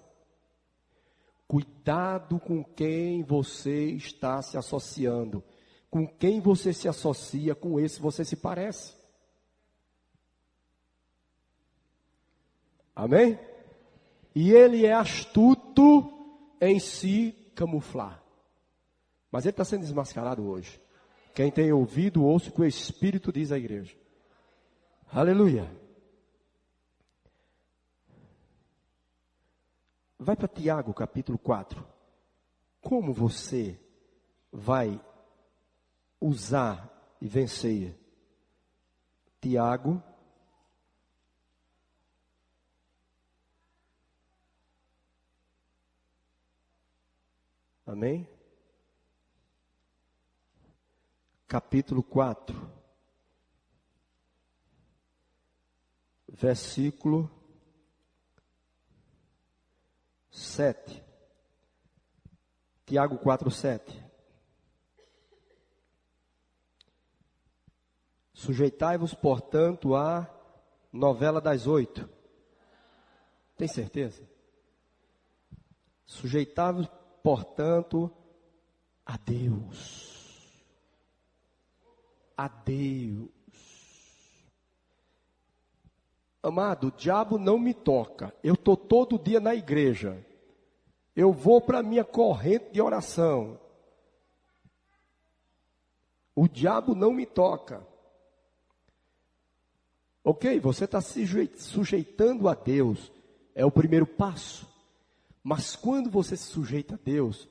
Cuidado 1.47 2.39
com 2.39 2.63
quem 2.63 3.23
você 3.23 3.87
está 3.87 4.41
se 4.43 4.57
associando. 4.57 5.43
Com 5.89 6.07
quem 6.07 6.39
você 6.39 6.71
se 6.71 6.87
associa, 6.87 7.55
com 7.55 7.79
esse 7.79 7.99
você 7.99 8.23
se 8.23 8.35
parece. 8.35 8.93
Amém? 12.95 13.39
E 14.35 14.51
ele 14.51 14.85
é 14.85 14.93
astuto 14.93 16.11
em 16.61 16.79
se 16.79 17.31
camuflar. 17.55 18.23
Mas 19.31 19.45
ele 19.45 19.51
está 19.51 19.65
sendo 19.65 19.81
desmascarado 19.81 20.47
hoje. 20.47 20.79
Quem 21.33 21.51
tem 21.51 21.71
ouvido, 21.71 22.23
ouça 22.23 22.49
o 22.49 22.53
que 22.53 22.61
o 22.61 22.65
Espírito 22.65 23.31
diz 23.31 23.51
à 23.51 23.57
igreja. 23.57 23.95
Aleluia. 25.11 25.84
Vai 30.25 30.35
para 30.35 30.47
Tiago 30.47 30.91
capítulo 30.91 31.37
4. 31.37 31.85
Como 32.81 33.13
você 33.13 33.79
vai 34.51 34.99
usar 36.19 37.15
e 37.21 37.27
vencer? 37.27 37.95
Tiago 39.39 40.01
Amém? 47.85 48.27
Capítulo 51.47 52.01
4, 52.01 52.67
versículo 56.27 57.44
7. 60.35 61.01
Tiago 62.85 63.17
4, 63.17 63.49
7. 63.49 64.05
Sujeitai-vos, 68.33 69.13
portanto, 69.13 69.95
à 69.95 70.29
novela 70.91 71.39
das 71.39 71.67
oito. 71.67 72.07
Tem 73.55 73.67
certeza? 73.67 74.27
Sujeitai-vos, 76.05 76.87
portanto, 77.23 78.11
a 79.05 79.15
Deus. 79.15 80.51
A 82.35 82.49
Deus. 82.49 83.29
Amado, 86.43 86.87
o 86.87 86.91
diabo 86.91 87.39
não 87.39 87.57
me 87.57 87.73
toca. 87.73 88.35
Eu 88.43 88.53
estou 88.53 88.75
todo 88.77 89.17
dia 89.17 89.39
na 89.39 89.55
igreja. 89.55 90.24
Eu 91.15 91.31
vou 91.31 91.61
para 91.61 91.79
a 91.79 91.83
minha 91.83 92.03
corrente 92.03 92.71
de 92.71 92.81
oração. 92.81 93.59
O 96.35 96.47
diabo 96.47 96.93
não 96.93 97.13
me 97.13 97.25
toca. 97.25 97.87
Ok, 100.23 100.59
você 100.59 100.83
está 100.83 100.99
se 100.99 101.25
sujeitando 101.55 102.49
a 102.49 102.53
Deus. 102.53 103.11
É 103.53 103.65
o 103.65 103.71
primeiro 103.71 104.05
passo. 104.05 104.67
Mas 105.41 105.75
quando 105.75 106.09
você 106.09 106.35
se 106.35 106.45
sujeita 106.45 106.95
a 106.95 106.99
Deus, 107.01 107.47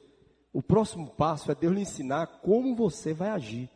o 0.53 0.63
próximo 0.63 1.09
passo 1.09 1.51
é 1.51 1.55
Deus 1.55 1.73
lhe 1.73 1.81
ensinar 1.81 2.27
como 2.43 2.75
você 2.75 3.15
vai 3.15 3.31
agir. 3.31 3.71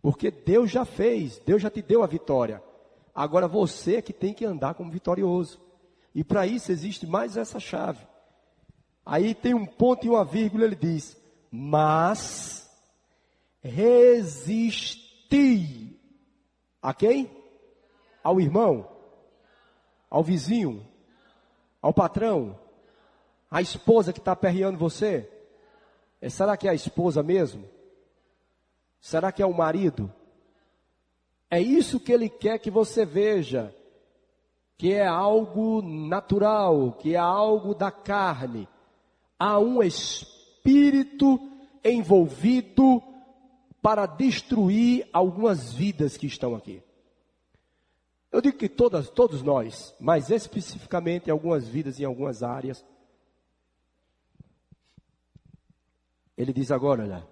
Porque 0.00 0.30
Deus 0.30 0.70
já 0.70 0.84
fez, 0.84 1.38
Deus 1.40 1.60
já 1.60 1.70
te 1.70 1.82
deu 1.82 2.02
a 2.02 2.06
vitória. 2.06 2.62
Agora 3.14 3.48
você 3.48 3.96
é 3.96 4.02
que 4.02 4.12
tem 4.12 4.32
que 4.32 4.44
andar 4.44 4.74
como 4.74 4.90
vitorioso. 4.90 5.60
E 6.14 6.22
para 6.22 6.46
isso 6.46 6.70
existe 6.70 7.06
mais 7.06 7.36
essa 7.36 7.58
chave. 7.58 8.11
Aí 9.04 9.34
tem 9.34 9.52
um 9.54 9.66
ponto 9.66 10.06
e 10.06 10.08
uma 10.08 10.24
vírgula, 10.24 10.64
ele 10.64 10.76
diz: 10.76 11.16
Mas 11.50 12.70
resisti 13.60 15.02
a 16.80 16.94
quem? 16.94 17.30
Ao 18.22 18.40
irmão? 18.40 18.88
Ao 20.10 20.22
vizinho? 20.22 20.86
Ao 21.80 21.92
patrão? 21.92 22.58
A 23.50 23.60
esposa 23.60 24.12
que 24.12 24.18
está 24.18 24.32
aperreando 24.32 24.78
você? 24.78 25.28
É, 26.20 26.28
será 26.28 26.56
que 26.56 26.68
é 26.68 26.70
a 26.70 26.74
esposa 26.74 27.22
mesmo? 27.22 27.68
Será 29.00 29.32
que 29.32 29.42
é 29.42 29.46
o 29.46 29.52
marido? 29.52 30.12
É 31.50 31.60
isso 31.60 32.00
que 32.00 32.12
ele 32.12 32.30
quer 32.30 32.58
que 32.58 32.70
você 32.70 33.04
veja, 33.04 33.74
que 34.78 34.92
é 34.92 35.06
algo 35.06 35.82
natural, 35.82 36.92
que 36.92 37.14
é 37.14 37.18
algo 37.18 37.74
da 37.74 37.90
carne. 37.90 38.68
Há 39.44 39.58
um 39.58 39.82
espírito 39.82 41.36
envolvido 41.84 43.02
para 43.82 44.06
destruir 44.06 45.08
algumas 45.12 45.72
vidas 45.72 46.16
que 46.16 46.28
estão 46.28 46.54
aqui. 46.54 46.80
Eu 48.30 48.40
digo 48.40 48.56
que 48.56 48.68
todas, 48.68 49.10
todos 49.10 49.42
nós, 49.42 49.96
mas 49.98 50.30
especificamente 50.30 51.28
algumas 51.28 51.66
vidas 51.66 51.98
em 51.98 52.04
algumas 52.04 52.44
áreas. 52.44 52.84
Ele 56.36 56.52
diz 56.52 56.70
agora, 56.70 57.02
olha, 57.02 57.28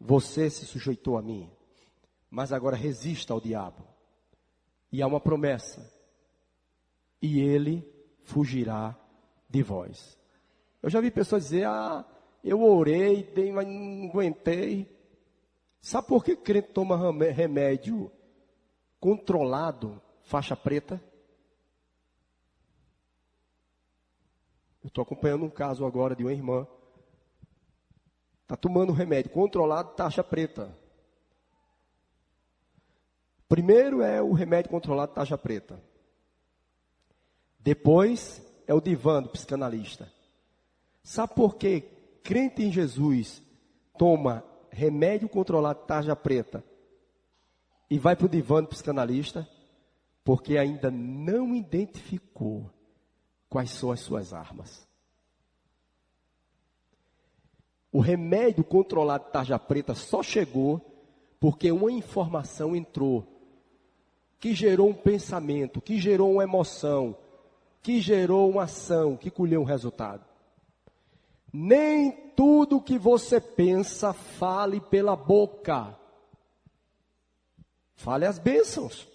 você 0.00 0.50
se 0.50 0.66
sujeitou 0.66 1.16
a 1.16 1.22
mim, 1.22 1.48
mas 2.28 2.52
agora 2.52 2.74
resista 2.74 3.32
ao 3.32 3.40
diabo. 3.40 3.86
E 4.90 5.00
há 5.00 5.06
uma 5.06 5.20
promessa. 5.20 5.88
E 7.22 7.38
ele 7.38 7.88
fugirá 8.24 8.98
de 9.48 9.62
vós. 9.62 10.18
Eu 10.82 10.90
já 10.90 11.00
vi 11.00 11.10
pessoas 11.10 11.44
dizer, 11.44 11.66
ah, 11.66 12.04
eu 12.42 12.62
orei, 12.62 13.24
dei, 13.24 13.50
mas 13.50 13.66
não 13.66 14.08
aguentei. 14.08 14.88
Sabe 15.80 16.06
por 16.08 16.24
que 16.24 16.36
crente 16.36 16.68
toma 16.68 16.96
remédio 17.32 18.10
controlado 19.00 20.00
faixa 20.22 20.56
preta. 20.56 21.00
Eu 24.82 24.88
estou 24.88 25.02
acompanhando 25.02 25.44
um 25.44 25.50
caso 25.50 25.84
agora 25.84 26.14
de 26.14 26.22
uma 26.22 26.32
irmã. 26.32 26.66
Está 28.42 28.56
tomando 28.56 28.92
remédio 28.92 29.32
controlado, 29.32 29.94
taxa 29.96 30.22
preta. 30.22 30.72
Primeiro 33.48 34.02
é 34.02 34.22
o 34.22 34.32
remédio 34.32 34.70
controlado, 34.70 35.12
taxa 35.12 35.36
preta. 35.36 35.82
Depois 37.58 38.40
é 38.66 38.74
o 38.74 38.80
divã 38.80 39.20
do 39.22 39.28
psicanalista. 39.28 40.12
Sabe 41.06 41.34
por 41.36 41.54
que 41.54 41.82
crente 42.24 42.64
em 42.64 42.72
Jesus 42.72 43.40
toma 43.96 44.42
remédio 44.68 45.28
controlado 45.28 45.86
tarja 45.86 46.16
preta 46.16 46.64
e 47.88 47.96
vai 47.96 48.16
para 48.16 48.26
o 48.26 48.28
divã 48.28 48.60
do 48.60 48.70
psicanalista? 48.70 49.48
Porque 50.24 50.58
ainda 50.58 50.90
não 50.90 51.54
identificou 51.54 52.68
quais 53.48 53.70
são 53.70 53.92
as 53.92 54.00
suas 54.00 54.32
armas. 54.32 54.84
O 57.92 58.00
remédio 58.00 58.64
controlado 58.64 59.30
tarja 59.30 59.60
preta 59.60 59.94
só 59.94 60.24
chegou 60.24 60.80
porque 61.38 61.70
uma 61.70 61.92
informação 61.92 62.74
entrou 62.74 63.24
que 64.40 64.52
gerou 64.52 64.88
um 64.88 64.94
pensamento, 64.94 65.80
que 65.80 66.00
gerou 66.00 66.32
uma 66.32 66.42
emoção, 66.42 67.16
que 67.80 68.00
gerou 68.00 68.50
uma 68.50 68.64
ação, 68.64 69.16
que 69.16 69.30
colheu 69.30 69.60
um 69.60 69.64
resultado. 69.64 70.34
Nem 71.58 72.12
tudo 72.36 72.82
que 72.82 72.98
você 72.98 73.40
pensa 73.40 74.12
fale 74.12 74.78
pela 74.78 75.16
boca. 75.16 75.98
Fale 77.94 78.26
as 78.26 78.38
bênçãos. 78.38 79.08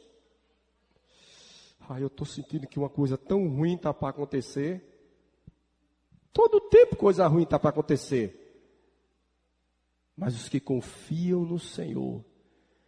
Ai, 1.87 2.01
eu 2.01 2.07
estou 2.07 2.25
sentindo 2.25 2.65
que 2.65 2.79
uma 2.79 2.89
coisa 2.89 3.15
tão 3.15 3.47
ruim 3.47 3.75
está 3.75 3.93
para 3.93 4.09
acontecer. 4.09 4.83
Todo 6.33 6.59
tempo 6.61 6.95
coisa 6.95 7.27
ruim 7.27 7.43
está 7.43 7.59
para 7.59 7.69
acontecer. 7.69 8.35
Mas 10.17 10.33
os 10.33 10.49
que 10.49 10.59
confiam 10.59 11.41
no 11.41 11.59
Senhor 11.59 12.25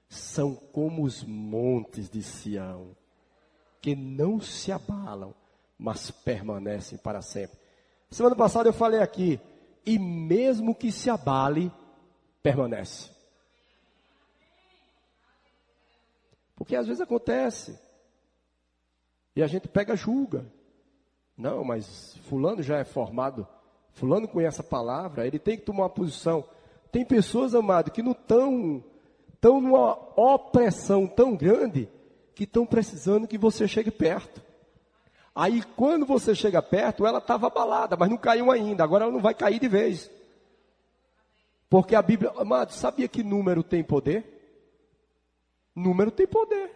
são 0.10 0.56
como 0.56 1.04
os 1.04 1.24
montes 1.24 2.10
de 2.10 2.24
Sião, 2.24 2.97
que 3.80 3.95
não 3.95 4.41
se 4.41 4.72
abalam, 4.72 5.36
mas 5.78 6.10
permanecem 6.10 6.97
para 6.97 7.22
sempre. 7.22 7.62
Semana 8.14 8.36
passada 8.36 8.70
eu 8.70 8.74
falei 8.74 8.99
aqui, 8.99 9.39
e 9.84 9.97
mesmo 9.97 10.76
que 10.76 10.91
se 10.91 11.09
abale, 11.09 11.72
permanece. 12.43 13.09
Porque 16.55 16.76
às 16.76 16.86
vezes 16.86 17.01
acontece. 17.01 17.80
E 19.36 19.41
a 19.41 19.47
gente 19.47 19.68
pega 19.68 19.95
julga. 19.95 20.45
Não, 21.36 21.64
mas 21.64 22.16
fulano 22.30 22.61
já 22.61 22.78
é 22.78 22.84
formado. 22.84 23.47
Fulano 23.93 24.28
conhece 24.28 24.61
a 24.61 24.64
palavra, 24.64 25.26
ele 25.26 25.39
tem 25.39 25.57
que 25.57 25.66
tomar 25.66 25.84
uma 25.84 25.89
posição. 25.89 26.45
Tem 26.91 27.03
pessoas, 27.03 27.55
amado, 27.55 27.89
que 27.89 28.03
não 28.03 28.11
estão 28.11 28.84
estão 29.34 29.59
numa 29.59 29.93
opressão 30.16 31.07
tão 31.07 31.36
grande 31.36 31.89
que 32.36 32.43
estão 32.43 32.64
precisando 32.64 33.28
que 33.28 33.39
você 33.39 33.68
chegue 33.68 33.89
perto. 33.89 34.53
Aí 35.36 35.64
quando 35.76 36.06
você 36.06 36.36
chega 36.36 36.62
perto, 36.62 37.06
ela 37.06 37.18
estava 37.18 37.48
abalada, 37.48 37.98
mas 37.98 38.10
não 38.10 38.18
caiu 38.18 38.52
ainda. 38.52 38.84
Agora 38.84 39.06
ela 39.06 39.14
não 39.14 39.22
vai 39.22 39.34
cair 39.34 39.60
de 39.60 39.68
vez. 39.68 40.10
Porque 41.70 41.96
a 41.96 42.02
Bíblia, 42.02 42.32
amado, 42.38 42.72
sabia 42.72 43.08
que 43.08 43.24
número 43.24 43.64
tem 43.64 43.84
poder? 43.84 44.24
Número 45.76 46.12
tem 46.12 46.28
poder. 46.28 46.72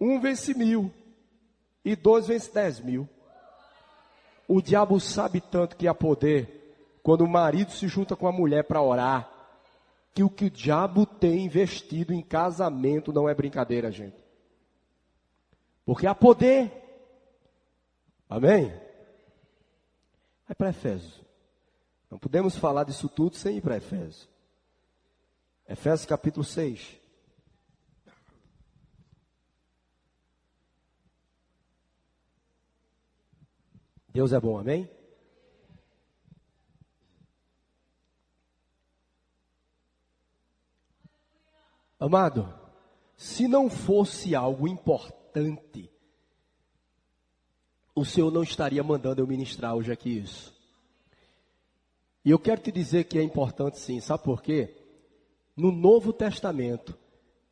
Um 0.00 0.18
vence 0.18 0.54
mil 0.54 0.90
e 1.84 1.94
dois 1.94 2.26
vence 2.26 2.52
dez 2.52 2.80
mil. 2.80 3.06
O 4.48 4.62
diabo 4.62 4.98
sabe 4.98 5.40
tanto 5.40 5.76
que 5.76 5.86
há 5.86 5.94
poder 5.94 6.74
quando 7.02 7.22
o 7.22 7.28
marido 7.28 7.72
se 7.72 7.86
junta 7.86 8.16
com 8.16 8.26
a 8.26 8.32
mulher 8.32 8.64
para 8.64 8.80
orar 8.80 9.30
que 10.14 10.22
o 10.22 10.30
que 10.30 10.46
o 10.46 10.50
diabo 10.50 11.04
tem 11.04 11.44
investido 11.44 12.14
em 12.14 12.22
casamento 12.22 13.12
não 13.12 13.28
é 13.28 13.34
brincadeira, 13.34 13.90
gente. 13.90 14.16
Porque 15.84 16.06
há 16.06 16.14
poder. 16.14 16.83
Amém? 18.28 18.68
Vai 20.46 20.54
para 20.56 20.70
Efésios. 20.70 21.22
Não 22.10 22.18
podemos 22.18 22.56
falar 22.56 22.84
disso 22.84 23.08
tudo 23.08 23.36
sem 23.36 23.56
ir 23.58 23.60
para 23.60 23.76
Efésios. 23.76 24.28
Efésios 25.68 26.06
capítulo 26.06 26.44
6. 26.44 27.00
Deus 34.08 34.32
é 34.32 34.38
bom, 34.38 34.58
amém? 34.58 34.88
Amado, 41.98 42.52
se 43.16 43.48
não 43.48 43.70
fosse 43.70 44.34
algo 44.34 44.68
importante, 44.68 45.90
o 47.94 48.04
Senhor 48.04 48.30
não 48.30 48.42
estaria 48.42 48.82
mandando 48.82 49.22
eu 49.22 49.26
ministrar 49.26 49.74
hoje 49.74 49.92
aqui 49.92 50.18
isso. 50.18 50.52
E 52.24 52.30
eu 52.30 52.38
quero 52.38 52.60
te 52.60 52.72
dizer 52.72 53.04
que 53.04 53.18
é 53.18 53.22
importante 53.22 53.78
sim, 53.78 54.00
sabe 54.00 54.24
por 54.24 54.42
quê? 54.42 54.74
No 55.56 55.70
Novo 55.70 56.12
Testamento, 56.12 56.98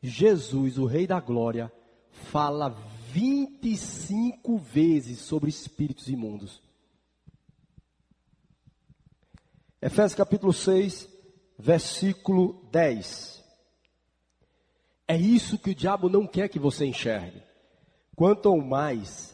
Jesus, 0.02 0.78
o 0.78 0.86
Rei 0.86 1.06
da 1.06 1.20
Glória, 1.20 1.70
fala 2.10 2.70
25 3.10 4.56
vezes 4.58 5.20
sobre 5.20 5.50
espíritos 5.50 6.08
imundos. 6.08 6.60
Efésios 9.80 10.14
capítulo 10.14 10.52
6, 10.52 11.08
versículo 11.58 12.64
10. 12.72 13.44
É 15.06 15.16
isso 15.16 15.58
que 15.58 15.70
o 15.70 15.74
diabo 15.74 16.08
não 16.08 16.26
quer 16.26 16.48
que 16.48 16.58
você 16.58 16.86
enxergue. 16.86 17.42
Quanto 18.16 18.56
mais 18.56 19.31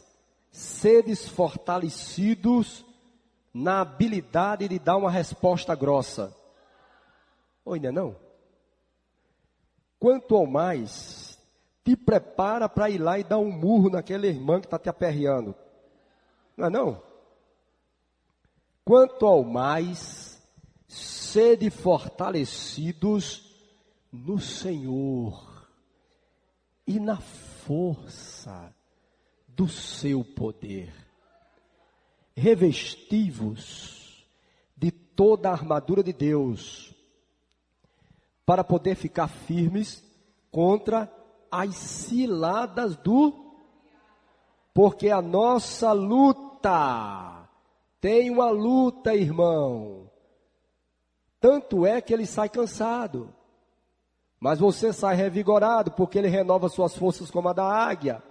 sedes 0.51 1.27
fortalecidos 1.27 2.85
na 3.53 3.81
habilidade 3.81 4.67
de 4.67 4.79
dar 4.79 4.97
uma 4.97 5.11
resposta 5.11 5.75
grossa. 5.75 6.35
Ou 7.65 7.73
ainda 7.73 7.91
não? 7.91 8.15
Quanto 9.99 10.35
ao 10.35 10.45
mais, 10.45 11.37
te 11.83 11.95
prepara 11.95 12.69
para 12.69 12.89
ir 12.89 12.99
lá 12.99 13.19
e 13.19 13.23
dar 13.23 13.37
um 13.37 13.51
murro 13.51 13.89
naquele 13.89 14.27
irmão 14.27 14.59
que 14.59 14.67
está 14.67 14.79
te 14.79 14.89
aperreando. 14.89 15.55
Não 16.55 16.67
é 16.67 16.69
não? 16.69 17.01
Quanto 18.85 19.25
ao 19.25 19.43
mais, 19.43 20.41
sede 20.87 21.69
fortalecidos 21.69 23.49
no 24.11 24.39
Senhor 24.39 25.67
e 26.87 26.99
na 26.99 27.17
força 27.17 28.73
do 29.59 29.67
seu 29.67 30.23
poder. 30.23 30.89
Revestivos 32.33 34.25
de 34.77 34.89
toda 34.89 35.49
a 35.49 35.51
armadura 35.51 36.01
de 36.01 36.13
Deus, 36.13 36.95
para 38.45 38.63
poder 38.63 38.95
ficar 38.95 39.27
firmes 39.27 40.01
contra 40.49 41.13
as 41.51 41.75
ciladas 41.75 42.95
do. 42.95 43.33
Porque 44.73 45.09
a 45.09 45.21
nossa 45.21 45.91
luta 45.91 47.49
tem 47.99 48.29
uma 48.29 48.49
luta, 48.49 49.13
irmão. 49.13 50.09
Tanto 51.37 51.85
é 51.85 51.99
que 51.99 52.13
ele 52.13 52.25
sai 52.25 52.47
cansado. 52.47 53.35
Mas 54.39 54.57
você 54.57 54.93
sai 54.93 55.17
revigorado, 55.17 55.91
porque 55.91 56.17
ele 56.17 56.29
renova 56.29 56.69
suas 56.69 56.95
forças 56.95 57.29
como 57.29 57.49
a 57.49 57.53
da 57.53 57.65
águia. 57.65 58.23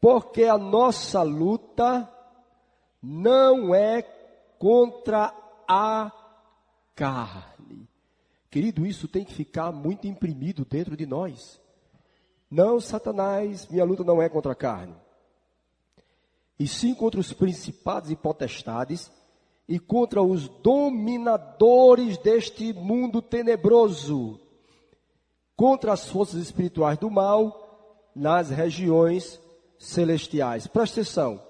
Porque 0.00 0.44
a 0.44 0.56
nossa 0.56 1.22
luta 1.22 2.10
não 3.02 3.74
é 3.74 4.02
contra 4.58 5.34
a 5.68 6.10
carne. 6.94 7.88
Querido, 8.50 8.86
isso 8.86 9.06
tem 9.06 9.24
que 9.24 9.32
ficar 9.32 9.70
muito 9.72 10.06
imprimido 10.06 10.64
dentro 10.64 10.96
de 10.96 11.06
nós. 11.06 11.60
Não, 12.50 12.80
Satanás, 12.80 13.68
minha 13.68 13.84
luta 13.84 14.02
não 14.02 14.20
é 14.20 14.28
contra 14.28 14.52
a 14.52 14.56
carne. 14.56 14.94
E 16.58 16.66
sim 16.66 16.94
contra 16.94 17.20
os 17.20 17.32
principados 17.32 18.10
e 18.10 18.16
potestades 18.16 19.10
e 19.68 19.78
contra 19.78 20.20
os 20.20 20.48
dominadores 20.48 22.18
deste 22.18 22.72
mundo 22.72 23.22
tenebroso 23.22 24.40
contra 25.56 25.92
as 25.92 26.08
forças 26.08 26.40
espirituais 26.40 26.98
do 26.98 27.10
mal 27.10 28.10
nas 28.14 28.50
regiões 28.50 29.39
celestiais. 29.80 30.66
Presta 30.66 31.00
atenção. 31.00 31.42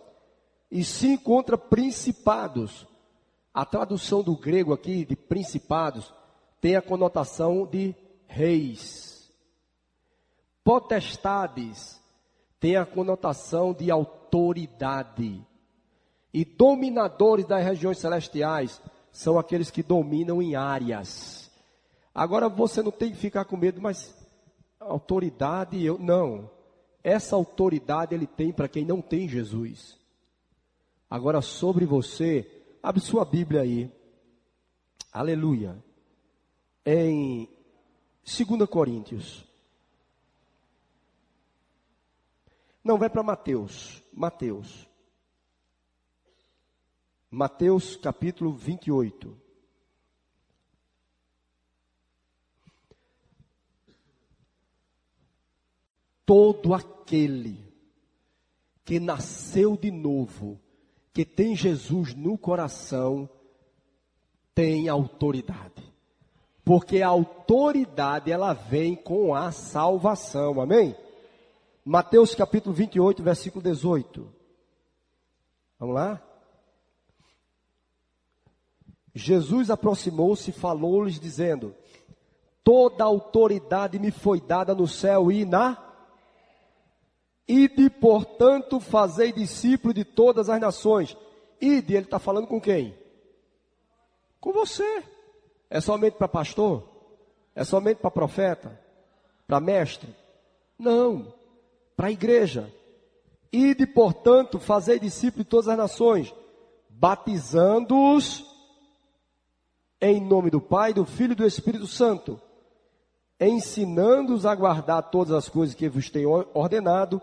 E 0.71 0.85
sim 0.85 1.19
contra 1.19 1.59
principados. 1.59 2.87
A 3.53 3.65
tradução 3.67 4.23
do 4.23 4.37
grego 4.37 4.73
aqui 4.73 5.05
de 5.05 5.17
principados 5.17 6.15
tem 6.61 6.77
a 6.77 6.83
conotação 6.83 7.67
de 7.67 7.95
reis. 8.29 9.29
Potestades 10.63 12.01
tem 12.61 12.77
a 12.77 12.87
conotação 12.87 13.75
de 13.75 13.91
autoridade. 13.91 15.45
E 16.33 16.45
dominadores 16.45 17.45
das 17.45 17.65
regiões 17.65 17.99
celestiais 17.99 18.81
são 19.11 19.37
aqueles 19.37 19.71
que 19.71 19.83
dominam 19.83 20.41
em 20.41 20.55
áreas. 20.55 21.51
Agora 22.15 22.49
você 22.49 22.83
não 22.83 22.93
tem 22.93 23.11
que 23.11 23.17
ficar 23.17 23.45
com 23.47 23.57
medo, 23.57 23.81
mas 23.83 24.15
autoridade 24.79 25.83
eu 25.85 25.99
não. 25.99 26.49
Essa 27.03 27.37
autoridade 27.37 28.15
ele 28.15 28.27
tem 28.27 28.53
para 28.53 28.69
quem 28.69 28.85
não 28.85 29.01
tem 29.01 29.29
Jesus. 29.29 29.99
Agora 31.09 31.41
sobre 31.41 31.85
você, 31.87 32.61
Abre 32.83 33.01
sua 33.01 33.25
Bíblia 33.25 33.61
aí. 33.61 33.93
Aleluia. 35.13 35.83
Em 36.85 37.47
2 38.25 38.69
Coríntios. 38.69 39.45
Não, 42.83 42.97
vai 42.97 43.11
para 43.11 43.23
Mateus. 43.23 44.03
Mateus. 44.13 44.89
Mateus 47.31 47.97
capítulo 47.97 48.55
28. 48.55 49.40
Todo 56.31 56.75
aquele 56.75 57.59
que 58.85 59.01
nasceu 59.01 59.77
de 59.77 59.91
novo, 59.91 60.61
que 61.13 61.25
tem 61.25 61.57
Jesus 61.57 62.15
no 62.15 62.39
coração, 62.39 63.29
tem 64.55 64.89
autoridade. 64.89 65.93
Porque 66.65 67.03
a 67.03 67.09
autoridade 67.09 68.31
ela 68.31 68.53
vem 68.53 68.95
com 68.95 69.35
a 69.35 69.51
salvação. 69.51 70.61
Amém? 70.61 70.95
Mateus 71.85 72.33
capítulo 72.33 72.77
28, 72.77 73.25
versículo 73.25 73.65
18. 73.65 74.33
Vamos 75.81 75.97
lá? 75.97 76.23
Jesus 79.13 79.69
aproximou-se 79.69 80.51
e 80.51 80.53
falou-lhes, 80.53 81.19
dizendo: 81.19 81.75
Toda 82.63 83.03
autoridade 83.03 83.99
me 83.99 84.13
foi 84.13 84.41
dada 84.41 84.77
no 84.77 84.87
céu 84.87 85.33
e 85.33 85.45
na. 85.45 85.90
Ide, 87.51 87.91
portanto, 87.91 88.79
fazei 88.79 89.33
discípulo 89.33 89.93
de 89.93 90.05
todas 90.05 90.49
as 90.49 90.61
nações. 90.61 91.17
Ide, 91.61 91.97
ele 91.97 92.05
está 92.05 92.21
falando 92.21 92.47
com 92.47 92.61
quem? 92.61 92.97
Com 94.41 94.53
você. 94.53 95.03
É 95.69 95.81
somente 95.81 96.15
para 96.15 96.29
pastor? 96.29 96.89
É 97.53 97.65
somente 97.65 97.97
para 97.97 98.09
profeta? 98.09 98.81
Para 99.49 99.59
mestre? 99.59 100.15
Não. 100.79 101.35
Para 101.97 102.07
a 102.07 102.13
igreja. 102.13 102.73
Ide, 103.53 103.85
portanto, 103.85 104.61
fazei 104.61 105.01
discípulo 105.01 105.43
de 105.43 105.51
todas 105.51 105.67
as 105.67 105.77
nações, 105.77 106.33
batizando-os 106.89 108.47
em 110.01 110.21
nome 110.21 110.51
do 110.51 110.61
Pai, 110.61 110.95
do 110.95 111.05
Filho 111.05 111.33
e 111.33 111.35
do 111.35 111.45
Espírito 111.45 111.89
Santo, 111.89 112.41
ensinando-os 113.41 114.47
a 114.47 114.55
guardar 114.55 115.11
todas 115.11 115.35
as 115.35 115.49
coisas 115.49 115.75
que 115.75 115.89
vos 115.89 116.09
tenho 116.09 116.47
ordenado, 116.55 117.21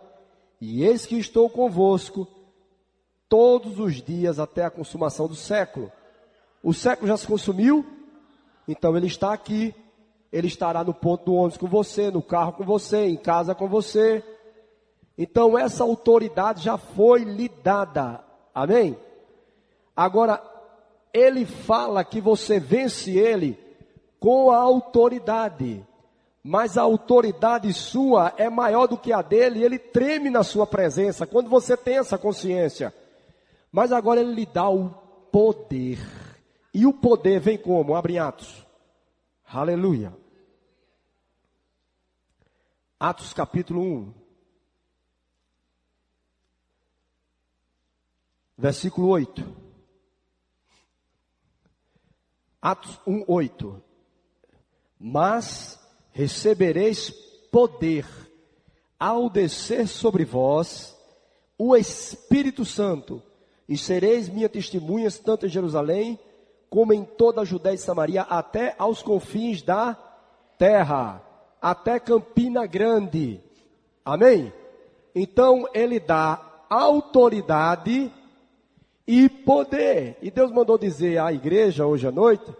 e 0.59 0.83
eis 0.83 1.05
que 1.05 1.17
estou 1.17 1.49
convosco 1.49 2.27
todos 3.29 3.79
os 3.79 4.01
dias 4.01 4.39
até 4.39 4.65
a 4.65 4.71
consumação 4.71 5.27
do 5.27 5.35
século. 5.35 5.91
O 6.63 6.73
século 6.73 7.07
já 7.07 7.17
se 7.17 7.27
consumiu? 7.27 7.85
Então 8.67 8.95
ele 8.97 9.07
está 9.07 9.33
aqui. 9.33 9.73
Ele 10.31 10.47
estará 10.47 10.83
no 10.83 10.93
ponto 10.93 11.25
do 11.25 11.33
ônibus 11.33 11.57
com 11.57 11.67
você, 11.67 12.11
no 12.11 12.21
carro 12.21 12.53
com 12.53 12.63
você, 12.63 13.05
em 13.05 13.15
casa 13.15 13.55
com 13.55 13.67
você. 13.67 14.23
Então 15.17 15.57
essa 15.57 15.83
autoridade 15.83 16.63
já 16.63 16.77
foi 16.77 17.23
lhe 17.23 17.47
dada. 17.47 18.23
Amém? 18.53 18.97
Agora, 19.95 20.43
ele 21.13 21.45
fala 21.45 22.03
que 22.03 22.19
você 22.19 22.59
vence 22.59 23.17
ele 23.17 23.57
com 24.19 24.51
a 24.51 24.57
autoridade. 24.57 25.86
Mas 26.47 26.77
a 26.77 26.81
autoridade 26.81 27.73
sua 27.73 28.33
é 28.37 28.49
maior 28.49 28.87
do 28.87 28.97
que 28.97 29.11
a 29.11 29.21
dele, 29.21 29.59
e 29.59 29.63
ele 29.65 29.77
treme 29.77 30.29
na 30.29 30.45
sua 30.45 30.65
presença 30.65 31.27
quando 31.27 31.49
você 31.49 31.75
tem 31.75 31.97
essa 31.97 32.17
consciência. 32.17 32.95
Mas 33.69 33.91
agora 33.91 34.21
ele 34.21 34.33
lhe 34.33 34.45
dá 34.45 34.69
o 34.69 34.89
poder. 35.29 35.99
E 36.73 36.85
o 36.85 36.93
poder 36.93 37.41
vem 37.41 37.57
como? 37.57 37.95
Abre 37.95 38.17
Atos. 38.17 38.65
Aleluia. 39.45 40.15
Atos 42.97 43.33
capítulo 43.33 43.81
1. 43.81 44.13
Versículo 48.57 49.09
8. 49.09 49.43
Atos 52.61 53.01
1:8. 53.05 53.81
Mas 54.97 55.85
recebereis 56.17 57.11
poder 57.51 58.03
ao 58.99 59.29
descer 59.29 59.87
sobre 59.87 60.25
vós 60.25 60.97
o 61.59 61.75
Espírito 61.75 62.65
Santo, 62.65 63.21
e 63.69 63.77
sereis 63.77 64.27
minhas 64.27 64.49
testemunhas 64.49 65.19
tanto 65.19 65.45
em 65.45 65.49
Jerusalém 65.49 66.17
como 66.71 66.91
em 66.91 67.03
toda 67.03 67.41
a 67.41 67.45
Judéia 67.45 67.75
e 67.75 67.77
Samaria 67.77 68.23
até 68.23 68.73
aos 68.79 69.03
confins 69.03 69.61
da 69.61 69.95
terra, 70.57 71.21
até 71.61 71.99
Campina 71.99 72.65
Grande. 72.65 73.39
Amém? 74.03 74.51
Então 75.13 75.67
ele 75.71 75.99
dá 75.99 76.63
autoridade 76.67 78.11
e 79.05 79.29
poder. 79.29 80.17
E 80.19 80.31
Deus 80.31 80.51
mandou 80.51 80.79
dizer 80.79 81.19
à 81.19 81.31
igreja 81.31 81.85
hoje 81.85 82.07
à 82.07 82.11
noite 82.11 82.51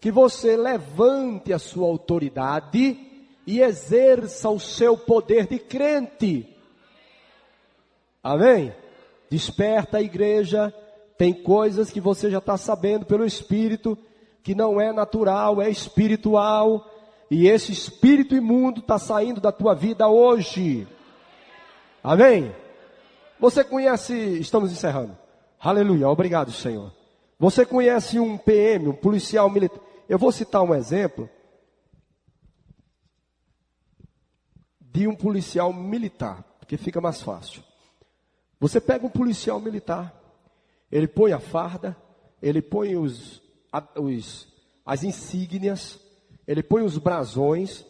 que 0.00 0.10
você 0.10 0.56
levante 0.56 1.52
a 1.52 1.58
sua 1.58 1.86
autoridade 1.86 2.98
e 3.46 3.60
exerça 3.60 4.48
o 4.48 4.58
seu 4.58 4.96
poder 4.96 5.46
de 5.46 5.58
crente. 5.58 6.48
Amém? 8.22 8.72
Desperta 9.28 9.98
a 9.98 10.02
igreja. 10.02 10.74
Tem 11.18 11.34
coisas 11.34 11.90
que 11.90 12.00
você 12.00 12.30
já 12.30 12.38
está 12.38 12.56
sabendo 12.56 13.04
pelo 13.04 13.26
Espírito 13.26 13.96
que 14.42 14.54
não 14.54 14.80
é 14.80 14.92
natural, 14.92 15.60
é 15.60 15.68
espiritual. 15.68 16.86
E 17.30 17.46
esse 17.46 17.70
espírito 17.70 18.34
imundo 18.34 18.80
está 18.80 18.98
saindo 18.98 19.40
da 19.40 19.52
tua 19.52 19.74
vida 19.74 20.08
hoje. 20.08 20.88
Amém? 22.02 22.52
Você 23.38 23.62
conhece, 23.62 24.14
estamos 24.38 24.72
encerrando. 24.72 25.16
Aleluia, 25.60 26.08
obrigado, 26.08 26.50
Senhor. 26.50 26.90
Você 27.38 27.64
conhece 27.64 28.18
um 28.18 28.36
PM, 28.36 28.88
um 28.88 28.92
policial 28.92 29.48
militar? 29.48 29.89
Eu 30.10 30.18
vou 30.18 30.32
citar 30.32 30.60
um 30.64 30.74
exemplo 30.74 31.30
de 34.80 35.06
um 35.06 35.14
policial 35.14 35.72
militar, 35.72 36.42
porque 36.58 36.76
fica 36.76 37.00
mais 37.00 37.22
fácil. 37.22 37.62
Você 38.58 38.80
pega 38.80 39.06
um 39.06 39.08
policial 39.08 39.60
militar, 39.60 40.12
ele 40.90 41.06
põe 41.06 41.32
a 41.32 41.38
farda, 41.38 41.96
ele 42.42 42.60
põe 42.60 42.96
os, 42.96 43.40
os, 43.96 44.48
as 44.84 45.04
insígnias, 45.04 46.00
ele 46.44 46.64
põe 46.64 46.82
os 46.82 46.98
brasões 46.98 47.86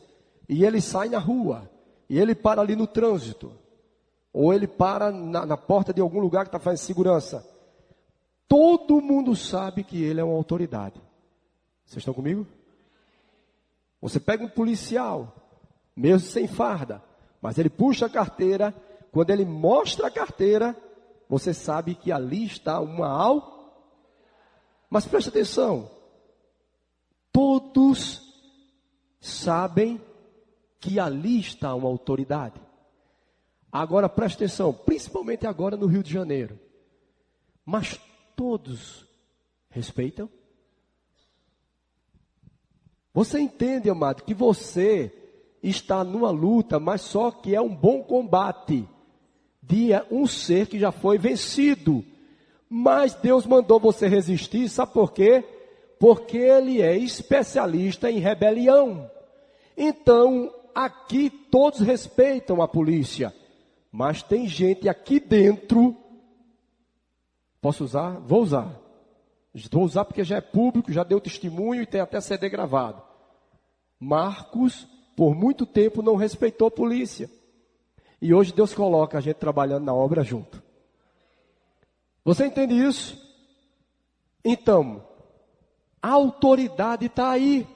e 0.46 0.62
ele 0.62 0.82
sai 0.82 1.08
na 1.08 1.18
rua. 1.18 1.70
E 2.06 2.18
ele 2.18 2.34
para 2.34 2.60
ali 2.60 2.76
no 2.76 2.86
trânsito. 2.86 3.50
Ou 4.30 4.52
ele 4.52 4.66
para 4.66 5.10
na, 5.10 5.46
na 5.46 5.56
porta 5.56 5.90
de 5.90 6.02
algum 6.02 6.20
lugar 6.20 6.44
que 6.44 6.48
está 6.48 6.60
fazendo 6.60 6.84
segurança. 6.84 7.48
Todo 8.46 9.00
mundo 9.00 9.34
sabe 9.34 9.82
que 9.82 10.04
ele 10.04 10.20
é 10.20 10.24
uma 10.24 10.36
autoridade. 10.36 11.00
Vocês 11.90 12.02
estão 12.02 12.14
comigo? 12.14 12.46
Você 14.00 14.20
pega 14.20 14.44
um 14.44 14.48
policial, 14.48 15.34
mesmo 15.96 16.28
sem 16.28 16.46
farda, 16.46 17.02
mas 17.42 17.58
ele 17.58 17.68
puxa 17.68 18.06
a 18.06 18.08
carteira, 18.08 18.72
quando 19.10 19.30
ele 19.30 19.44
mostra 19.44 20.06
a 20.06 20.10
carteira, 20.10 20.76
você 21.28 21.52
sabe 21.52 21.96
que 21.96 22.12
ali 22.12 22.44
está 22.44 22.78
uma 22.78 23.08
al. 23.08 23.74
Mas 24.88 25.04
preste 25.04 25.30
atenção. 25.30 25.90
Todos 27.32 28.22
sabem 29.20 30.00
que 30.78 31.00
ali 31.00 31.40
está 31.40 31.74
uma 31.74 31.88
autoridade. 31.88 32.60
Agora 33.72 34.08
preste 34.08 34.36
atenção, 34.36 34.72
principalmente 34.72 35.44
agora 35.44 35.76
no 35.76 35.86
Rio 35.86 36.04
de 36.04 36.12
Janeiro. 36.12 36.56
Mas 37.64 38.00
todos 38.36 39.04
respeitam? 39.70 40.30
Você 43.12 43.40
entende, 43.40 43.90
amado, 43.90 44.22
que 44.22 44.34
você 44.34 45.12
está 45.62 46.04
numa 46.04 46.30
luta, 46.30 46.78
mas 46.78 47.02
só 47.02 47.30
que 47.30 47.54
é 47.54 47.60
um 47.60 47.74
bom 47.74 48.02
combate 48.02 48.88
de 49.62 49.90
um 50.10 50.26
ser 50.26 50.66
que 50.66 50.78
já 50.78 50.92
foi 50.92 51.18
vencido. 51.18 52.04
Mas 52.68 53.14
Deus 53.14 53.46
mandou 53.46 53.80
você 53.80 54.06
resistir, 54.06 54.68
sabe 54.68 54.92
por 54.92 55.12
quê? 55.12 55.44
Porque 55.98 56.38
ele 56.38 56.80
é 56.80 56.96
especialista 56.96 58.10
em 58.10 58.18
rebelião. 58.18 59.10
Então, 59.76 60.52
aqui 60.74 61.28
todos 61.28 61.80
respeitam 61.80 62.62
a 62.62 62.68
polícia, 62.68 63.34
mas 63.90 64.22
tem 64.22 64.46
gente 64.46 64.88
aqui 64.88 65.18
dentro 65.18 65.96
Posso 67.60 67.84
usar? 67.84 68.18
Vou 68.20 68.42
usar. 68.42 68.74
Vou 69.70 69.84
usar 69.84 70.04
porque 70.04 70.22
já 70.22 70.36
é 70.36 70.40
público, 70.40 70.92
já 70.92 71.02
deu 71.02 71.20
testemunho 71.20 71.82
e 71.82 71.86
tem 71.86 72.00
até 72.00 72.20
CD 72.20 72.48
gravado. 72.48 73.02
Marcos, 73.98 74.86
por 75.16 75.34
muito 75.34 75.66
tempo, 75.66 76.02
não 76.02 76.16
respeitou 76.16 76.68
a 76.68 76.70
polícia. 76.70 77.28
E 78.22 78.32
hoje 78.32 78.52
Deus 78.52 78.74
coloca 78.74 79.18
a 79.18 79.20
gente 79.20 79.36
trabalhando 79.36 79.84
na 79.84 79.94
obra 79.94 80.22
junto. 80.22 80.62
Você 82.24 82.46
entende 82.46 82.74
isso? 82.74 83.18
Então, 84.44 85.02
a 86.02 86.10
autoridade 86.10 87.06
está 87.06 87.30
aí. 87.30 87.66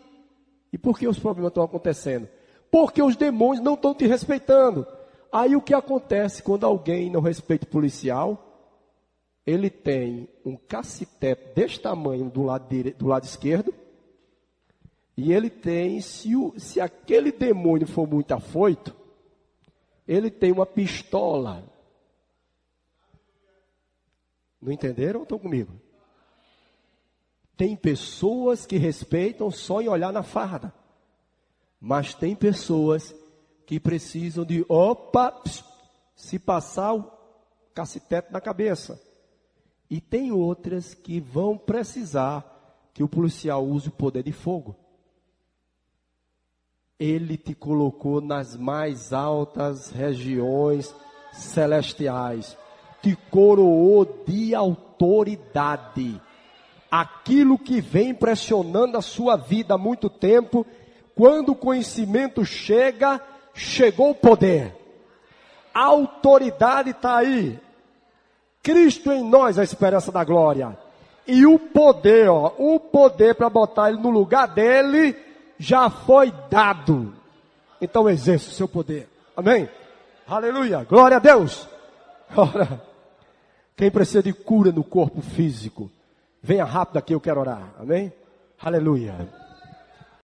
E 0.73 0.79
por 0.79 0.99
que 0.99 1.09
os 1.09 1.19
problemas 1.19 1.51
estão 1.51 1.65
acontecendo? 1.65 2.29
Porque 2.71 3.03
os 3.03 3.17
demônios 3.17 3.65
não 3.65 3.75
estão 3.75 3.95
te 3.95 4.07
respeitando. 4.07 4.87
Aí 5.33 5.57
o 5.57 5.63
que 5.63 5.75
acontece 5.75 6.43
quando 6.43 6.65
alguém 6.65 7.11
não 7.11 7.21
respeita 7.21 7.65
o 7.65 7.69
policial? 7.71 8.44
Ele 9.47 9.69
tem 9.69 10.29
um 10.45 10.57
cacetete 10.57 11.55
deste 11.55 11.81
tamanho 11.81 12.31
do 12.31 12.43
lado, 12.43 12.69
direito, 12.69 12.99
do 12.99 13.07
lado 13.07 13.25
esquerdo. 13.25 13.75
E 15.17 15.33
ele 15.33 15.51
tem, 15.51 16.01
se, 16.01 16.35
o, 16.35 16.55
se 16.59 16.81
aquele 16.81 17.31
demônio 17.31 17.87
for 17.87 18.09
muito 18.09 18.33
afoito, 18.33 18.95
ele 20.09 20.31
tem 20.31 20.51
uma 20.51 20.67
pistola. 20.67 21.65
Não 24.61 24.73
entenderam 24.73 25.23
estão 25.23 25.39
comigo? 25.39 25.73
Tem 27.57 27.77
pessoas 27.77 28.67
que 28.67 28.77
respeitam 28.77 29.51
só 29.51 29.81
em 29.81 29.89
olhar 29.89 30.13
na 30.13 30.23
farda. 30.23 30.73
Mas 31.81 32.15
tem 32.15 32.35
pessoas 32.35 33.15
que 33.67 33.79
precisam 33.79 34.45
de, 34.45 34.65
opa, 34.69 35.31
pss, 35.31 35.63
se 36.17 36.39
passar 36.39 36.95
o 36.95 37.11
cacetete 37.75 38.33
na 38.33 38.41
cabeça. 38.41 39.01
E 39.91 40.01
tem 40.01 40.33
outras 40.33 40.95
que 40.95 41.21
vão 41.21 41.57
precisar 41.57 42.45
que 42.93 43.03
o 43.03 43.09
policial 43.09 43.65
use 43.65 43.89
o 43.89 43.93
poder 43.93 44.23
de 44.23 44.33
fogo. 44.33 44.77
Ele 46.99 47.37
te 47.37 47.55
colocou 47.55 48.21
nas 48.21 48.57
mais 48.57 49.13
altas 49.13 49.91
regiões 49.91 50.95
celestiais, 51.33 52.57
te 53.03 53.17
coroou 53.31 54.05
de 54.27 54.55
autoridade 54.55 56.21
aquilo 57.01 57.59
que 57.59 57.81
vem 57.81 58.15
pressionando 58.15 58.97
a 58.97 59.03
sua 59.03 59.37
vida 59.37 59.75
há 59.75 59.79
muito 59.79 60.09
tempo, 60.09 60.65
quando 61.13 61.49
o 61.49 61.57
conhecimento 61.57 62.45
chega, 62.45 63.21
chegou 63.53 64.11
o 64.11 64.15
poder. 64.15 64.73
A 65.75 65.87
autoridade 65.87 66.91
está 66.91 67.17
aí. 67.17 67.59
Cristo 68.65 69.13
em 69.13 69.23
nós, 69.23 69.59
a 69.61 69.63
esperança 69.63 70.11
da 70.11 70.25
glória. 70.25 70.77
E 71.25 71.47
o 71.47 71.57
poder, 71.59 72.29
ó, 72.29 72.53
o 72.59 72.81
poder 72.81 73.37
para 73.37 73.49
botar 73.49 73.91
ele 73.91 74.01
no 74.01 74.11
lugar 74.11 74.49
dele 74.49 75.15
já 75.57 75.89
foi 75.89 76.33
dado. 76.51 77.15
Então 77.81 78.11
exerça 78.11 78.51
o 78.51 78.53
seu 78.53 78.67
poder. 78.67 79.09
Amém? 79.37 79.69
Aleluia. 80.27 80.83
Glória 80.83 81.19
a 81.19 81.21
Deus. 81.21 81.69
Ora, 82.37 82.83
quem 83.77 83.91
precisa 83.91 84.23
de 84.23 84.33
cura 84.33 84.73
no 84.73 84.83
corpo 84.83 85.21
físico, 85.21 85.89
Venha 86.45 86.67
rápido 86.67 86.99
aqui, 86.99 87.15
eu 87.15 87.21
quero 87.21 87.41
orar. 87.41 87.73
Amém? 87.81 88.13
Aleluia. 88.61 89.15